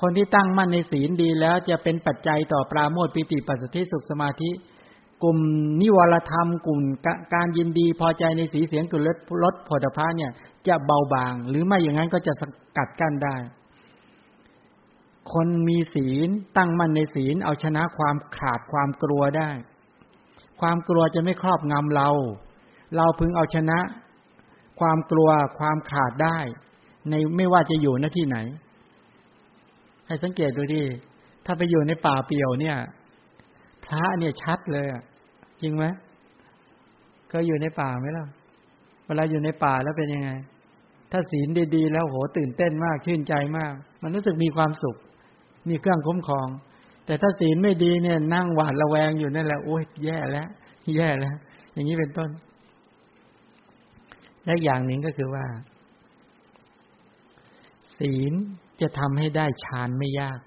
[0.00, 4.50] คนที่ตั้งมั่นในศีลดีแล้วจะเป็นปัจจัยต่อปราโมทปิติปัสสติสุขสมาธิ
[5.22, 5.38] กลุ่ม
[5.80, 6.80] นิวรธรรม กลุ่ม
[7.34, 10.30] การยินดีพอใจในสีเสียงกุลดลดผลพาเนี่ย
[10.68, 12.42] จะเบาบาง หรือไม่อย่างนั้นก็จะส
[12.76, 13.36] กัดกั้นได้
[15.32, 19.50] คนมีศีลตั้งมั่นในศีล เอาชนะความขาดความกลัวได้
[20.60, 22.08] ความกลัวจะไม่ครอบงำเรา
[22.96, 23.78] เราพึงเอาชนะ
[24.80, 26.38] ความกลัวความขาดได้
[27.08, 28.38] ในไม่ว่าจะอยู่หน้าที่ไหน
[30.06, 30.82] ให้สังเกตดูดิ
[31.44, 32.76] ถ้าไปอยู่ในป่าเปี่ยวเนี่ย
[33.84, 35.02] พระเนี่ยชัดเลยอะ
[35.62, 35.84] จริงไหม
[37.32, 38.26] ก็อยู่ในป่าไหมล่ะ
[39.06, 40.30] เวลาอยู่ในป่าแล้วเป็นยังไง
[41.10, 44.96] ถ้าศีลดีๆ แล้วโหตื่นเต้นมากชื่นใจมาก มันรู้สึกมีความสุข
[45.68, 46.48] มีเครื่องคุ้มครอง
[47.06, 50.48] แต่ถ้าศีลไม่ดีเนี่ย นั่งหวาดระแวงอยู่นั่นแหละโอ้ยแย่แล้ว
[50.96, 51.36] แย่แล้ว
[51.72, 52.30] อย่างนี้เป็นต้น
[54.44, 55.44] และอย่างหนึ่งก็คือว่า
[57.98, 58.32] ศีล
[58.80, 60.38] จะทำให้ได้ฌานไม่ยาก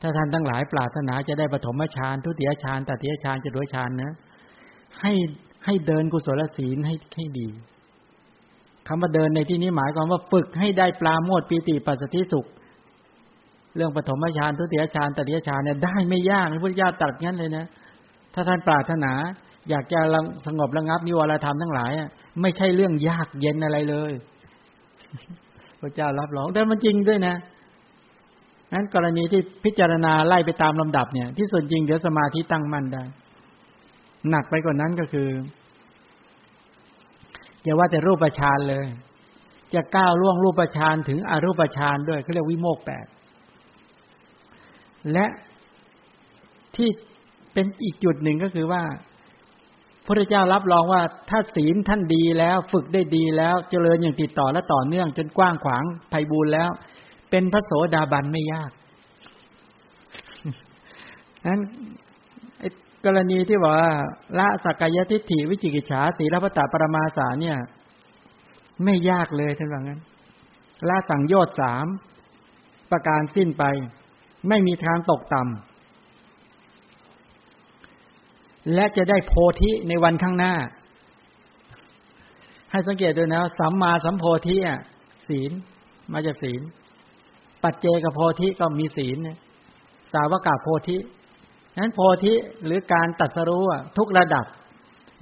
[0.00, 4.12] ถ้าท่านทั้งหลายปรารถนาจะได้ปฐมฌานทุติยฌานตติยฌานจะด้วยฌานนะ
[5.00, 5.12] ให้
[5.64, 7.48] ให้เดินกุศลศีลให้ให้ดี
[8.86, 12.46] คำว่าเดินในที่นี้หมายความว่าฝึกให้ได้ปลาโมดปีติปัสสติสุข
[13.76, 17.64] เรื่องปฐมฌานทุติยฌานตติยฌานเนี่ยได้ไม่ยากพระพุทธเจ้าตรัสงั้นเลยนะ
[18.34, 19.12] ถ้าท่านปรารถนา
[19.70, 20.00] อยากจะ
[20.46, 21.92] สงบระงับนิวรธรรมทั้งหลาย
[22.40, 24.12] ไม่ใช่เรื่องยากเย็นอะไรเลย
[25.80, 27.36] พระเจ้ารับรองแต่มันจริงด้วยนะ
[28.72, 33.02] นั้นกรณีที่พิจารณาไล่ไปตามลำดับเนี่ย ที่ส่วนจริงเดี๋ยวสมาธิตั้งมั่นได้
[34.30, 35.28] หนักไปกว่านั้นก็คือ
[37.62, 38.86] อย่าว่าแต่รูปฌานเลย
[39.74, 43.06] จะก้าวล่วงรูปฌานถึงอรูปฌานด้วยเขาเรียกวิโมกแปด
[45.12, 45.26] และ
[46.76, 46.88] ที่
[47.52, 48.82] เป็นอีกจุดหนึ่งก็คือว่า
[50.06, 56.70] พระเจ้ารับรองว่าถ้าศีลท่านดีแล้ว ฝึกได้ดีแล้วเจริญอย่างติดต่อและต่อเนื่องจนกว้างขวางไพบูรแล้ว
[57.30, 58.70] เป็นพระโสดาบันไม่ยาก
[61.46, 61.60] นั้น
[63.04, 63.76] กรณีที่ว่า
[64.38, 67.56] ละสักกายทิฏฐิวิจิกิจฉาสีรพตาปรมาสาเนี่ย
[68.84, 70.00] ไม่ยากเลยท่านว่างั้น
[70.88, 71.86] ละสังโยชน์สาม
[72.90, 73.64] ประการสิ้นไป
[74.48, 75.54] ไม่มีทางตกต่ำ
[78.74, 80.54] และจะได้โพธิในวันข้างหน้า
[82.70, 84.80] ให้สังเกตด้วยนะสัมมาสัมโพธิอะ
[85.28, 85.50] ศีล
[86.12, 86.60] มาจากศีล
[87.62, 89.18] ปัจเจกโพธิก็มีศีล
[90.12, 90.96] สาวกาโพธิ
[91.78, 92.32] นั้นโพธิ
[92.64, 93.64] หรือการตัดสรู้
[93.96, 94.44] ทุกระดับ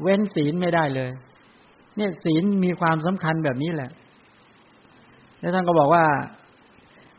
[0.02, 1.10] เว้นศีลไม่ได้เลย
[1.96, 3.90] เนี่ยศีลมีความสำคัญแบบนี้แหละ
[5.40, 6.04] แล้วท่านก็บอกว่า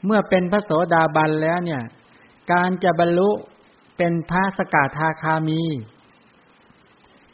[0.05, 1.81] เมื่อเป็นพระโสดาบันแล้วเนี่ย
[2.51, 3.29] การจะบรรลุ
[3.97, 5.61] เป็นพระสกาทาคามี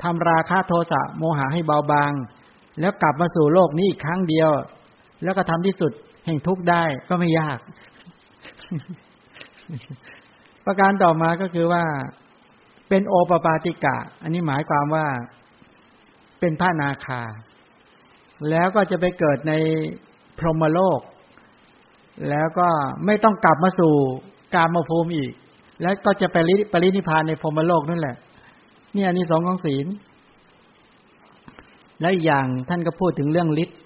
[0.01, 2.13] ทำราคะโทสะโมหะให้เบาบาง
[2.79, 4.49] แล้วกลับมาสู่โลกนี้อีกครั้งเดียว
[5.23, 5.91] แล้วก็ทำที่สุด
[6.25, 7.59] แห่งทุกข์ได้ก็ไม่ยาก
[10.65, 11.83] ประการต่อมาก็คือว่า
[12.89, 15.05] เป็นโอปปาติกะ อันนี้หมายความว่า
[16.39, 17.21] เป็นพระนาคา
[18.49, 19.53] แล้วก็จะไปเกิดใน
[20.39, 20.99] พรหมโลก
[22.29, 22.67] แล้วก็
[23.05, 23.93] ไม่ต้องกลับมาสู่
[24.55, 25.33] กามภูมิอีก
[25.81, 26.37] แล้วก็จะไป
[26.71, 28.17] ปรินิพานในพรหมโลกนั่นแหละ
[28.95, 29.87] นี่อันนี้สองของศีล
[32.01, 33.77] และอย่างท่านก็พูดถึงเรื่องฤทธิ์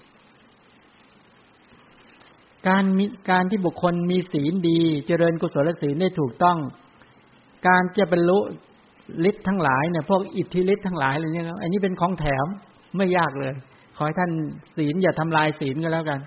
[2.66, 6.58] การมีการที่บุคคลมีศีลดี เจริญกุศลศีลได้ถูกต้อง
[7.66, 8.38] การจะบรรลุ
[9.28, 12.46] ฤทธิ์ทั้งหลายเนี่ยพวกอิทธิฤทธิ์ทั้งหลายอะไรเนี่ยอันนี้เป็นของแถม
[12.96, 13.52] ไม่ยากเลย
[13.96, 14.30] ขอให้ท่าน
[14.76, 16.20] ศีลอย่าทำลายศีลก็แล้วกัน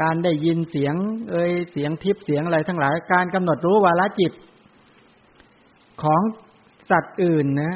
[0.00, 0.94] การได้ยินเสียง
[1.30, 4.32] เอ่ยเสียงทิพย์เสียงอะไรทั้งหลาย การกำหนดรู้วาลจิต
[6.02, 6.22] ของ
[6.90, 7.74] สัตว์อื่นนะ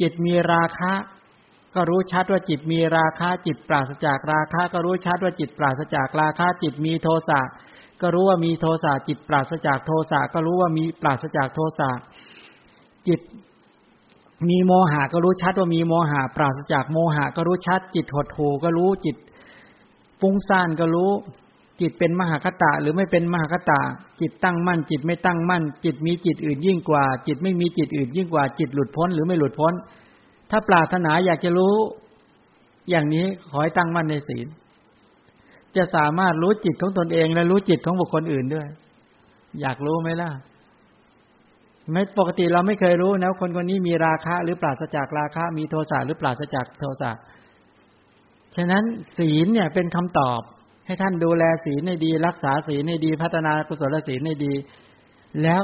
[0.00, 0.92] จิตมีราคะ
[1.74, 7.40] ก็รู้ชัดว่าจิตมีราคะจิตปราศจากราคะ ก็รู้ชัดว่าจิตปราศจากราคะจิตมีโทสะ
[8.00, 11.90] ก็รู้ว่ามีโทสะจิตปราศจากโทสะก็รู้ว่ามีปราศจากโทสะ
[13.08, 13.20] จิต
[14.48, 19.16] มีโมหะก็รู้ชัดว่ามีโมหะปราศจากโมหะ ก็รู้ชัด จิตหดหูก็รู้จิต
[20.20, 21.10] ฟุ้งซ่านก็รู้
[21.80, 23.80] จิตเป็นมหาคตะหรือไม่เป็นมหาคตะ
[24.20, 29.72] จิตตั้งมั่น จิตไม่ตั้งมั่น จิตมีจิตอื่นยิ่งกว่า จิตไม่มีจิตอื่นยิ่งกว่า จิตหลุดพ้น หรือไม่หลุดพ้น
[30.50, 31.74] ถ้าปรารถนาอยากจะรู้
[32.90, 34.46] อย่างนี้ขอให้ตั้งมั่นในศีล
[35.76, 38.68] จะสามารถรู้จิตของตนเอง และรู้จิตของบุคคลอื่นด้วย
[39.60, 40.30] อยากรู้ไหมล่ะ
[41.92, 47.10] ไม่ปกติเราไม่เคยรู้นะคนคนนี้มีราคะ หรือปราศจากราคะ มีโทสะหรือปราศจากโทสะ
[48.56, 48.84] ฉะนั้น
[49.18, 50.40] ศีลเนี่ยเป็นคำตอบ
[50.86, 54.52] ให้ท่านดูแลศีลในดี รักษาศีลในดี พัฒนากุศลศีลในดี
[55.42, 55.60] แล้ว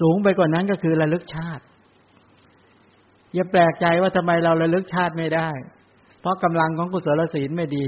[0.00, 1.64] สูงไปกว่านั้นก็คือระลึกชาติ
[3.34, 5.48] อย่าแปลกใจว่าทำไมเราระลึกชาติไม่ได้
[6.20, 7.86] เพราะกำลังของกุศลศีลไม่ดี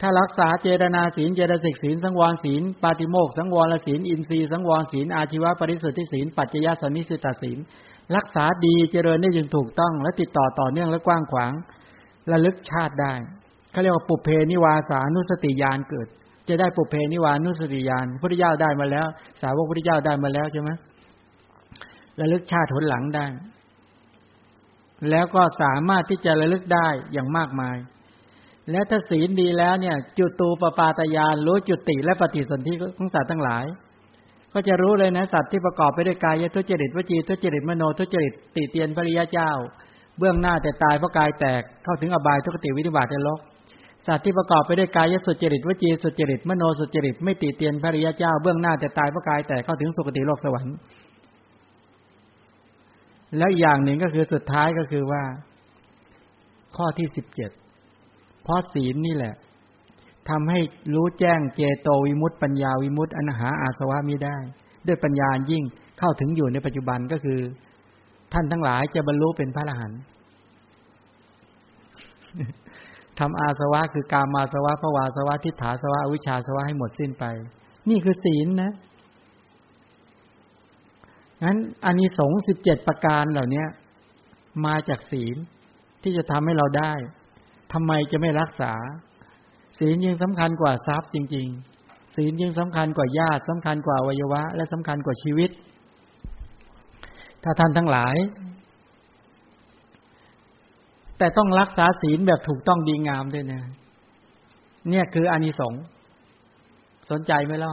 [0.00, 7.58] ถ้ารักษาเจตนาศีลเจตสิกศีลสังวรศีลปาติโมกขสังวรศีลอินทรีย์สังวรศีลอาชีวะปริสุทธิศีลปัจจยสันนิสิตศีล
[8.16, 11.52] รักษาดีเจริญได้ยังถูกต้อง และติดต่อต่อเนื่องและกว้างขวาง
[12.32, 13.14] ระลึกชาติได้
[13.70, 16.08] เขาเรียกว่าปุพเพนิวาสานุสติญาณเกิด
[16.48, 19.06] จะได้ปุพเพนิวาสานุสติญาณพระพุทธเจ้าได้มาแล้ว
[19.42, 20.70] สาวกพระพุทธเจ้าได้มาแล้วใช่ไหม
[22.20, 23.26] ระลึกชาติหนหลังได้
[25.10, 27.76] แล้วก็สามารถที่จะระลึกได้อย่างมากมาย
[28.70, 33.64] และถ้าศีลดีแล้วเนี่ย จุตูปปาตยานรู้จุติและปฏิสนธิของสัตว์ทั้งหลาย
[34.52, 39.50] ก็จะรู้เลยนะสัตว์ที่ประกอบไปด้วยกายทุจริตวจีทุจริตมโนทุจริตติเตียนพริยเจ้า
[40.18, 43.40] เบื้องหน้าแต่ตายเพราะกายแตกเข้าถึงอบายทุกติวิธิบาตในโลก
[44.06, 50.76] สัตว์ที่ประกอบไปด้วยกายสุจริตวจีสุจริตมโนสุจริตไม่ติเตียนพระริยเจ้าเบื้องหน้าแต่ตายเพราะกายแตกเข้าถึงสุคติโลกสวรรค์
[53.38, 55.22] แล้วอย่างหนึ่งก็คือสุดท้ายก็คือว่า
[56.76, 57.50] ข้อที่สิบเจ็ด
[58.42, 59.34] เพราะศีลนี่แหละ
[60.28, 60.60] ทำให้
[60.94, 64.36] รู้แจ้งเจโตวิมุตต์ปัญญาวิมุตต์อนาหาอาสวะมิได้
[64.86, 65.64] ด้วยปัญญายิ่ง
[65.98, 67.40] เข้าถึงอยู่ในปัจจุบันก็คือ
[68.32, 70.00] ท่านทั้งหลายจะบรรลุเป็นพระอรหันต์
[73.18, 77.24] ทำอาสวะคือกามาสวะภวาสวะทิฏฐาสวะอวิชชาสวะให้หมดสิ้นไป
[77.88, 78.72] นี่คือศีลนะ
[81.44, 83.64] นั้นอานิสงส์สิบเจ็ดประการเหล่านี้
[84.66, 85.36] มาจากศีล
[86.02, 86.92] ที่จะทำให้เราได้
[87.72, 88.72] ทำไมจะไม่รักษา
[89.78, 91.46] ศีลยังสำคัญกว่าทรัพย์จริง
[91.80, 95.50] ๆ ศีลยังสำคัญกว่าญาติสำคัญกว่าวัยวะ และสำคัญกว่าชีวิต
[97.42, 98.16] ถ้าท่านทั้งหลาย
[101.18, 103.62] แต่ต้องรักษาศีลแบบถูกต้องดีงามด้วยนะ
[104.90, 105.82] เนี่ยคืออานิสงส์
[107.10, 107.72] สนใจไหมล่ะ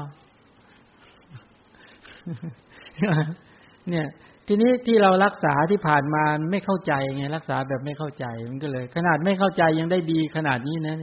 [3.90, 4.08] เนี่ย
[4.48, 10.96] ทีนี้ที่เรารักษาที่ผ่านมาไม่เข้าใจไงรักษาแบบไม่เข้าใจมันก็เลย ขนาดไม่เข้าใจยังได้ดีขนาดนี้นะ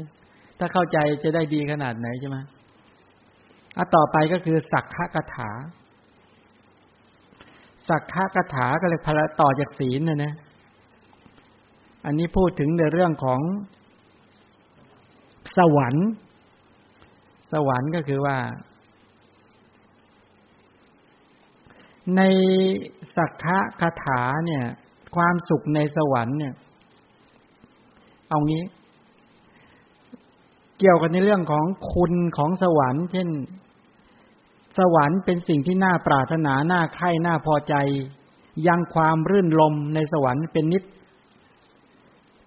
[0.58, 2.36] ถ้าเข้าใจจะได้ดีขนาดไหนใช่ไหม
[3.76, 5.50] อะต่อไปก็คือสักขะกถา
[7.88, 10.32] สักขะกถาก็เลยพละต่อจากศีลนะนะ
[12.06, 13.40] อันนี้พูดถึงในเรื่องของ
[15.56, 16.08] สวรรค์
[17.52, 18.36] สวรรค์ก็คือว่า
[22.16, 22.20] ใน
[23.16, 24.64] สักขะคาถาเนี่ย
[25.16, 26.54] ความสุขในสวรรค์เนี่ย
[28.28, 28.62] เอางี้
[30.78, 33.28] เกี่ยวกันในเรื่องของคุณของสวรรค์ เช่น
[34.78, 37.74] สวรรค์เป็นสิ่งที่น่าปรารถนาน่าใคร่น่าพอใจ
[38.66, 40.82] ยังความรื่นลมในสวรรค์เป็นนิด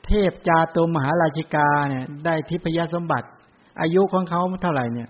[0.06, 3.28] เทพจาตุมหาราชิกาเนี่ย ได้ทิพยสมบัติ
[3.82, 5.10] อายุของเขาเท่าไหร่เนี่ย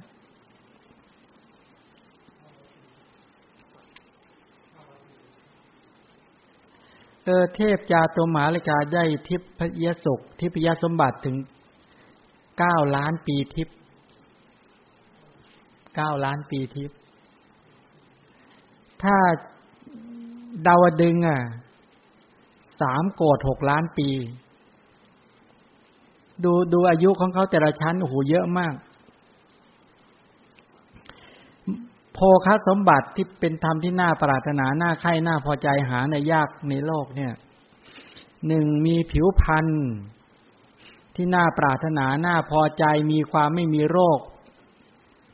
[7.26, 11.36] เออเทพจาตุมหาราชิกาได้ทิพยสุข ทิพยสมบัติถึง
[12.60, 13.70] เก้าล้านปีทิพ
[15.96, 16.92] เก้าล้านปีทิพ
[19.04, 19.16] ถ้า
[20.68, 21.40] ดาวดึงอะ
[22.82, 24.10] สามโกดหกล้านปี
[26.44, 28.74] ดูดูอายุของเขาแต่ละชั้นโอ้โหเยอะมาก
[32.13, 32.13] โพ
[32.46, 37.34] คสมบัติที่เป็นธรรมที่น่าปรารถนาน่าใคร่น่าพอใจหาในยากในโลกเนี่ย
[38.48, 39.68] หนึ่งมีผิวพรรณ
[41.16, 44.20] ที่น่าปรารถนาน่าพอใจมีความไม่มีโรค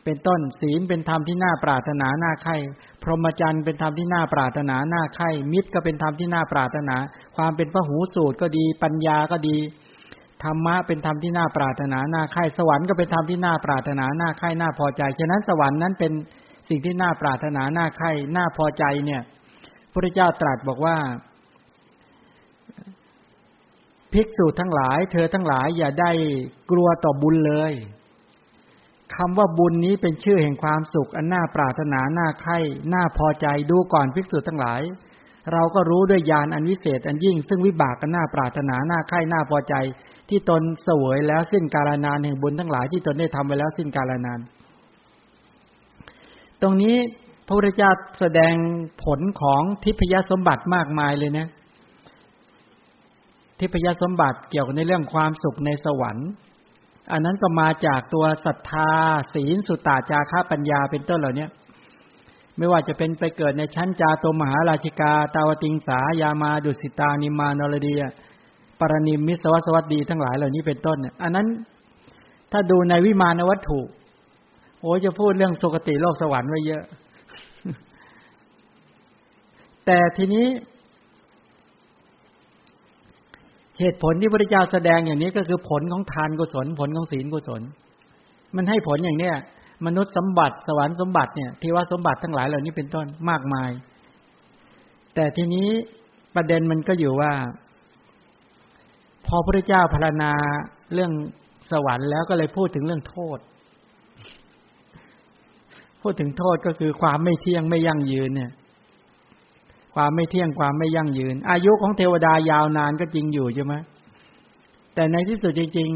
[0.03, 2.55] เป็นต้นศีลเป็นธรรมที่น่าปรารถนาน่าใคร่
[3.03, 6.95] พรหมจรรย์เป็นธรรมที่น่าปรารถนาน่าใคร่มิตรก็เป็นธรรมที่น่าปรารถนา
[7.37, 9.57] ความเป็นพระหูสูตรก็ดี ปัญญาก็ดี
[10.43, 16.13] ธรรมะเป็นธรรมที่น่าปรารถนาน่าใคร่สวรรค์ก็เป็นธรรมที่น่าปรารถนาน่าใคร่น่าพอใจฉะนั้นสวรรค์นั้นเป็น
[16.69, 19.21] สิ่งที่น่าปรารถนาน่าใคร่น่าพอใจเนี่ย
[19.93, 20.97] พระเจ้าตรัสบอกว่า
[24.13, 26.11] ภิกษุทั้งหลาย เธอทั้งหลายอย่าได้
[26.71, 27.73] กลัวต่อบุญเลย
[29.15, 32.57] คำว่าบุญนี้เป็นชื่อแห่งความสุข อันน่าปรารถนาน่าใคร่
[32.93, 34.81] น่าพอใจดูก่อนภิกษุทั้งหลาย
[35.53, 39.75] เราก็รู้ด้วยญาณอันวิเศษอันยิ่ง ซึ่งวิบากกันน่าปรารถนาน่าใคร่น่าพอใจ
[40.29, 44.39] ที่ตนเสวยแล้วสิ้นกาลนานแห่งบุญทั้งหลายที่ตนได้ทำไว้แล้วสิ้นกาลนาน
[46.61, 46.95] ตรงนี้
[47.45, 48.53] พระพุทธเจ้าแสดง
[49.03, 51.47] ผลของทิพยสมบัติมากมายเลยนะ
[53.59, 56.29] ทิพยสมบัติเกี่ยวกับในเรื่องความสุขในสวรรค์
[57.11, 58.91] อันนั้นก็มาจากตัวศรัทธา
[59.33, 61.47] ศีลสุตตาจาระปัญญาเป็นต้นเหล่านี้
[62.57, 67.93] ไม่ว่าจะเป็นไปเกิดในชั้นจาตมหาราชิกา ตาวติงสายามาดุสิตานิมานรดี
[68.79, 71.47] ปรณิมมิสวัสวัสดีทั้งหลายเหล่านี้เป็นต้นเนี่ยอันนั้น
[72.51, 73.79] ถ้าดูในวิมานวัตถุ
[74.81, 76.83] โอ้จะพูดเรื่องสุคติโลกสวรรค์ไว้เยอะ
[79.85, 80.47] แต่ทีนี้
[83.79, 87.61] เหตุผลที่พระเจ้าแสดงอย่างนี้ก็คือผลของทานกุศล ผลของศีลกุศล
[88.55, 89.35] มันให้ผลอย่างเนี้ย
[89.85, 93.71] มนุษย์สมบัติสวรรค์สมบัติเนี่ยเทวสมบัติทั้งหลายเหล่านี้เป็นต้นมากมาย
[95.15, 95.67] แต่ทีนี้
[96.35, 97.31] ประเด็นมันก็อยู่ว่า
[99.25, 100.31] พอพระเจ้าพารณา
[100.93, 101.11] เรื่อง
[101.71, 103.39] สวรรค์แล้วก็เลยพูดถึงเรื่องโทษ
[106.01, 108.51] พูดถึงโทษก็คือความไม่เที่ยงไม่ยั่งยืนเนี่ย
[109.95, 113.75] ความไม่เที่ยงความไม่ยั่งยืน อายุของเทวดายาวนานก็จริงอยู่ใช่ไหม
[114.93, 115.89] แต่ในที่สุดจริง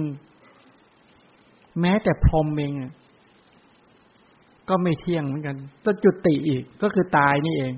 [0.71, 2.73] ๆ แม้แต่พรหมเอง
[4.69, 7.73] ก็ไม่เที่ยงเหมือนกันต้องจุติอีกก็คือตายนี่เอง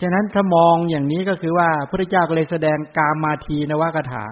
[0.00, 4.24] ฉะนั้นถ้ามองอย่างนี้ก็คือว่าพระเจ้าก็เลยแสดงกามาทีนวากถา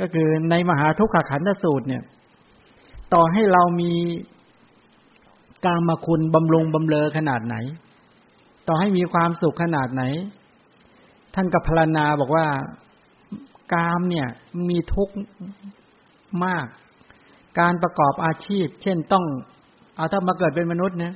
[0.00, 2.02] ก็คือในมหาทุกขขันธสูตรเนี่ย
[3.14, 3.92] ต่อให้เรามี
[5.64, 7.56] กามาคุณบำรุงบำเลอขนาดไหน
[8.68, 10.02] ต่อให้มีความสุขขนาดไหน
[11.34, 12.46] ท่านกับพรณนาบอกว่า
[13.74, 14.28] กามเนี่ย
[14.68, 15.14] มีทุกข์
[16.44, 16.66] มาก
[17.60, 19.24] การประกอบอาชีพ เช่นต้อง
[19.96, 21.14] เอาถ้ามาเกิดเป็นมนุษย์เนี่ย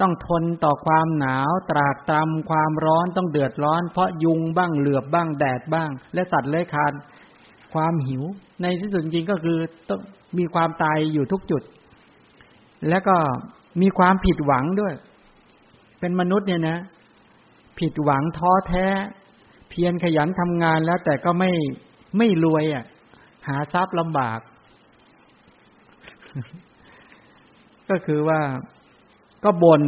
[0.00, 6.92] ต้องทนต่อความหนาว ตรากตรำความร้อนต้องเดือดร้อน เพราะยุงบ้างเหลือบบ้างแดดบ้าง และสัตว์เลื้อยคลาน
[7.74, 8.22] ความหิว
[8.62, 10.00] ในที่สุดจริงก็คือต้อง
[10.38, 11.62] มีความตายอยู่ทุกจุด
[12.88, 13.16] แล้วก็
[13.80, 14.94] มีความผิดหวังด้วย
[16.00, 16.78] เป็นมนุษย์เนี่ยนะ
[17.78, 18.86] ผิดหวังท้อแท้
[19.70, 21.50] เพียรขยันทำงานแล้วแต่ก็ไม่
[22.18, 22.84] ไม่รวยอะ
[23.48, 24.40] หาทรัพย์ลำบาก
[27.90, 28.40] ก็คือว่า
[29.44, 29.82] ก็บ่น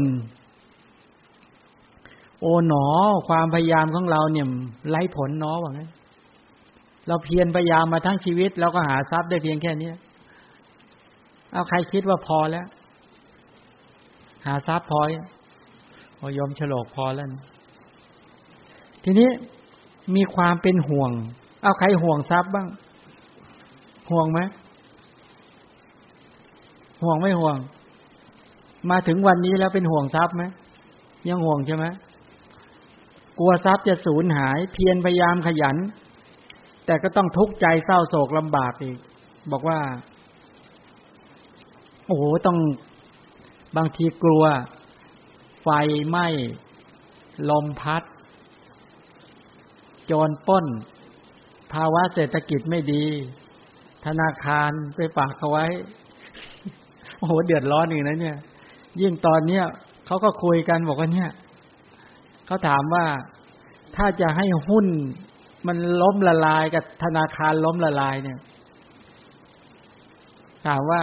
[2.41, 2.87] โอ๋หนอ
[3.28, 4.47] ความพยายามของเราเนี่ย
[4.89, 5.91] ไร้ผลเนาะว่างั้น
[7.09, 9.91] เราเพียรพยายามมาทั้งชีวิต เราก็หาทรัพย์ได้เพียงแค่นี้
[11.53, 12.66] เอาใครคิดว่าพอแล้ว
[14.47, 15.01] หาทรัพย์พอ
[16.19, 17.29] พอยอมฉลกพอแล้ว
[19.05, 19.29] ทีนี้
[20.17, 21.11] มีความเป็นห่วง
[21.63, 22.69] เอาใครห่วงทรัพย์บ้าง
[24.11, 24.41] ห่วงไหม
[27.03, 27.57] ห่วงไม่ห่วง
[28.91, 30.45] มาถึงวันนี้แล้วเป็นห่วงทรัพย์ไหม
[31.29, 31.87] ยังห่วงใช่ไหม
[33.39, 35.77] กลัวทรัพย์จะสูญหาย เพียรพยายามขยัน
[36.87, 38.99] แต่ก็ต้องทุกข์ใจเศร้าโศกลำบากอีก
[39.53, 39.79] บอกว่า
[42.07, 42.59] โอ้โหต้อง
[43.77, 44.45] บางทีกลัว
[45.62, 45.68] ไฟ
[46.09, 46.27] ไหม้
[47.51, 48.03] ลมพัด
[50.11, 50.66] จรป้น
[51.72, 53.05] ภาวะเศรษฐกิจไม่ดี
[54.07, 55.66] ธนาคารไปฝากเขาไว้
[57.16, 58.37] โอ้โห เดือดร้อนอีกนะเนี่ย
[59.01, 59.64] ยิ่งตอนเนี้ย
[60.07, 61.31] เขาก็คุยกันบอกว่าเนี่ย
[62.47, 63.05] เขาถามว่า
[63.97, 64.87] ถ้าจะให้หุ้น
[65.66, 68.39] มันล้มละลายกับธนาคารล้มละลายเนี่ย
[70.66, 71.03] ถามว่า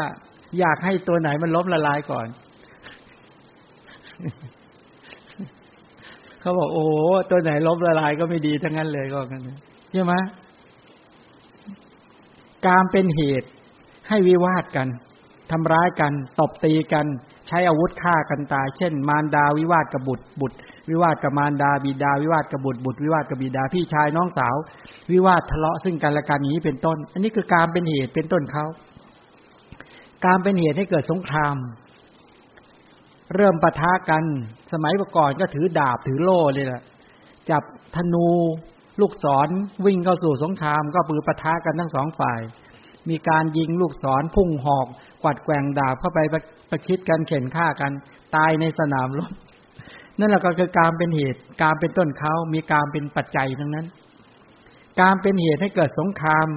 [0.60, 2.28] อยากให้ตัวไหนมันล้มละลายก่อน
[6.40, 6.86] เขาบอกโอ้
[7.30, 9.42] ตัวไหนล้มละลายก็ไม่ดีทั้งนั้นเลยก็กัน
[9.92, 10.14] ใช่ไหม
[12.68, 13.50] การเป็นเหตุ
[14.08, 14.88] ให้วิวาทกัน
[15.52, 17.06] ทำร้ายกัน ตบตีกัน
[17.48, 20.58] ใช้อาวุธฆ่ากันตาย เช่น มารดาวิวาทกับบุตร บุตร
[20.90, 24.56] วิวาทกับมารดาบิดา วิวาทกับบุตร บุตร วิวาทกับบิดาพี่ชายน้องสาว
[25.12, 28.66] วิวาททะเลาะซึ่งกันและกันนี้เป็นต้น อันนี้คือการเป็นเหตุเป็นต้นเขา
[30.26, 31.56] การเป็นเหตุให้เกิดสงคราม
[33.36, 34.24] เริ่มปะทะกัน
[34.74, 36.82] สมัยก่อนก็ถือดาบถือโล่เลยแหละ
[37.50, 37.64] จับ
[37.96, 38.28] ธนู
[39.02, 39.48] ลูกศร
[39.86, 42.42] วิ่งเข้าสู่สงคราม ก็ปือปะทะกันทั้งสองฝ่าย
[43.10, 44.88] มีการยิงลูกศรพุ่งหอก
[45.24, 46.20] กวัดแกว่งดาบเข้าไป
[46.70, 47.92] ประชิดกันเข็นฆ่ากัน
[48.36, 49.32] ตายในสนามรบ
[50.20, 53.88] นั่นแหละก็คือการเป็นเหตุ การเป็นต้นเขามีการเป็นปัจจัยทั้งนั้น
[55.02, 56.48] การเป็นเหตุให้เกิดสงคราม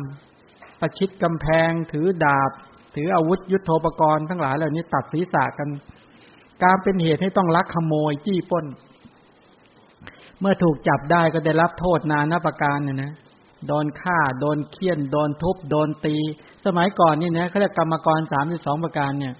[0.81, 2.51] ประชิดกำแพง ถือดาบ
[2.97, 5.69] ถืออาวุธยุโทโธปกรณ์ทั้งหลายเหล่านี้ตัดศีรษะกัน
[6.63, 8.65] การเป็นเหตุให้ต้องลักขโมยจี้ป้น
[10.41, 13.13] เมื่อถูกจับได้ก็ได้รับโทษนานาประการเนี่ยนะ
[13.67, 16.17] โดนฆ่า โดนเคี่ยน โดนทุบ โดนตี
[16.67, 19.35] สมัยก่อนนี่นะเขาเรียกกรรมกรสามสิบสองประการเนี่ย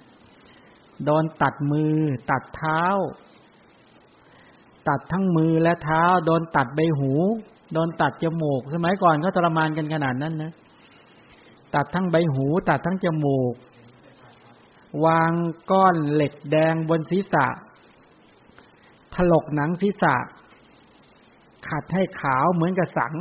[1.05, 1.95] โดนตัดมือ
[2.31, 2.83] ตัดเท้า
[4.87, 7.11] ตัดทั้งมือและเท้า โดนตัดใบหู
[7.73, 10.51] โดนตัดจมูก สมัยก่อนเขาทรมานกันขนาดนั้นนะ
[11.75, 13.53] ตัดทั้งใบหู ตัดทั้งจมูก
[15.05, 15.31] วาง
[15.71, 17.45] ก้อนเหล็กแดงบนศีรษะ
[19.15, 20.15] ถลกหนังศีรษะ
[21.69, 23.13] ขัดให้ขาวเหมือนกับสัง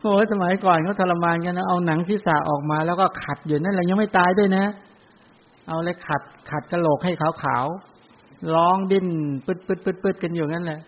[0.00, 4.64] โอ้สมัยก่อนเขาทรมานกันนะเอาหนังศีรษะออกมาแล้วก็ขัดอยู่นั่นแหละยังไม่ตายด้วยนะ
[5.68, 9.06] เอาเลยขัด ขัดกระโหลกให้ขาวๆร้องดิ้น
[9.46, 10.80] ปึ๊ดปึ๊ดปึ๊ดปึ๊ดกันอยู่งั้นแหละ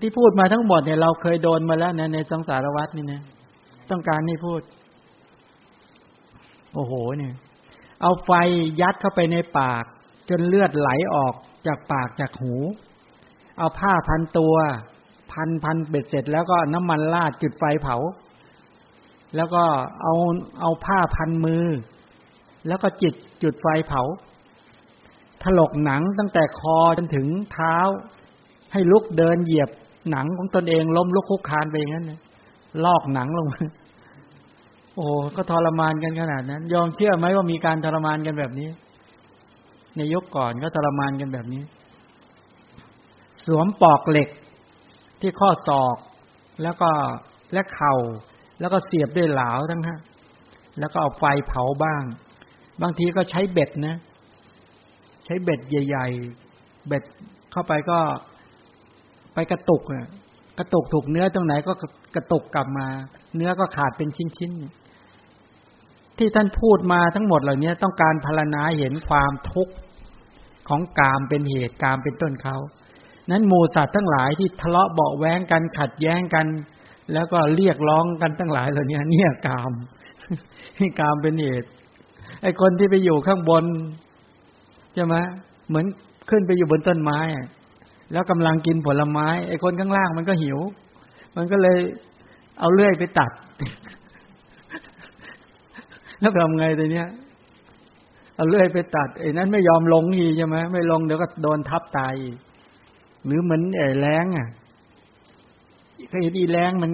[0.00, 3.20] ที่พูดมาทั้งหมดเนี่ยเราเคยโดนมาแล้วนะในสังสารวัตนี่นะ
[3.90, 4.60] ต้องการให้พูด
[6.74, 7.34] โอ้โหเนี่ย
[8.02, 8.30] เอาไฟ
[8.80, 9.84] ยัดเข้าไปในปาก
[10.28, 11.34] จนเลือดไหลออก
[11.66, 12.54] จากปากจากหู
[13.58, 14.54] เอาผ้าพันตัว
[15.32, 17.96] พันพันเบ็ดเสร็จ แล้วก็น้ำมันลาดจุดไฟเผา
[19.36, 19.64] แล้วก็
[20.02, 20.14] เอา
[20.60, 21.64] เอาผ้าพันมือ
[22.68, 24.02] แล้วก็จิตจุดไฟเผา
[25.42, 27.76] ถลกหนังตั้งแต่คอจนถึงเท้า
[28.72, 29.70] ให้ลุกเดินเหยียบ
[30.10, 32.12] หนังของตนเองล้มลุกคุกคานไปอย่างนั้น
[32.84, 33.60] ลอกหนังลงมา
[34.96, 38.68] โอ้ก็ทรมานกันขนาดนั้น ยอมเชื่อไหมว่ามีการทรมานกันแบบนี้
[39.96, 41.62] ในยุคก่อนก็ทรมานกันแบบนี้
[43.44, 44.28] สวมปอกเหล็ก
[45.20, 45.96] ที่ข้อศอก
[46.62, 46.90] แล้วก็
[47.52, 47.94] และเข่า
[48.60, 49.98] แล้วก็เสียบด้วยเหลาทั้งฮะ
[50.80, 52.02] แล้วก็เอาไฟเผาบ้าง
[52.82, 53.96] บางทีก็ใช้เบ็ดนะ
[55.24, 56.06] ใช้เบ็ดใหญ่
[56.46, 57.04] ๆ เบ็ด
[57.52, 57.98] เข้าไปก็
[59.34, 60.06] ไปกระตุกอะ
[60.58, 61.72] กระตุกถูกเนื้อตรงไหนก็
[62.16, 62.88] กระตุกกลับมา
[63.36, 64.83] เนื้อก็ขาดเป็นชิ้นๆ
[66.18, 69.74] ที่ท่านพูดมาทั้งหมดเหล่านี้ต้องการพารณาเห็นความทุกข์
[70.68, 72.56] ของกามเป็นเหตุกามเป็นต้นเขา
[73.30, 76.46] นั้นหมูสัตว์ทั้งหลายที่ทะเลาะเบาแว้งกันขัดแย้งกัน
[77.12, 79.72] แล้วก็เรียกร้องกันทั้งหลายเหล่านี้เนี่ยกาม
[80.76, 81.68] ให้กามเป็นเหตุ
[82.42, 83.64] ไอ้คนที่ไปอยู่ข้างบน
[84.94, 85.14] ใช่ไหม
[85.68, 85.86] เหมือน
[86.30, 87.18] ขึ้นไปอยู่บนต้นไม้
[88.12, 90.58] แล้วกำลังกินผลไม้ ไอ้คนข้างล่างมันก็หิว
[91.36, 91.78] มันก็เลย
[92.60, 93.30] เอาเลื่อยไปตัด
[96.24, 97.08] แล้วทำไงตัวเนี้ย
[98.34, 102.14] เอาเลื่อยไปตัดไอ้นั้นไม่ยอมลงอีใช่ไหมไม่ลงเดี๋ยวก็โดนทับตาย
[103.24, 104.48] หรือเหมือนไอ้แรงอะ
[106.08, 106.92] เคยเห็นอีแรงมัน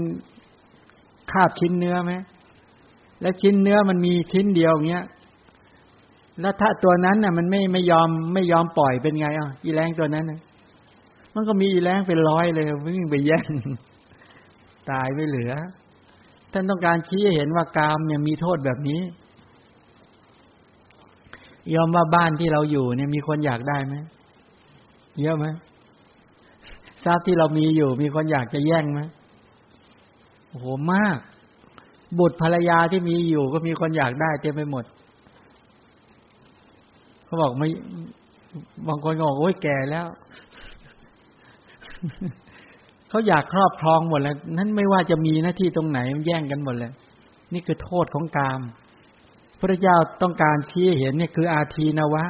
[1.31, 2.13] คาบชิ้นเนื้อไหม
[3.21, 5.05] และชิ้นเนื้อมันมีชิ้นเดียวเงี้ย
[6.41, 10.41] แล้วถ้าตัวนั้นน่ะ มันไม่ไม่ยอมไม่ยอมปล่อยเป็นไงอะอีแรงตัวนั้นน่ะ
[11.35, 13.51] มันก็มีแรงเป็นร้อยเลยวิ่งไปแย่ง
[14.91, 15.53] ตายไม่เหลือ
[16.53, 19.01] ท่านต้องการชี้ให้เห็นว่ากามเนี่ยมีโทษแบบนี้
[21.75, 23.95] ยอมว่าบ้านที่เราอยู่เนี่ยมีคนอยากได้ไหม
[25.21, 25.47] เยอะไหม
[27.05, 29.01] ทรัพย์ที่เรามีอยู่ มีคนอยากจะแย่งไหม
[30.49, 31.19] โอ้โหมาก
[32.19, 34.85] บุตรภรรยาที่มีอยู่ก็มีคนอยากได้เต็มไปหมด
[37.25, 37.69] เขาบอกไม่
[38.89, 40.07] บางคนบอกโอ้ยแก่แล้ว
[43.09, 46.93] เขาอยากครอบครองหมดแล้ว นั้นไม่ว่าจะมีหน้าที่ตรงไหนมันแย่งกันหมดเลย
[47.53, 48.61] นี่คือโทษของกาม
[49.61, 52.25] พระเจ้าต้องการชี้เห็นเนี่ยคืออาทีนวะ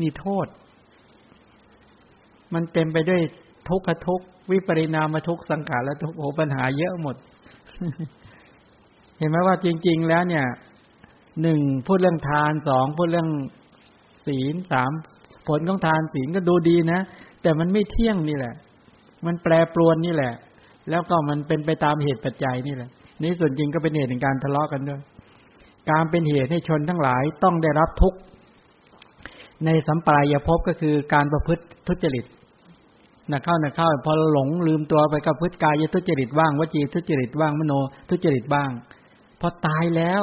[0.00, 0.46] นี่โทษ
[2.54, 3.20] มันเต็มไปด้วย
[3.68, 4.20] ทุกขทุก
[4.50, 7.16] วิปริณามทุกสังขารและทุกโอปัญหาเยอะหมด
[9.18, 10.44] เห็นไหมว่าจริง ๆ แล้วเนี่ย
[11.42, 13.28] หนึ่งพูดเรื่องทานสองพูดเรื่อง
[14.26, 14.90] ศีลสาม
[15.48, 17.00] ผลของทานศีลก็ดูดีนะ
[17.42, 18.54] แต่มันไม่เที่ยงนี่แหละ
[19.26, 20.34] มันแปรปรวนนี่แหละ
[20.90, 22.90] แล้วก็มันเป็นไปตามเหตุปัจจัยนี่แหละ
[23.22, 25.00] นี่ส่วนจริงก็เป็นเหตุในการทะเลาะกันด้วย
[25.90, 28.18] การเป็นเหตุให้ชนทั้งหลายต้องได้รับทุกข์
[29.64, 32.24] ในสัมปรายภพก็คือการประพฤติทุจริต
[33.30, 37.72] นะเข้านะเข้าพอหลงลืมตัวไปกับพฤติกายทุจริตบ้างวจีทุจริตบ้างมโน
[38.10, 38.70] ทุจริตบ้าง
[39.40, 40.22] พอตายแล้ว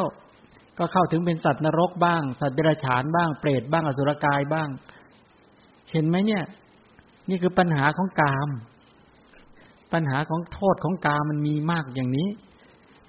[0.77, 4.69] ก็เข้าถึงเป็นสัตว์นรกบ้าง สัตว์เดรัจฉานบ้างเปรตบ้างอสุรกายบ้าง
[5.91, 6.43] เห็นไหมเนี่ย
[7.29, 8.49] นี่คือปัญหาของกาม
[9.93, 12.29] ปัญหาของโทษของกามมันมีมากอย่างนี้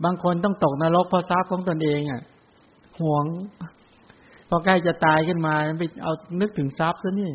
[0.05, 2.23] บางคนต้องตกนรกเพราะทรัพย์ของตนเองอะ
[3.01, 3.25] ห่วง
[4.49, 7.33] พอใกล้จะตายขึ้นมาไปเอานึกถึงทรัพย์ซะนี่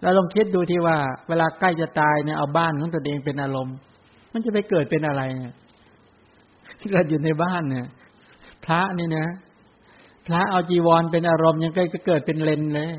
[0.00, 0.96] แล้วลองคิดดูที่ว่า
[1.28, 3.76] เวลาใกล้จะตายเนี่ยเอาบ้านของตนเองเป็นอารมณ์
[4.32, 5.54] มันจะไปเกิดเป็นอะไรเนี่ย
[6.92, 7.86] เกิดอยู่ในบ้านเนี่ย
[8.64, 9.26] พระนี่นะ
[10.26, 12.90] พระเอาจีวรเป็นอารมณ์ยังใกล้จะเกิดเป็นเลนเลย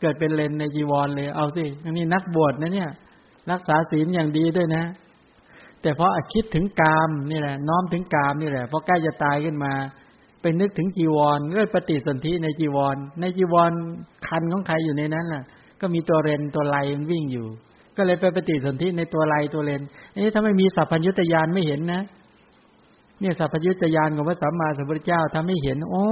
[0.00, 2.90] เกิดเป็นเลนในจีวรเลย เอาสิอันนี้นักบวชนะเนี่ย
[3.50, 4.84] รักษาศีลอย่างดีด้วยนะ
[5.82, 9.72] แต่เพราะคิดถึงกามนี่แหละ น้อมถึงกามนี่แหละพอใกล้จะตายขึ้นมา
[10.42, 13.72] เป็นนึกถึงจีวรก็ปฏิสนธิในจีวร ในจีวร
[14.26, 15.42] คันของใครอยู่ในนั้นล่ะ
[15.80, 17.46] ก็มีตัวเรนตัวไลมันวิ่งอยู่
[17.96, 19.82] ก็เลยไปปฏิสนธิในตัวไลตัวเรน
[20.14, 22.02] นี่ถ้าไม่มีสัพพัญญุตยานไม่เห็นนะ
[23.20, 26.06] เนี่ยสัพพัญญุตยานของพระสัมมาสัมพุทธเจ้าทำให้เห็น โอ้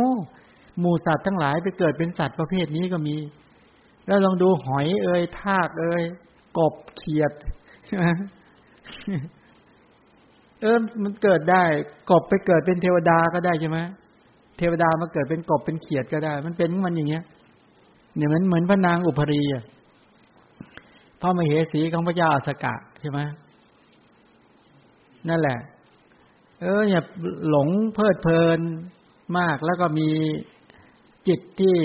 [0.80, 3.16] หมูสัตว์ทั้งหลายไปเกิดเป็นสัตว์ประเภทนี้ก็มี
[4.06, 6.02] แล้วลองดูหอยเอ่ยทากเอ่ย
[6.58, 7.32] กบเขียด
[7.84, 8.04] ใช่ไหม
[10.60, 11.62] เออมันเกิดได้
[12.10, 13.78] กบไปเกิดเป็นเทวดาก็ได้ใช่ไหม
[14.56, 17.24] เทวดามาเกิดเป็นกบเป็นเขียดก็ได้ มันเป็นมันอย่างเงี้ย
[18.16, 19.64] เนี่ยมันเหมือนพระนางอุปรีอะ
[21.20, 23.20] พระมเหสีของพระเจ้าอสกะใช่ไหม
[25.28, 25.58] นั่นแหละ
[26.60, 27.02] เอออย่า
[27.48, 28.60] หลงเพลิดเพลิน
[29.38, 30.08] มากแล้วก็มี
[31.28, 31.76] จิตที่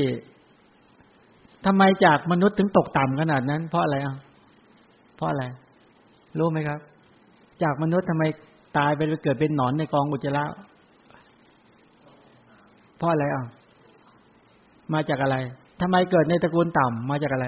[1.65, 4.15] ทำไมจากมนุษย์ถึงตกต่ำขนาดนั้น เพราะอะไรอะ
[5.15, 5.43] เพราะอะไร
[6.37, 6.79] รู้ไหมครับ
[7.63, 8.23] จากมนุษย์ทำไม
[8.77, 10.45] ตายไปเกิดเป็นหนอนในกองอุจจาระ
[13.01, 13.45] เพราะอะไรอะ
[14.93, 15.37] มาจากอะไร
[15.81, 17.47] ทำไมเกิดในตระกูลต่ำมาจากอะไร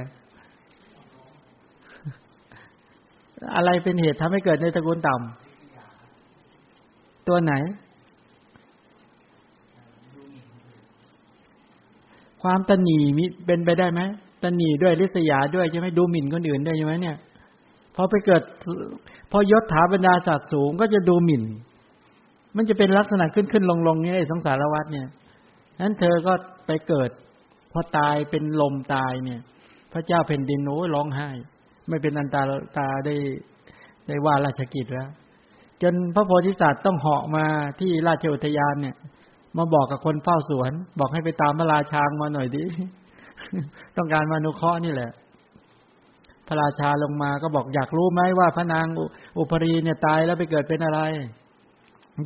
[3.55, 7.53] อะไรเป็นเหตุทำให้เกิดในตระกูลต่ำตัวไหน
[12.43, 14.01] ความตนีมีเป็นไปได้ไหม
[14.43, 17.17] ตนีด้วยริษยาด้วยใช่ไหมดูหมิ่นคนอื่นได้ใช่ไหมเนี่ย
[17.95, 18.43] พอไปเกิด
[19.31, 21.43] พอยศถาบรรดาศักดิ์สูงก็จะดูหมิ่น
[22.55, 25.07] มันจะเป็นลักษณะขึ้นขึ้นลงลงเนี่ยสงสารวัฏเนี่ย
[25.83, 26.33] นั้นเธอก็
[26.67, 27.09] ไปเกิด
[27.71, 29.41] พอตายเป็นลมตายเนี่ย
[29.93, 31.29] พระเจ้าแผ่นดินโน้ร้องไห้
[31.89, 32.41] ไม่เป็นอันตา
[32.77, 33.15] ตาได้
[34.07, 35.09] ได้ว่าราชกิจแล้ว
[35.81, 37.45] จนพระโพธิสัตว์ต้องเหาะมา
[37.79, 38.95] ที่ราชอุทยานเนี่ย
[39.57, 42.63] มาบอกกับคนเฝ้าสวน บอกให้ไปตามพระราชามาหน่อยดิ
[43.97, 45.11] ต้องการมานุเคราะห์นี่แหละ
[46.47, 48.85] พระราชาลงมาก็บอกอยากรู้ไหมว่าพระนาง
[49.37, 50.99] อุปรีเนี่ยตายแล้วไปเกิดเป็นอะไร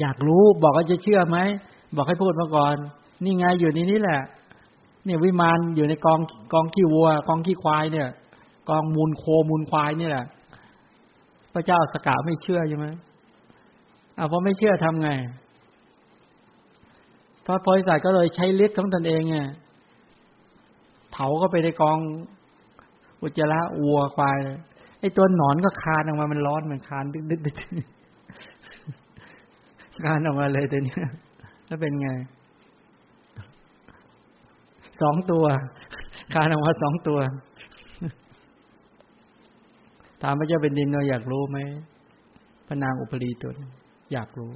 [0.02, 1.38] อยากรู้บอกว่าจะเชื่อไหม
[1.96, 2.76] บอกให้พูดมาก่อน
[3.24, 4.22] นี่ไงอยู่ในนี้แหละ
[5.06, 6.20] เนี่ยวิมานอยู่ในกอง
[6.54, 8.08] กองขี้วัว กองขี้ควายเนี่ย
[8.70, 10.26] กองมูลโคมูลควายนี่แหละ
[11.54, 12.88] พระเจ้าสกาไม่เชื่อใช่ไหม
[14.18, 15.10] อ่าพอไม่เชื่อทำไง
[17.46, 19.50] พระโพธิสัตว์ก็เลยใช้ฤทธิ์ของตนเองเนี่ย
[21.12, 21.98] เผาก็ไปในกอง
[23.22, 24.38] อุจจาระวัวควาย
[25.00, 27.58] ไอ้ตัวหนอนก็คานออกมามันร้อนเหมันคานดึกดึกดึก
[30.04, 30.96] คานออกมาเลยตัวนี้
[31.68, 32.10] แล้วเป็นไง
[35.02, 35.46] สองตัว
[36.34, 37.20] คานออกมาสองตัว
[40.22, 41.58] ถามพระเจ้าเป็นดินเราอยากรู้ไหม
[42.68, 43.52] พระนางอุปรีตัว
[44.14, 44.52] อยากรู้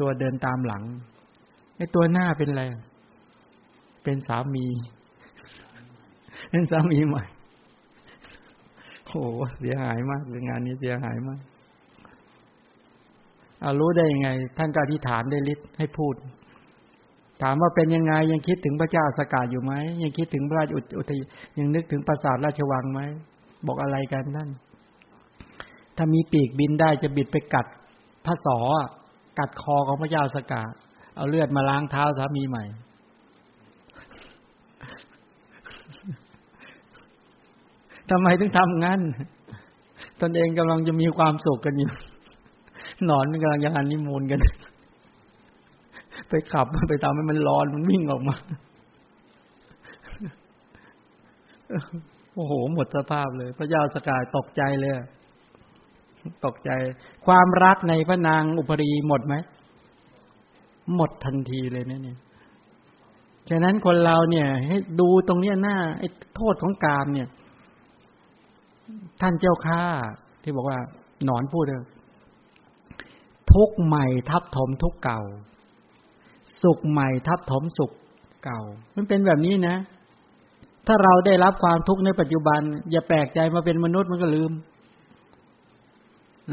[0.00, 0.82] ตัวเดินตามหลัง
[1.76, 2.64] ไอ้ตัวหน้าเป็นอะไร
[4.04, 4.66] เป็นสามี
[6.50, 7.24] เป็นสามีใหม่
[9.06, 9.22] โอ้
[9.60, 11.40] เสียหายมากงานนี้เสียหายมาก
[13.62, 14.28] อารู้ได้ยังไง
[14.58, 16.14] ท่านก็อธิษฐานได้ฤทธิ์ให้พูด
[17.42, 19.72] ถามว่าเป็นยังไงยังคิดถึงพระเจ้าสกาดอยู่ไหม
[20.02, 20.68] ยังคิดถึงพระราช
[20.98, 21.20] อุทย
[21.58, 23.00] ยังนึกถึงปราสาทราชวังไหม
[23.66, 24.50] บอกอะไรกันท่าน
[25.96, 27.66] ถ้ามีปีกบินได้จะบิดไปกัด
[28.26, 28.58] พระสอ
[29.38, 30.72] กัดคอของพระเจ้าสกาด
[31.16, 32.64] เอาเลือดมาล้างเท้าสามีใหม่
[38.10, 39.00] ทำไมถึงทำงั้น
[40.20, 41.90] ตนเองกำลังจะมีความสุขกันอยู่
[43.08, 44.40] นอนกำลังยังอันนิมูลกัน
[46.32, 48.36] ไปขับไปทำให้มันร้อนมันวิ่งออกมา
[52.34, 54.94] โอ้โห หมดสภาพเลย พระเจ้าสกายตกใจเลย
[56.44, 56.70] ตกใจ
[57.26, 59.34] ความรักในพระนางอุปรีหมดไหม
[60.94, 62.18] หมดทันทีเลยเนี่ย
[63.50, 67.28] ฉะนั้นคนเราเนี่ย ให้ดูตรงเนี้ยหน้าไอ้โทษของกามเนี่ย
[69.20, 69.82] ท่านเจ้าข้า
[70.42, 70.78] ที่บอกว่า
[71.24, 71.78] หนอนพูดเลย
[73.52, 75.20] ทุกใหม่ทับถมทุกเก่า
[76.62, 77.90] สุขใหม่ทับถมสุข
[78.44, 78.60] เก่า
[78.96, 79.76] มันเป็นแบบนี้นะ
[80.86, 82.60] ถ้าเราได้รับความทุกข์ในปัจจุบัน
[82.90, 84.52] อย่าแปลกใจมาเป็นมนุษย์มันก็ลืม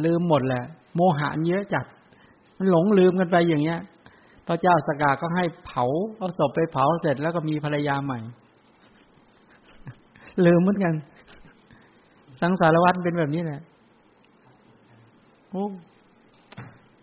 [0.05, 0.63] ลืมหมดแหละ
[0.95, 1.85] โมหะเยอะจัด
[2.57, 3.79] มันหลงลืมกันไปอย่างเงี้ย
[4.47, 5.85] พระเจ้าสกาก็ให้เผา
[6.17, 8.19] เอาศพไปเผาเสร็จแล้วก็มีภรรยาใหม่
[10.45, 10.93] ลืมเหมือนกัน
[12.41, 13.61] สังสารวัตรเป็นแบบนี้แหละ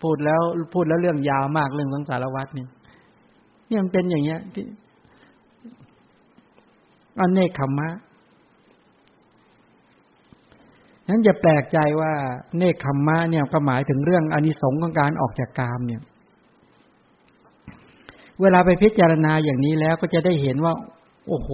[0.02, 0.42] พูดแล้ว
[0.74, 2.66] พูดแล้วเรื่องยาวมากเรื่องสังสารวัตรนี่
[3.68, 4.64] เนี่ยมันเป็นอย่างเงี้ยที่
[7.18, 7.90] อันเนคขมมะ
[11.08, 12.12] นั้นอย่าแปลกใจว่า
[12.58, 16.02] เนคขมมะเนี่ยก็หมายถึงเรื่องอนิสงส์ของการออกจากกามเนี่ย
[18.40, 20.74] เวลาไปพิจารณาอย่างนี้แล้วก็จะได้เห็นว่า
[21.28, 21.50] โอ้โห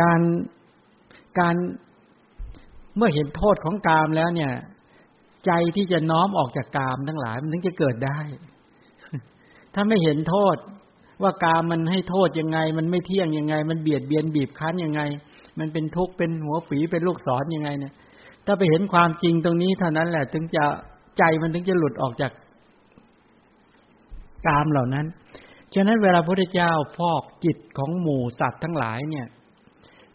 [0.00, 0.20] การ
[1.38, 1.56] การ
[2.96, 4.52] เมื่อเห็นโทษของกามแล้วเนี่ย
[5.46, 8.18] ใจที่จะน้อมออกจากกามทั้งหลาย มันถึงจะเกิดได้
[9.74, 10.56] ถ้าไม่เห็นโทษ
[11.22, 15.00] ว่ากามมันให้โทษยังไง มันไม่เที่ยงยังไง มันเบียดเบียนบีบคั้นยังไง
[15.58, 17.92] มันเป็นทุกข์เป็นหัวฝีเป็นลูกศรยังไงเนี่ย
[18.46, 20.64] ถ้าไปเห็นความจริงตรงนี้เท่านั้นแหละ ถึงจะ
[21.18, 22.32] ใจมันถึงจะหลุดออกจาก
[24.46, 25.06] กามเหล่านั้น
[25.74, 29.26] ฉะนั้นเวลาพระพุทธเจ้าพอกจิตของหมู่สัตว์ทั้งหลายเนี่ย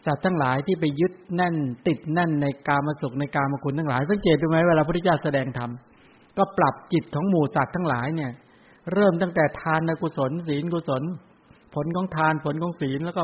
[0.06, 1.54] สัตว์ทั้งหลายที่ไปยึดแน่น
[1.86, 5.70] ติดแน่นในกามสุขในกามคุณทั้งหลาย สังเกตดูไหมเวลาพระพุทธเจ้าแสดงธรรม
[6.36, 8.30] ก็ปรับจิตของหมู่สัตว์ทั้งหลายเนี่ย
[8.92, 11.02] เริ่มตั้งแต่ทานในกุศล ศีลกุศล
[11.74, 13.22] ผลของทานผลของศีลแล้วก็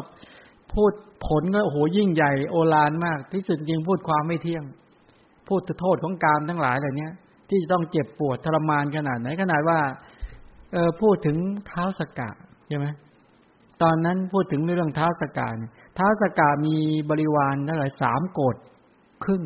[0.74, 0.92] พูด
[1.28, 4.64] ผลก็โอ้โหยิ่งใหญ่โอฬารมาก ที่สุดจริงพูดความไม่เที่ยง
[5.48, 7.08] พูดโทษของกามทั้งหลายเหล่านี้
[7.48, 9.78] ที่จะต้องเจ็บปวดทรมานขนาดไหนขนาดว่า
[10.72, 11.36] เออพูดถึง
[11.66, 12.30] เท้าสกะ
[12.68, 12.86] ใช่ไหม
[13.82, 15.50] ตอนนั้นพูดถึงเรื่องเท้าสกา
[15.98, 16.76] ท้าสกามี
[17.10, 18.56] บริวารเท่าไหร่สามโกด
[19.24, 19.42] ครึ่ง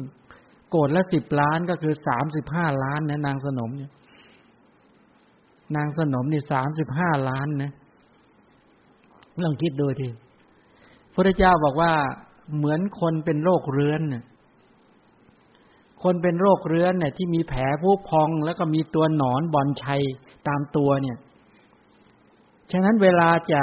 [0.70, 3.90] โกดละสิบล้านก็คือสามสิบห้าล้านนะนางสนมเนี่ย
[5.74, 7.72] นางสนมนี่สามสิบห้าล้านนะ
[9.42, 10.08] ลองคิดดูที
[11.14, 11.92] พระเจ้าบอกว่า
[12.56, 14.24] เหมือนคนเป็นโรคเรื้อนเนี่ย
[16.02, 20.02] คนเป็นโรคเรื้อนเนี่ย ที่มีแผลผุพองแล้วก็มีตัวหนอนบอลชัย
[20.48, 21.16] ตามตัวเนี่ย
[22.72, 23.62] ฉะนั้นเวลาจะ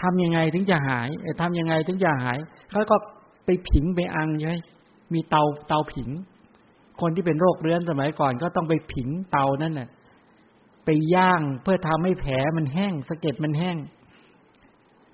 [0.00, 1.08] ทำยังไงถึงจะหาย
[1.40, 2.38] ทำยังไงถึงจะหาย
[2.70, 2.96] เขาก็
[3.44, 4.54] ไปผิงไปอังใช่ไห
[5.14, 6.08] มีเตาเตาผิง
[7.00, 9.88] คนที่เป็นโรคเรื้อนสมัยก่อน ก็ต้องไปผิงเตานั่นน่ะ
[10.90, 13.76] ไปย่างเพื่อทำให้แผลมันแห้งสะเก็ดมันแห้ง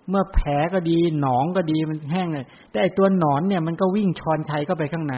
[0.09, 5.17] เมื่อแผลก็ดีหนองก็ดีมันแห้งเลยแต่ไอตัวหนอนเนี่ยมันก็วิ่งชอนชัยก็ไปข้างใน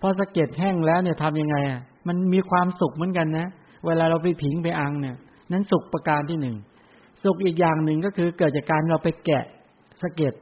[0.00, 3.46] พอสะเก็ดแห้งแล้วเนี่ยทํำยังไงอะมันมีความสุขเหมือนกันนะ
[3.86, 5.16] เวลาเราไปผิงไปอังเนี่ย
[5.52, 6.56] นั้นสุขประการที่หนึ่ง
[7.24, 9.44] สุขอีกอย่างหนึ่งก็คือเกิดจากการเราไปแกะ
[10.00, 10.34] สะเก็ด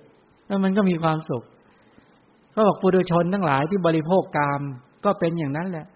[0.46, 1.42] แล้วมันก็มีความสุข
[2.54, 4.60] ก็บอกปุถุชนทั้งหลายที่บริโภคกาม
[5.04, 5.86] ก็เป็นอย่างนั้นแหละ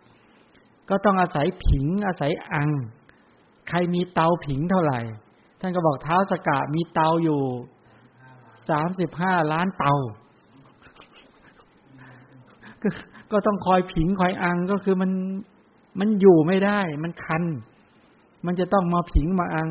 [0.91, 2.71] ก็ต้องอาศัยผิงอาศัยอัง
[3.69, 5.01] ใครมีเตาผิงเท่าไหร่
[5.61, 7.41] ท่านก็บอกเท้าสกะมีเตาอยู่
[8.69, 9.95] สามสิบห้าล้านเตา
[13.33, 15.11] ก็ต้องคอยผิงคอยอังก็คือมัน
[16.01, 17.45] มันอยู่ไม่ได้ มันคัน
[18.47, 19.69] มันจะต้องมาผิงมาอัง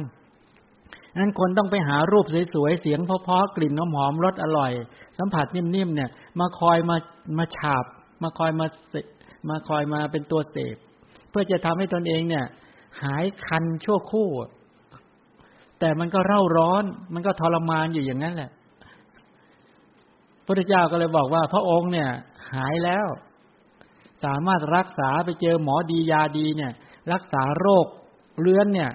[1.17, 4.71] นั้นคนต้องไปหารูปสวยๆ เสียงเพาะๆ กลิ่นหอมๆรสอร่อย
[5.17, 6.09] สัมผัสนิ่มๆเนี่ย
[6.39, 6.95] มาคอยมา
[7.37, 7.85] มาฉาบ
[8.23, 8.65] มาคอยมา
[9.49, 10.77] มาคอยมาเป็นตัวเสพ
[11.29, 12.45] เพื่อจะทำให้ตนเองเนี่ย
[13.01, 14.29] หายคันชั่วคู่
[15.79, 18.51] แต่มันก็เร่าร้อน มันก็ทรมานอยู่อย่างนั้นแหละ
[20.45, 22.09] พระเจ้าก็เลยบอกว่า พระองค์เนี่ย
[22.53, 23.07] หายแล้ว
[24.23, 26.71] สามารถรักษาไปเจอหมอดียาดีเนี่ย
[27.13, 27.85] รักษาโรค
[28.41, 28.89] เรื้อนเนี่ย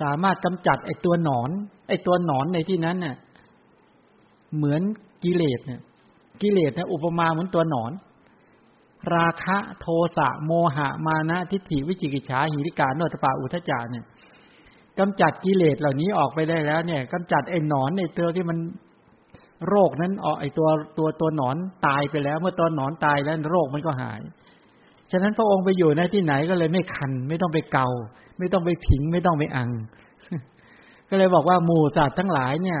[0.00, 1.50] สามารถกำจัดไอตัวหนอน
[1.88, 3.16] ไอตัวหนอนในที่นั้นเนี่ย
[4.56, 4.82] เหมือน
[5.24, 5.80] กิเลสเนี่ย
[6.42, 7.92] กิเลสเนี่ยอุปมาเหมือนตัวหนอน
[9.14, 9.86] ราคะโท
[10.16, 14.04] สะโมหะมานะทิฏฐิวิจิกิจฉาหิริการโนตปาอุทจาเนี่ย
[14.98, 18.58] กำจัดกิเลสเหล่านี้ออกไปได้แล้วเนี่ยกำจัดไอ้หนอนในตัวที่มัน
[19.68, 20.68] โรคนั้นออกไอ้ตัว
[20.98, 24.20] ตัวตัวหนอนตายไปแล้ว เมื่อตัวหนอนตายแล้วโรคมันก็หาย
[25.10, 27.88] ฉะนั้นพระองค์ไปอยู่ในที่ไหนก็เลยไม่คัน ไม่ต้องไปเกา
[28.38, 29.70] ไม่ต้องไปผิง ไม่ต้องไปอัง
[31.10, 32.80] ก็เลยบอกว่าหมู่สัตว์ทั้งหลายเนี่ย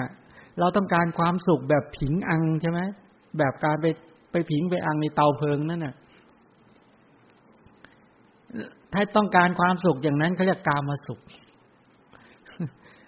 [0.58, 2.80] เราต้องการความสุขแบบผิงอังใช่ไหม
[3.38, 3.86] แบบการไป
[4.32, 5.94] ไปผิงไปอังในเตาเพลิงนั่นน่ะ
[8.92, 11.20] ถ้าต้องการความสุขอย่างนั้นเขาเรียกกามาสุข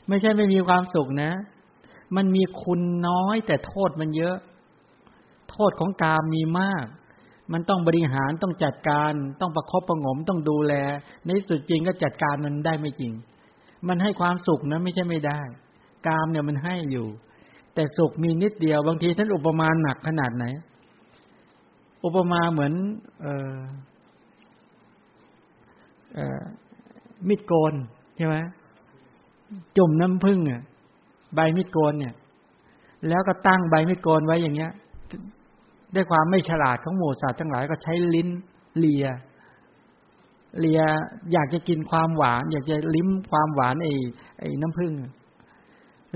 [0.09, 1.32] ไม่ใช่ไม่มีความสุขนะ
[2.16, 4.36] มันมีคุณน้อยแต่โทษมันเยอะ
[5.51, 6.86] โทษของกามมีมาก
[7.53, 10.74] มันต้องบริหารต้องจัดการต้องประคบประงมต้องดูแล
[11.26, 13.12] ในสุดจริงก็จัดการมันได้ไม่จริง
[13.88, 15.41] มันให้ความสุขนะ ไม่ใช่ไม่ได้
[16.07, 17.07] กามเนี่ยมันให้อยู่
[17.74, 20.45] แต่สุขมีนิดเดียว บางทีท่านอุปมาหนักขนาดไหน
[22.05, 22.72] อุปมาเหมือน
[23.22, 23.55] เออ
[27.28, 27.74] มิดโกน
[28.16, 28.36] ใช่ไหม
[29.76, 30.62] จุ่มน้ำผึ้งอะ
[31.34, 32.14] ใบมิดโกนเนี่ย
[33.08, 34.72] แล้วก็ตั้งใบมิดโกนไว้อย่างเงี้ย
[35.94, 38.28] ด้วยความไม่ฉลาดของหมูสัตว์ทั้งหลายก็ใช้ลิ้น
[38.78, 39.06] เลีย
[40.61, 40.80] เลีย
[41.32, 43.92] อยากจะกินความหวาน อยากจะลิ้มความหวานไอ้
[44.38, 44.92] ไอ้น้ำผึ้ง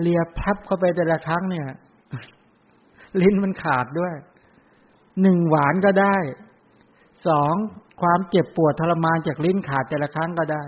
[0.00, 1.66] เลียพับเข้าไปแต่ละครั้งเนี่ย
[3.22, 4.14] ลิ้นมันขาดด้วย
[5.22, 6.16] หนึ่งหวานก็ได้
[7.26, 7.54] สอง
[8.00, 10.64] ความเจ็บปวดทรมานจากลิ้นขาดแต่ละครั้งก็ได้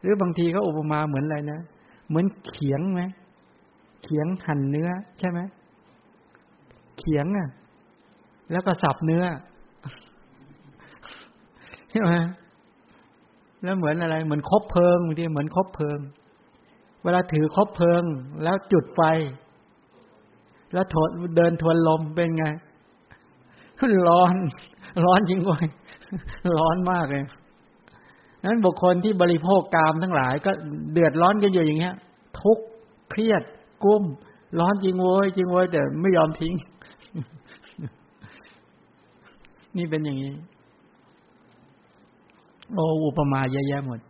[0.00, 1.60] หรือบางทีก็อุปมาเหมือนอะไรนะ
[2.08, 3.02] เหมือนเขียงไหม
[4.02, 5.40] เขียงหั่นเนื้อ ใช่ไหม
[6.98, 7.48] เขียงอะ
[8.50, 9.24] แล้วก็สับเนื้อ
[11.90, 12.12] ใช่ไหม
[13.62, 15.98] แล้วเหมือนอะไร เหมือนคบเพลิงบางทีเหมือนคบเพลิง
[17.02, 18.02] เวลาถือคบเพลิง
[18.42, 19.00] แล้วจุดไฟ
[20.72, 22.46] แล้วถดเดินทวนลมเป็นไง
[24.08, 24.34] ร้อน
[25.04, 25.66] ร้อนจริงวย
[26.58, 27.24] ร้อนมากเลย
[28.44, 30.50] นั้นบุคคลที่บริโภคกามทั้งหลาย ก็
[30.92, 31.94] เดือดร้อนกันอยู่อย่างเงี้ย
[32.40, 32.64] ทุกข์
[33.10, 33.42] เครียด
[33.84, 34.04] กุ้ม
[34.60, 36.54] ร้อนจริงโวยจริงโวยแต่ไม่ยอมทิ้ง
[39.76, 40.32] นี่เป็นอย่างนี้
[42.74, 44.00] โอ้อุปมาเยอะแยะหมด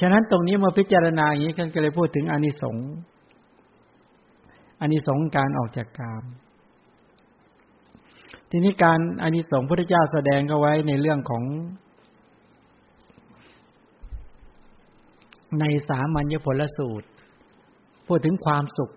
[0.00, 2.88] ฉะนั้นตรงนี้มาพิจารณาอย่างนี้ก็เลยพูดถึงอานิสงส์
[4.80, 6.22] อานิสงส์การออกจากกาม
[8.54, 11.44] ทีนี้การอานิสงส์พระเจ้าแสดงก็ไว้ในเรื่องของ
[15.60, 17.08] ในสามัญญผลสูตร
[18.06, 18.90] พูดถึงความสุข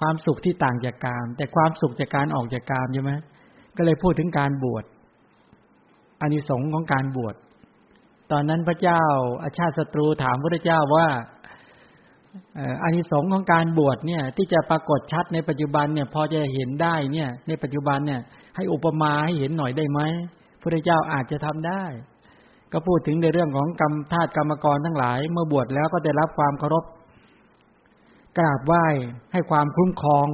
[0.00, 3.12] ความสุขที่ต่างจากกามแต่ความสุขจากการออกจากกามใช่ไหม
[3.76, 4.84] ก็เลยพูดถึงการบวช
[6.20, 7.34] อานิสงส์ของการบวช
[8.30, 9.02] ตอนนั้นพระเจ้า
[9.42, 11.08] อาชาติศัตรูถามพระเจ้าว่า
[12.82, 18.22] อานิสงส์ของการบวชเนี่ย ที่จะปรากฏชัดในปัจจุบันเนี่ย พอจะเห็นได้เนี่ย ในปัจจุบันเนี่ย
[18.56, 20.00] ให้อุปมาให้เห็นหน่อยได้ไหม
[20.60, 21.84] พระเจ้าอาจจะทำได้
[22.72, 26.84] ก็พูดถึงในเรื่องของกรรมธาตุกรรมกรทั้งหลาย เมื่อบวชแล้วก็ได้รับความเคารพ
[28.38, 28.86] กราบไหว้
[29.32, 30.28] ให้ความคุ้มครอง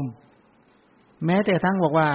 [1.26, 2.08] แม้แต่ทั้งบอกว่า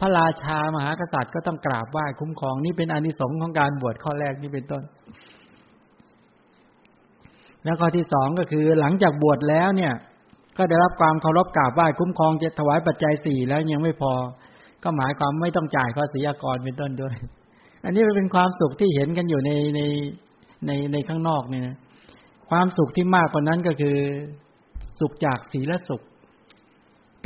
[0.00, 4.82] พระราชามหากษัตริย์ก็ต้องกราบไหว้คุ้มครอง นี่เป็นอนิสงส์ของการบวชข้อแรกนี่เป็นต้น
[7.64, 9.94] แล้วข้อที่สองก็คือหลังจากบวชแล้วเนี่ย
[10.58, 14.12] ก็ได้รับความเคารพกราบไหว้คุ้มครองจะถวายปัจจัยสี่แล้วยังไม่พอ
[14.84, 17.14] ก็หมายความไม่ต้องจ่ายภาษีอากรเป็นต้นด้วย
[17.84, 19.80] อันนี้เป็นความสุขที่เห็นกันอยู่ในใน
[20.66, 21.64] ในในข้างนอกเนี่ย
[22.50, 23.96] ความสุขที่มากกว่านั้นก็คือ
[25.00, 26.02] สุขจากศีลสุข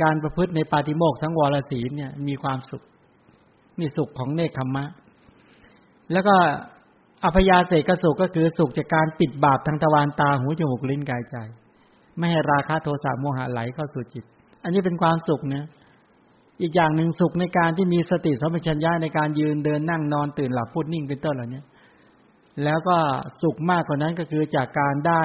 [0.01, 2.83] การประพฤติในปาฏิโมกสังวรศีลเนี่ย มีความสุข
[3.79, 4.85] นี่สุขของเนคขมมะ
[6.11, 6.35] แล้วก็
[7.23, 11.35] อภยาเสกสุขก็คือสุขจากการปิดบาปทางตะวันตาหูจมูกลิ้นกายใจ
[12.17, 14.25] ไม่ให้ราคะโทสะโมหะไหลเข้าสู่จิต
[14.63, 15.65] อันนี้เป็นความสุขนะ
[16.61, 21.61] อีกอย่างหนึ่งสุขในการที่มีสติสัมปชัญญะในการยืนเดินนั่งนอนตื่นหลับพูดนิ่งเป็นต้นเหล่านี้
[22.63, 22.97] แล้วก็
[23.41, 25.21] สุขมากกว่านั้นก็คือจากการได้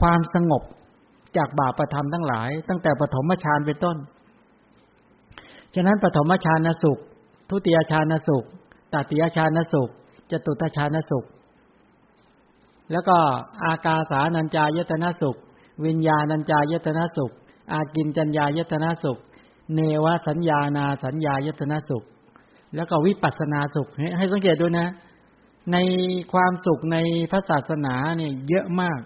[0.00, 0.62] ความสงบ
[1.36, 3.96] จากบาปประธรรมทั้งหลาย ตั้งแต่ปฐมฌานเป็นต้น
[5.74, 6.98] ฉะนั้นปฐมฌานสุข
[7.50, 8.44] ทุติยฌานสุข
[8.92, 9.90] ตติยฌานสุข
[10.30, 11.24] จตุตฌานสุข
[12.92, 13.16] แล้วก็
[13.64, 15.36] อากาสานัญจายตนะสุข
[15.86, 17.32] วิญญาณัญจายตนะสุข
[17.72, 19.18] อากินจัญญายตนะสุข
[19.74, 22.04] เนวสัญญานาสัญญายตนะสุข
[22.74, 23.88] แล้วก็วิปัสนาสุข
[24.18, 24.88] ให้สังเกตดูนะ
[25.72, 25.76] ใน
[26.32, 26.96] ความสุขใน
[27.30, 29.00] พระศาสนาเนี่ยเยอะมาก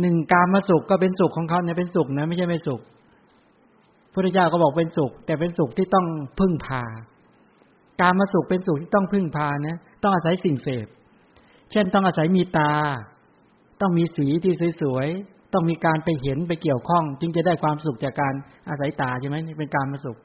[0.00, 2.80] หนึ่งการมาสุขก็เป็นสุขของเขาเนี่ยเป็นสุขนะ ไม่ใช่ไม่สุข
[4.12, 6.06] พระเจ้าก็บอกเป็นสุข แต่เป็นสุขที่ต้อง
[6.38, 6.82] พึ่งพา
[8.00, 10.86] การมาสุขเป็นสุขที่ต้องพึ่งพานะต้องอาศัยสิ่งเสพ
[11.72, 12.72] เช่นต้องอาศัยมีตา
[13.80, 15.08] ต้องมีสีที่สวย
[15.56, 18.34] ต้องมีการไปเห็นไปเกี่ยวข้อง จึงจะได้ความสุขจากการ
[18.68, 20.18] อาศัยตาใช่ไหมนี่เป็นการมาสุข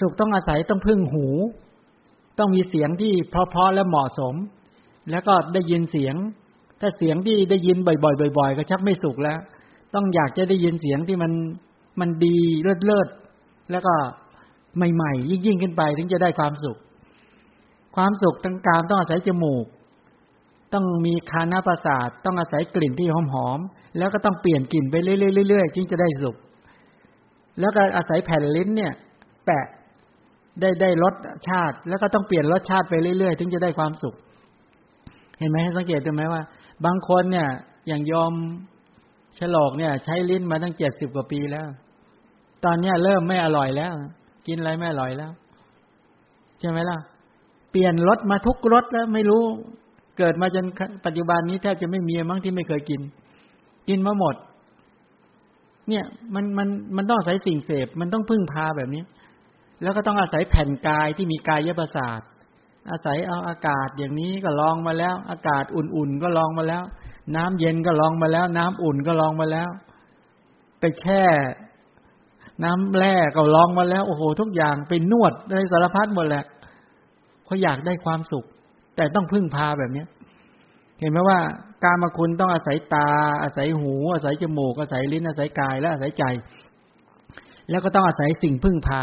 [0.00, 1.26] สุขต้องอาศัยต้องพึ่งหู
[2.38, 4.34] ต้องมีเสียงที่เพราะๆและเหมาะสม
[5.10, 6.14] แล้วก็ได้ยินเสียง
[6.80, 9.38] ถ้าเสียงที่ได้ยินบ่อยๆบ่อยๆก็ชักไม่สุขแล้ว
[9.94, 11.32] ต้องอยากจะได้ยินเสียงที่มัน
[12.00, 13.08] มันดีเลิศเลิศ
[13.70, 13.94] แล้วก็
[14.94, 16.78] ใหม่ๆ ยิ่งๆขึ้นไปถึงจะได้ความสุข
[17.96, 19.66] ความสุขทางการต้องอาศัยจมูก
[20.74, 26.36] ต้องมีคานาประสาทต้องอาศัยกลิ่นที่หอมๆ แล้วก็ต้องเปลี่ยนกลิ่นไปเรื่อยๆจึงจะได้สุข
[27.60, 28.92] แล้วก็อาศัยแผ่นลิ้นเนี่ย
[29.44, 29.64] แปะ
[30.60, 31.14] ได้ได้รส
[31.48, 34.14] ชาติ แล้วก็ต้องเปลี่ยนรสชาติไปเรื่อยๆถึงจะได้ความสุข
[35.38, 36.42] เห็นไหมสังเกตดูไหมว่า
[36.84, 37.48] บางคนเนี่ย
[37.88, 38.32] อย่างยอม
[39.38, 41.68] ฉลอกเนี่ย ใช้ลิ้นมาตั้งเจ็ดสิบกว่าปีแล้ว
[42.64, 43.92] ตอนเนี้ยเริ่มไม่อร่อยแล้ว
[44.46, 45.30] กินอะไรไม่อร่อยแล้ว
[46.60, 46.98] ใช่ไหมล่ะ
[47.70, 49.42] เปลี่ยนรสมาทุกรสแล้วไม่รู้
[50.18, 50.64] เกิดมาจน
[51.06, 53.00] ปัจจุบันนี้แทบจะไม่มีมั้งที่ไม่เคยกิน
[53.88, 54.34] กินมาหมด
[55.88, 56.04] เนี่ย
[56.34, 59.02] มันมันมันต้องอาศัยสิ่งเสพ มันต้องพึ่งพาแบบนี้
[59.82, 62.20] แล้วก็ต้องอาศัยแผ่นกายที่มีกายยประสาท
[62.90, 66.82] อาศัยเอาอากาศอย่างนี้ก็ลองมาแล้ว อากาศอุ่นๆก็ลองมาแล้ว
[67.36, 69.70] น้ำเย็นก็ลองมาแล้ว น้ำอุ่นก็ลองมาแล้ว
[70.80, 71.24] ไปแช่
[72.64, 76.44] น้ำแร่ก็ลองมาแล้ว โอ้โห ทุกอย่างไปนวดในสารพัดหมดแหละ
[77.44, 78.44] เขาอยากได้ความสุข
[78.96, 80.06] แต่ต้องพึ่งพาแบบเนี้ย
[81.00, 81.38] เห็นไหมว่า
[81.84, 83.08] การมาคุณต้องอาศัยตา
[83.42, 86.24] อาศัยหู อาศัยจมูก อาศัยลิ้น อาศัยกาย และอาศัยใจ
[87.70, 89.02] แล้วก็ต้องอาศัยสิ่งพึ่งพา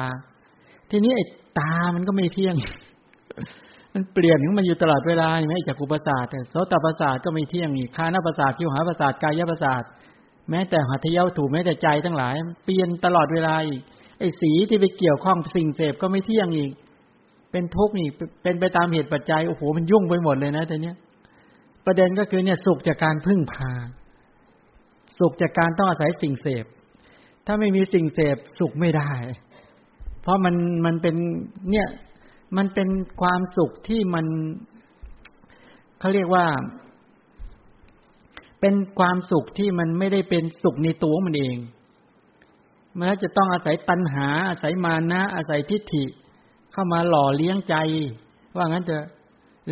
[0.91, 1.25] ทีนี้ไอ้
[1.59, 2.55] ตามันก็ไม่เที่ยง
[3.93, 9.83] มันเปลี่ยนมันอยู่ตลอดเวลาใช่ไหมจากอุปสาทโสตประสาทก็ไม่เที่ยงอีกคานาประสาทคิวหาประสาทกายประสาท
[10.49, 13.81] แม้แต่หัตถยาถูแม้แต่ใจทั้งหลาย เปลี่ยนตลอดเวลาอีก
[14.19, 16.71] ไอ้สีที่ไปเกี่ยวข้องสิ่งเสพก็ไม่เที่ยงอีก
[17.51, 18.07] เป็นทุกข์นี่
[18.43, 20.95] เป็นไปตามเหตุปัจจัยโอ้โหมันยุ่งไปหมดเลยนะแต่เนี้ย
[21.85, 23.71] ประเด็นก็คือเนี่ยสุขจากการพึ่งพา
[25.19, 26.65] สุขจากการต้องอาศัยสิ่งเสพ
[27.45, 29.11] ถ้าไม่มีสิ่งเสพสุขไม่ได้
[30.21, 30.55] เพราะมัน
[30.85, 31.15] มันเป็น
[31.71, 31.87] เนี่ย
[32.57, 32.89] มันเป็น
[33.21, 34.25] ความสุขที่มัน
[35.99, 36.45] เขาเรียกว่า
[38.61, 41.57] เป็นความสุขที่มันไม่ได้เป็นสุขในตัวมันเอง
[42.97, 46.05] มันจะต้องอาศัยตัณหา อาศัยมานะ อาศัยทิฏฐิ
[46.71, 47.75] เข้ามาหล่อเลี้ยงใจ
[48.55, 49.05] ว่างั้นเถอะ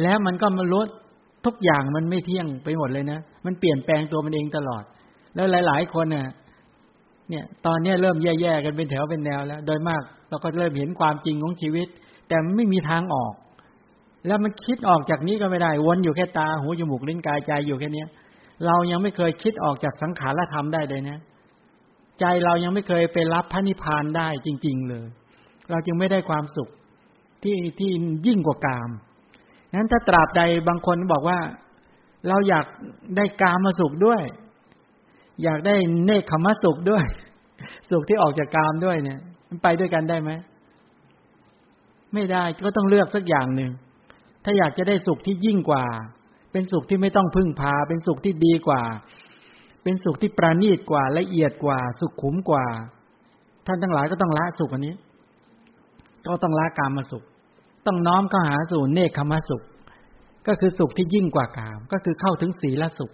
[0.02, 0.88] แล้วมันก็มาลด
[1.46, 4.84] ทุกอย่างมันไม่เที่ยงไปหมดเลยนะ มันเปลี่ยนแปลงตัวมันเองตลอด
[5.36, 6.28] แล้วหลาย ๆ คนเนี่ย
[7.30, 11.88] เนี่ย ตอนนี้เริ่มแย่ๆกันเป็นแถวเป็นแนวแล้ว โดยมากเราก็เริ่มเห็นความจริงของชีวิต
[12.28, 13.34] แต่ไม่มีทางออก
[14.28, 18.06] แล้วมันคิดออกจากนี้ก็ไม่ได้ วนอยู่แค่ตาหูจมูกลิ้นกายใจอยู่แค่นี้
[18.66, 21.20] เรายังไม่เคยคิดออกจากสังขารธรรมได้เลยนะ
[22.20, 25.08] ใจเรายังไม่เคยไปรับพระนิพพานได้จริง ๆ เลย
[25.70, 26.70] เราจึงไม่ได้ความสุข
[27.44, 27.92] ที่ที่
[28.28, 28.90] ยิ่งกว่ากาม
[29.76, 31.40] นั้นถ้าตราบใดบางคนบอกว่า
[32.28, 32.66] เราอยาก
[33.18, 34.22] ได้กามาสุขด้วย
[35.44, 35.76] อยากได้
[36.06, 37.06] เนคขมสุขด้วย
[37.92, 39.20] สุขที่ออกจากกามด้วยเนี่ย
[39.50, 40.32] มันไปด้วยกันได้ไหม
[42.14, 43.72] ไม่ได้ก็ต้องเลือกสักอย่างหนึ่ง
[44.44, 45.84] ถ้าอยากจะได้สุขที่ยิ่งกว่า
[46.52, 48.82] เป็นสุขที่ไม่ต้องพึ่งพา เป็นสุขที่ดีกว่า
[49.84, 52.66] เป็นสุขที่ประณีตกว่าละเอียดกว่า สุขขุมกว่า
[53.68, 54.96] ท่านทั้งหลายก็ต้องละสุขอันนี้
[56.26, 57.24] ก็ต้องละกามมาสุข
[57.86, 59.62] ต้องน้อมเข้าหาสู่เนคขมสุข
[60.48, 63.12] ก็คือสุขที่ยิ่งกว่ากาม ก็คือเข้าถึงศีลสุข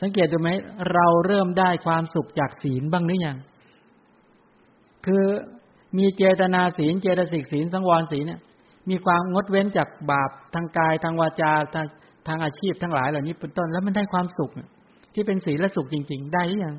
[0.00, 0.50] สังเกตดูไหม
[0.92, 3.36] เราเริ่มได้ความสุขจากศีลบ้างหรือยัง
[5.06, 5.24] คือ
[5.98, 8.40] มีเจตนาศีล เจตสิกศีลสังวรศีลเนี่ย
[8.90, 11.86] มีความงดเว้นจากบาปทางกายทางวาจาทาง
[12.28, 14.50] ทางอาชีพทั้งหลายเหล่านี้เป็นต้นแล้วมันได้ความสุข
[15.14, 16.76] ที่เป็นศีลและสุขจริง ๆ ได้หรือยัง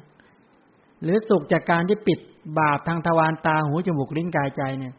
[1.04, 2.20] หรือสุขจากการที่ปิด
[2.60, 4.94] บาปทางทวารตาหูจมูกลิ้นกายใจเนี่ย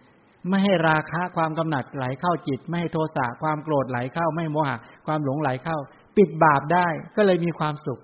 [0.49, 4.77] ไม่ให้ราคะความกำหนัดไหลเข้าจิต ไม่ให้โทสะความโกรธไหลเข้า ไม่โมหะ
[5.07, 5.79] ความหลงไหลเข้า
[6.16, 8.01] ปิดบาปได้ก็เลยมีความสุข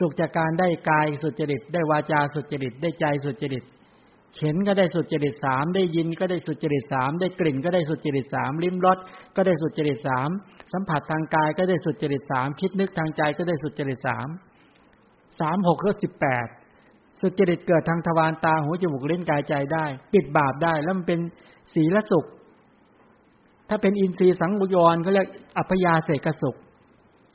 [0.00, 3.64] สุขจากการได้กายสุจริต ได้วาจาสุจริต ได้ใจสุจริต
[4.40, 8.98] เห็นก็ได้สุจริตสามได้ยินก็ได้สุจริตสามได้กลิ่นก็ได้สุจริตสามลิ้มรส
[9.36, 10.28] ก็ได้สุจริตสาม
[10.72, 14.28] สัมผัสทางกายก็ได้สุจริตสามคิดนึกทางใจก็ได้สุจริตสาม
[15.40, 16.46] สามหกก็สิบแปด
[17.20, 21.20] สุจริตเกิดทางทวารตาหูจมูกเลิ้นกายใจได้ ปิดบาปได้ แล้วมันเป็น
[21.74, 22.24] ศีลสุข
[23.68, 25.28] ถ้าเป็นอินทรีย์สังบุญรเขาเรียก
[25.58, 26.56] อัพยาเสกสุข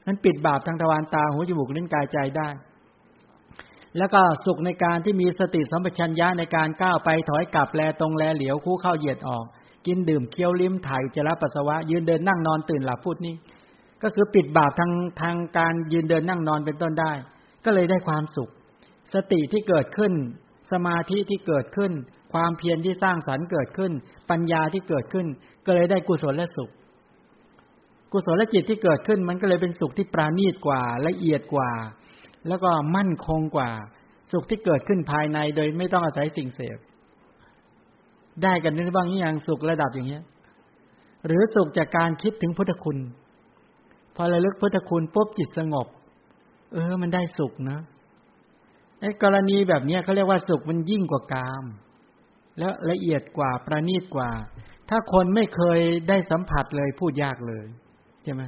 [0.06, 2.50] นั้นปิดบาปทางทวารตาหูจมูกเลิ้นกายใจได้
[3.98, 9.46] แล้วก็สุขในการที่มีสติสัมปชัญญะในการก้าวไปถอยกลับแลตรงแลเหลียวคู่เข้าเหยียดออก
[9.86, 13.36] กินดื่มเคี้ยวลิ้มถ่ายจระปัสสาวะ ยืนเดินนั่งนอนตื่นหลับพูดนี่
[14.04, 14.92] ก็คือปิดบาปทาง
[15.22, 17.12] ทางการยืนเดินนั่งนอนเป็นต้นได้
[17.66, 18.50] ก็เลยได้ความสุข
[19.14, 20.14] สติที่เกิดขึ้น
[20.72, 21.92] สมาธิที่เกิดขึ้น
[22.34, 23.92] ความเพียรที่สร้างสรรค์เกิดขึ้น
[24.30, 25.28] ปัญญาที่เกิดขึ้น
[25.66, 26.72] ก็เลยได้กุศลและสุข
[28.12, 31.72] กุศลและจิตที่เกิดขึ้น มันก็เลยเป็นสุขที่ปราณีตกว่าละเอียดกว่า
[32.48, 33.70] แล้วก็มั่นคงกว่า
[34.32, 36.78] สุขที่เกิดขึ้นภายในโดยไม่ต้องอาศัยสิ่งเสพ
[38.44, 40.24] ได้กันนึกบ้างอย่างสุขระดับอย่างเงี้ย
[41.26, 42.98] หรือสุขจากการคิดถึงพุทธคุณ
[44.16, 45.88] พอระลึกพุทธคุณปุ๊บจิตสงบ
[46.74, 47.80] เออ มันได้สุขนะ
[49.24, 51.66] กรณีแบบเนี้ยเขาเรียกว่าสุขมันยิ่งกว่ากาม
[52.60, 54.30] แล้วละเอียดกว่าประณีตกว่า
[54.90, 57.66] ถ้าคนไม่เคยได้สัมผัสเลยพูดยากเลย
[58.24, 58.44] ใช่ไหม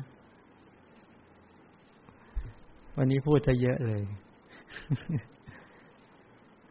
[2.98, 4.04] วันนี้พูดจะเยอะเลย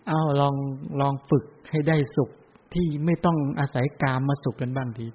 [0.08, 0.54] เอาลอง
[1.00, 2.30] ลองฝึกให้ได้สุข
[2.74, 5.06] ที่ไม่ต้องอาศัยกามมาสุขกันบ้างที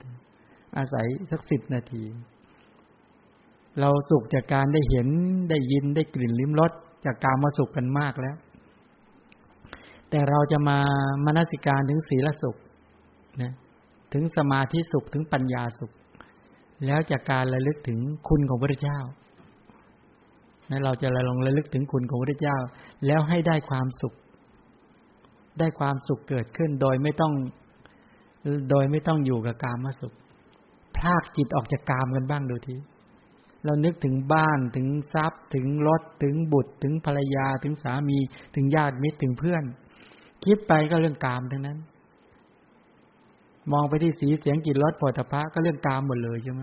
[0.77, 2.03] อาศัยสักสิบนาที
[3.79, 5.07] เราสุขจากการได้เห็น
[5.49, 6.71] ได้ยินได้กลิ่นลิ้มรส
[7.05, 8.35] จากการมาสุขกันมากแล้ว
[10.09, 10.79] แต่เราจะมา
[11.25, 12.55] มนสิการถึงศีลสุข
[13.41, 13.53] นะ
[14.13, 15.91] ถึงสมาธิสุขถึงปัญญาสุข
[16.85, 18.99] แล้วจากการระลึกถึงคุณของพระเจ้า
[20.69, 22.57] นะเราจะลองระลึกถึงคุณของพระเจ้า
[23.05, 24.13] แล้วให้ได้ความสุข
[25.59, 27.33] ได้ความสุขเกิดขึ้นโดยไม่ต้อง
[28.69, 30.13] โดยไม่ต้องอยู่กับกามสุข
[30.97, 32.75] พากจิตออกจากกามกันบ้างดูที
[33.65, 38.17] เรานึกถึงบ้านถึงทรัพย์ ถึงรถถึงบุตร ถึงภรรยาถึงสามี
[38.55, 39.63] ถึงญาติมิตรถึงเพื่อน
[40.45, 41.77] คิดไปก็เรื่องกามทั้งนั้น
[43.71, 46.61] มองไปที่สีเสียงกลิ่นรสผลิตภัณฑ์ก็เรื่องกามหมดเลยใช่ไหม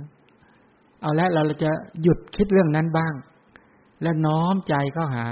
[1.00, 1.70] เอาละเราจะ
[2.02, 3.14] หยุดคิดเรื่องนั้นบ้าง
[4.02, 5.26] และน้อมใจเข้าหา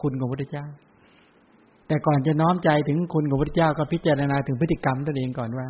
[0.00, 0.66] คุณของพระพุทธเจ้า
[1.86, 5.68] แต่ก่อนจะน้อมใจถึงคุณของพระพุทธเจ้าก็พิจารณาถึงพฤติกรรมตัวเองก่อนว่า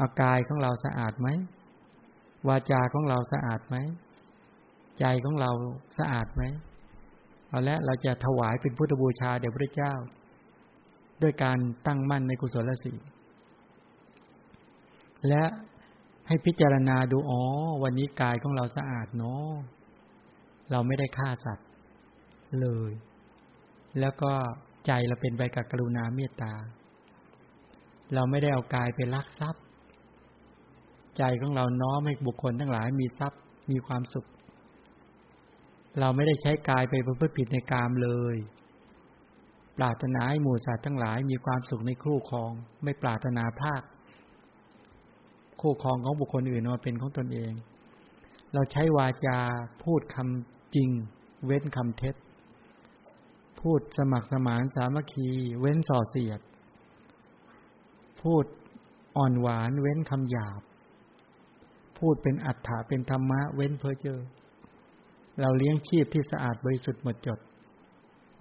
[0.00, 1.28] อากายของเราสะอาดไหม
[2.48, 3.76] วาจาของเราสะอาดไหม
[4.98, 5.50] ใจของเรา
[5.98, 6.42] สะอาดไหม
[7.48, 9.92] เอาละเราจะถวายเป็นพุทธบูชาแด่พระเจ้า
[11.22, 13.00] ด้วยการตั้งมั่นในกุศลศีล
[15.28, 15.44] และ
[16.28, 17.42] ให้พิจารณาดูอ๋อ
[17.82, 19.50] วันนี้กายของเราสะอาดเนาะ
[20.70, 21.68] เราไม่ได้ฆ่าสัตว์
[22.60, 22.92] เลย
[24.00, 24.32] แล้วก็
[24.86, 26.54] ใจเราเป็นไปกับกรุณาเมตตา
[28.14, 29.62] เราไม่ได้เอากายไปลักทรัพย์
[31.18, 33.40] ใจของเราน้อมให้บุคคลทั้งหลายมีทรัพย์
[33.70, 34.26] มีความสุข
[36.00, 38.36] เราไม่ได้ใช้กายไปเพื่อผิดในกามเลย
[39.78, 42.52] ปรารถนาให้หมู่สัตว์ทั้งหลายมีความสุขในคู่ครอง
[42.84, 43.82] ไม่ปรารถนาภาค
[45.60, 47.52] คู่ครองของบุคคลอื่นมาเป็นของตนเอง
[48.52, 49.38] เราใช้วาจา
[49.84, 50.90] พูดคำจริง
[51.46, 52.14] เว้นคำเท็จ
[53.60, 55.28] พูดสมัครสมานสามัคคี
[55.60, 56.40] เว้นส่อเสียด
[58.22, 58.44] พูด
[59.16, 60.62] อ่อนหวานเว้นคำหยาบ
[61.98, 64.20] พูดเป็นอัฏฐะเป็นธรรมะ เว้นเพ้อเจ้อ
[65.40, 67.38] เราเลี้ยงชีพที่สะอาดบริสุทธิ์หมดจด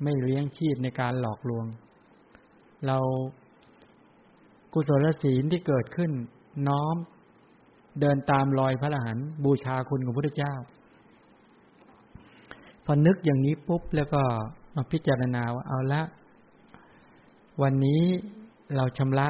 [0.03, 1.65] ไม่เลี้ยงชีพในการหลอกลวง
[2.85, 2.97] เรา
[4.73, 6.11] กุศลศีลที่เกิดขึ้น
[6.67, 6.95] น้อม
[7.99, 10.53] เดินตามรอยพระอรหันต์บูชาคุณของพระพุทธเจ้า
[12.85, 14.21] พอนึกอย่างนี้ปุ๊บแล้วก็
[14.75, 16.01] มาพิจารณาว่าเอาละ
[17.61, 18.03] วันนี้
[18.75, 19.29] เราชำระ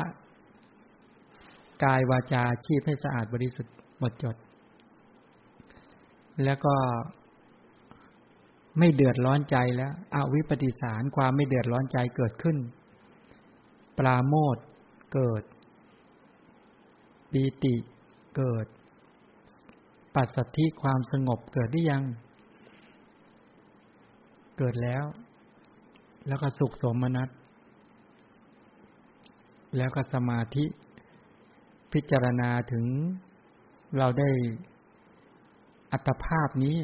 [1.84, 4.36] กายวาจาชีพให้สะอาดบริสุทธิ์หมดจด
[6.44, 6.76] แล้วก็
[8.80, 12.58] ไม่เดือดร้อนใจแล้วอาวิปฏิสารความไม่เดือดร้อนใจเกิดขึ้น
[13.98, 14.58] ปราโมท
[15.14, 15.44] เกิด
[17.32, 17.76] ปีติ
[18.38, 18.66] เกิด
[20.16, 22.04] ปัสสัทธิความสงบเกิดได้ยัง
[24.58, 25.04] เกิดแล้ว
[26.28, 27.30] แล้วก็สุขสมนัต
[29.78, 30.66] แล้วก็สมาธิ
[31.94, 32.86] พิจารณาถึง
[33.98, 34.30] เราได้
[35.92, 36.78] อัตภาพนี้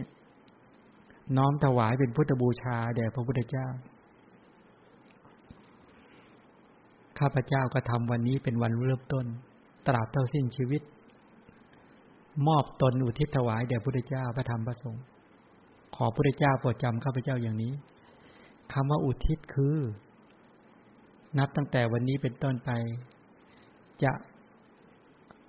[1.37, 3.67] น้อมถวายเป็นพุทธบูชาแด่พระพุทธเจ้า
[7.19, 9.25] ข้าพเจ้าก็ทำวันนี้เป็นวันเริ่มต้น
[9.87, 10.81] ตราบเท่าสิ้นชีวิต
[12.47, 15.03] มอบตนอุทิศถวายแด่พระพุทธเจ้าพระธรรมพระสงฆ์
[15.95, 17.73] ขอพระพุทธเจ้าโปรดจำข้าพเจ้าอย่างนี้
[18.73, 19.77] คำว่าอุทิศคือ
[21.37, 22.69] นับตั้งแต่วันนี้เป็นต้นไป
[24.03, 24.11] จะ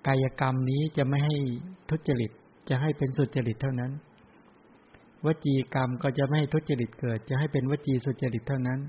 [0.07, 1.35] กายกรรมนี้จะไม่ให้
[1.89, 2.31] ทุจริต
[2.69, 3.91] จะให้เป็นสุจริตเท่านั้น
[5.25, 8.79] วจีกรรมก็จะไม่ให้ทุจริตเกิด จะให้เป็นวจีสุจริตเท่านั้น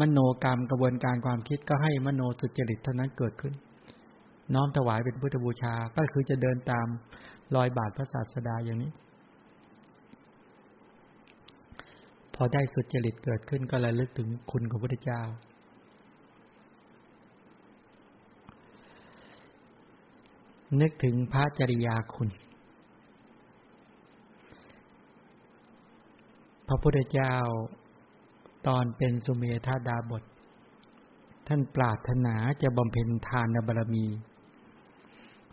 [0.00, 3.54] มโนกรรมกระบวนการความคิดก็ให้มโนสุจริตเท่านั้นเกิดขึ้น
[4.54, 6.86] น้อมถวายเป็นพุทธบูชาก็คือจะเดินตาม
[7.54, 8.92] รอยบาทพระศาสดาอย่างนี้
[12.34, 15.22] พอได้สุจริตเกิดขึ้นก็ระลึกถึงคุณของพระพุทธเจ้า
[20.80, 22.28] นึกถึงพระจริยาคุณ
[26.72, 27.34] ระพุทธเจ้า
[28.66, 30.22] ตอนเป็นสุเมธาดาบท
[31.46, 34.04] ท่านปรารถนาจะบำเพ็ญทานบารมี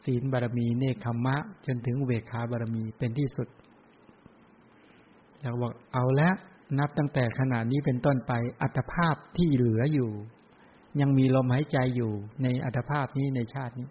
[0.04, 3.48] ศีลบารมีเนคขมะ จนถึงเวขาบารมีเป็นที่สุด
[5.40, 6.36] แล้วบอกเอาแล้ว
[6.80, 10.12] นับตั้งแต่ขณะนี้เป็นต้นไปอัตภาพที่เหลืออยู่
[11.02, 12.12] ยังมีลมหายใจอยู่
[12.44, 13.88] ในอัตภาพนี้ในชาตินี้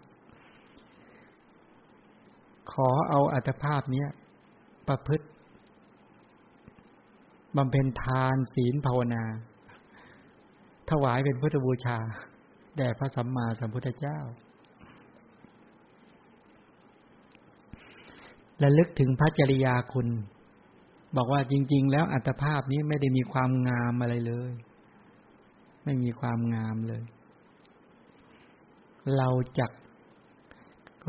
[2.71, 4.05] ขอเอาอัตภาพนี้
[4.87, 5.25] ประพฤติ
[7.57, 9.23] บำเพ็ญทานศีลภาวนา
[10.89, 11.97] ถวายเป็นพุทธบูชา
[12.77, 14.19] แด่พระสัมมาสัมพุทธเจ้า
[18.59, 20.07] และลึกถึงพระจริยาคุณ
[21.15, 24.51] บอกว่าจริง ๆ แล้วอัตภาพนี้ไม่ได้มีความงามอะไรเลย
[25.85, 27.03] ไม่มีความงามเลย
[29.17, 29.71] เราจัก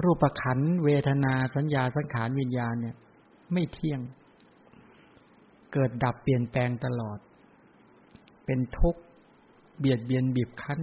[0.03, 2.97] รูปขันเวทนาสัญญาสังขารวิญญาณเนี่ย
[3.53, 4.01] ไม่เที่ยง
[5.73, 7.19] เกิดดับเปลี่ยนแปลงตลอด
[8.45, 9.03] เป็นทุกข์
[9.79, 10.81] เบียดเบียนบีบคั้น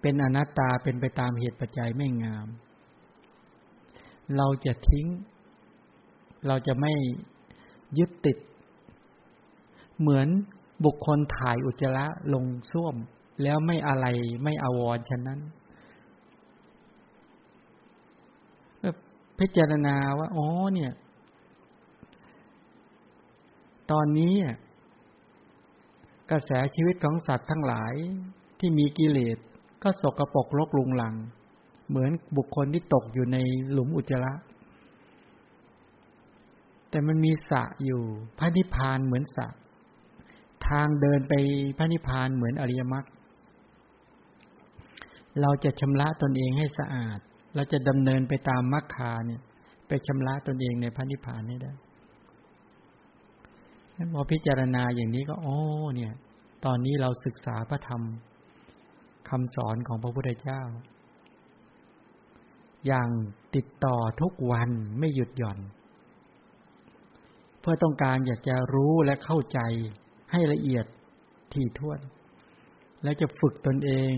[0.00, 2.46] เป็นอนัตตาเป็นไปตามเหตุปัจจัยไม่งาม
[4.36, 5.06] เราจะทิ้ง
[6.46, 6.92] เราจะไม่
[7.98, 8.38] ยึดติด
[10.00, 10.28] เหมือน
[10.84, 12.96] บุคคลถ่ายอุจจาระลงส้วม
[13.42, 14.06] แล้วไม่อะไร
[14.42, 15.40] ไม่อาวรฉะนั้น
[19.38, 20.92] พิจารณาว่า อ๋อเนี่ย
[23.90, 24.34] ตอนนี้
[26.30, 27.94] กระแสชีวิตของสัตว์ทั้งหลาย
[28.58, 29.38] ที่มีกิเลส
[29.82, 31.14] ก็สกรปรกลกลุงหลัง
[31.88, 33.36] เหมือนบุคคลที่ตกอยู่ใน
[33.72, 34.32] หลุมอุจจาระ
[36.90, 38.02] แต่มันมีสะอยู่
[38.38, 39.48] พระนิพพานเหมือนสะ
[40.68, 41.34] ทางเดินไป
[41.78, 43.06] พระนิพพานเหมือนอริยมรรค
[45.40, 47.18] เราจะชำระตนเองให้สะอาด
[47.54, 49.40] เราจะดำเนินไปตามมรรคาเนี่ย
[49.88, 51.72] ไปชำระตนเองในพระนิพพานนี่ได้
[54.12, 55.58] พอพิจารณาอย่างนี้ก็โอ้
[55.94, 56.12] เนี่ย
[56.64, 58.02] ตอนนี้เราศึกษาพระธรรม
[59.28, 60.62] คำสอนของพระพุทธเจ้า
[62.86, 63.08] อย่าง
[63.54, 65.58] ติดต่อทุกวันไม่หยุดหย่อน
[67.60, 69.60] เพื่อต้องการอยากจะรู้และเข้าใจ
[70.32, 70.86] ให้ละเอียด
[71.52, 72.00] ถี่ถ้วน
[73.02, 74.14] และจะฝึกตนเอง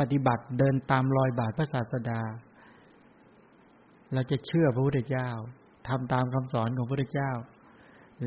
[0.00, 2.20] ปฏิบัติเดินตามรอยบาทพระศาสดา
[4.14, 5.28] เราจะเชื่อพระพุทธเจ้า
[5.88, 7.30] ทำตามคำสอนของพระพุทธเจ้า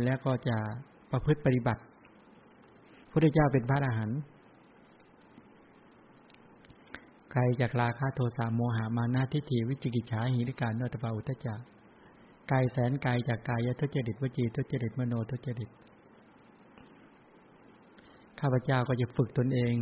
[0.03, 0.57] แล้วก็จะ
[1.11, 4.19] ประพฤติปฏิบัติพระพุทธเจ้าเป็นพระอรหันต์
[7.31, 11.73] ใครจากราคาโทสะโมหามานาทิฏฐิวิจิกิจฉาหิริการนตปาอุตจาระ
[12.51, 15.69] กายแสนกายจากกายทุจริตวจีทุจริตมโนทุจริต
[18.39, 19.75] ข้าพเจ้าก็จะฝึกตนเอง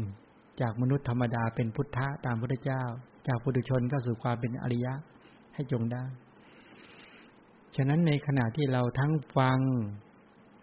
[0.61, 2.83] จากมนุษย์ธรรมดาเป็นพุทธะตามพระเจ้า
[3.27, 4.93] จากปุถุชนก็สู่ความเป็นอริยะ
[5.53, 6.03] ให้จงได้
[7.76, 9.60] ฉะนั้นในขณะที่เราทั้งฟัง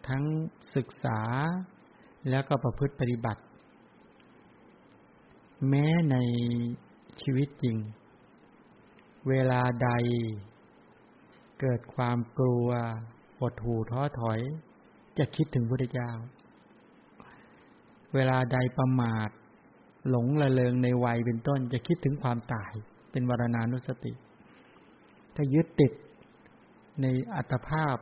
[0.08, 0.24] ทั้ง
[0.76, 1.20] ศึกษา
[2.30, 3.42] แล้วก็ประพฤติปฏิบัติ
[5.68, 6.16] แม้ใน
[7.20, 7.76] ชีวิตจริง
[9.28, 9.90] เวลาใด
[11.60, 12.68] เกิดความกลัว
[13.38, 14.40] หดหูท้อถอย
[15.18, 16.10] จะคิดถึงพระเจ้า
[18.14, 19.28] เวลาใดประมาท
[20.10, 22.72] หลงละเลงในวัยเป็นต้นจะคิดถึงความตาย
[23.10, 24.12] เป็นวรณานุสติ
[25.34, 25.92] ถ้ายึดติด
[27.02, 27.96] ในอัตภาพ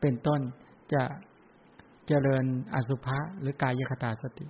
[0.00, 0.40] เป็นต้น
[0.94, 1.04] จะ
[2.06, 2.44] เจริญ
[2.74, 4.46] อสุภะหรือกายคตาสติ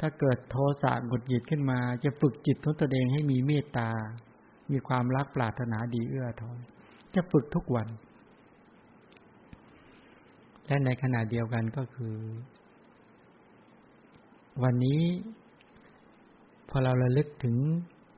[0.00, 3.90] ถ้าเกิดโทสะหงุดหงิดขึ้นมา จะฝึกจิตของตนเองให้มีเมตตา
[4.70, 6.58] มีความรักปรารถนาดีเอื้อทอน
[7.14, 7.88] จะฝึกทุกวัน
[10.66, 12.14] และในขณะเดียวกันก็คือ
[14.62, 15.02] วันนี้
[16.68, 17.56] พอเราระลึกถึง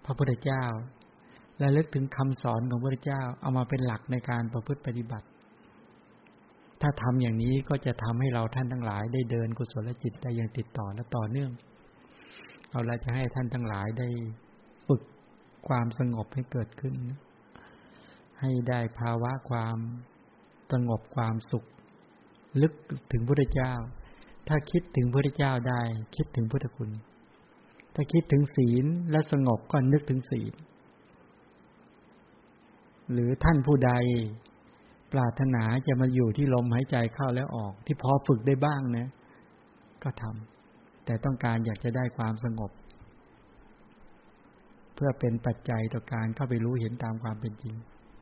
[0.05, 0.63] พระพุทธเจ้า
[1.63, 5.27] ระลึกถึงคำสอนของพระเจ้าเอามาเป็นหลักในการประพฤติปฏิบัติ
[6.81, 11.51] ถ้าทำอย่างนี้ก็จะทำให้เราท่านทั้งหลาย ได้เดินกุศลจิตได้อย่างติดต่อและต่อเนื่อง
[12.71, 14.09] เอาละจะให้ท่านทั้งหลายได้
[14.89, 15.03] ฝึก
[15.69, 16.95] ความสงบให้เกิดขึ้น
[18.41, 19.77] ให้ได้ภาวะความ
[20.73, 21.65] สงบความสุข
[22.63, 22.73] ลึก
[23.13, 23.73] ถึงพระเจ้า
[24.49, 25.81] ถ้าคิดถึงพระเจ้าได้
[26.17, 26.91] คิดถึงพุทธคุณ
[27.95, 30.53] ถ้าคิดถึงศีลและสงบก็นึกถึงศีล
[33.13, 33.93] หรือท่านผู้ใด
[35.13, 39.09] ปรารถนาจะมาอยู่ที่ลมหายใจเข้าแล้วออก ที่พอฝึกได้บ้างนะ
[40.03, 42.71] ก็ทำแต่ต้องการอยากจะได้ความสงบ
[44.95, 47.75] เพื่อเป็นปัจจัยต่อการเข้าไปรู้เห็นตามความเป็นจริง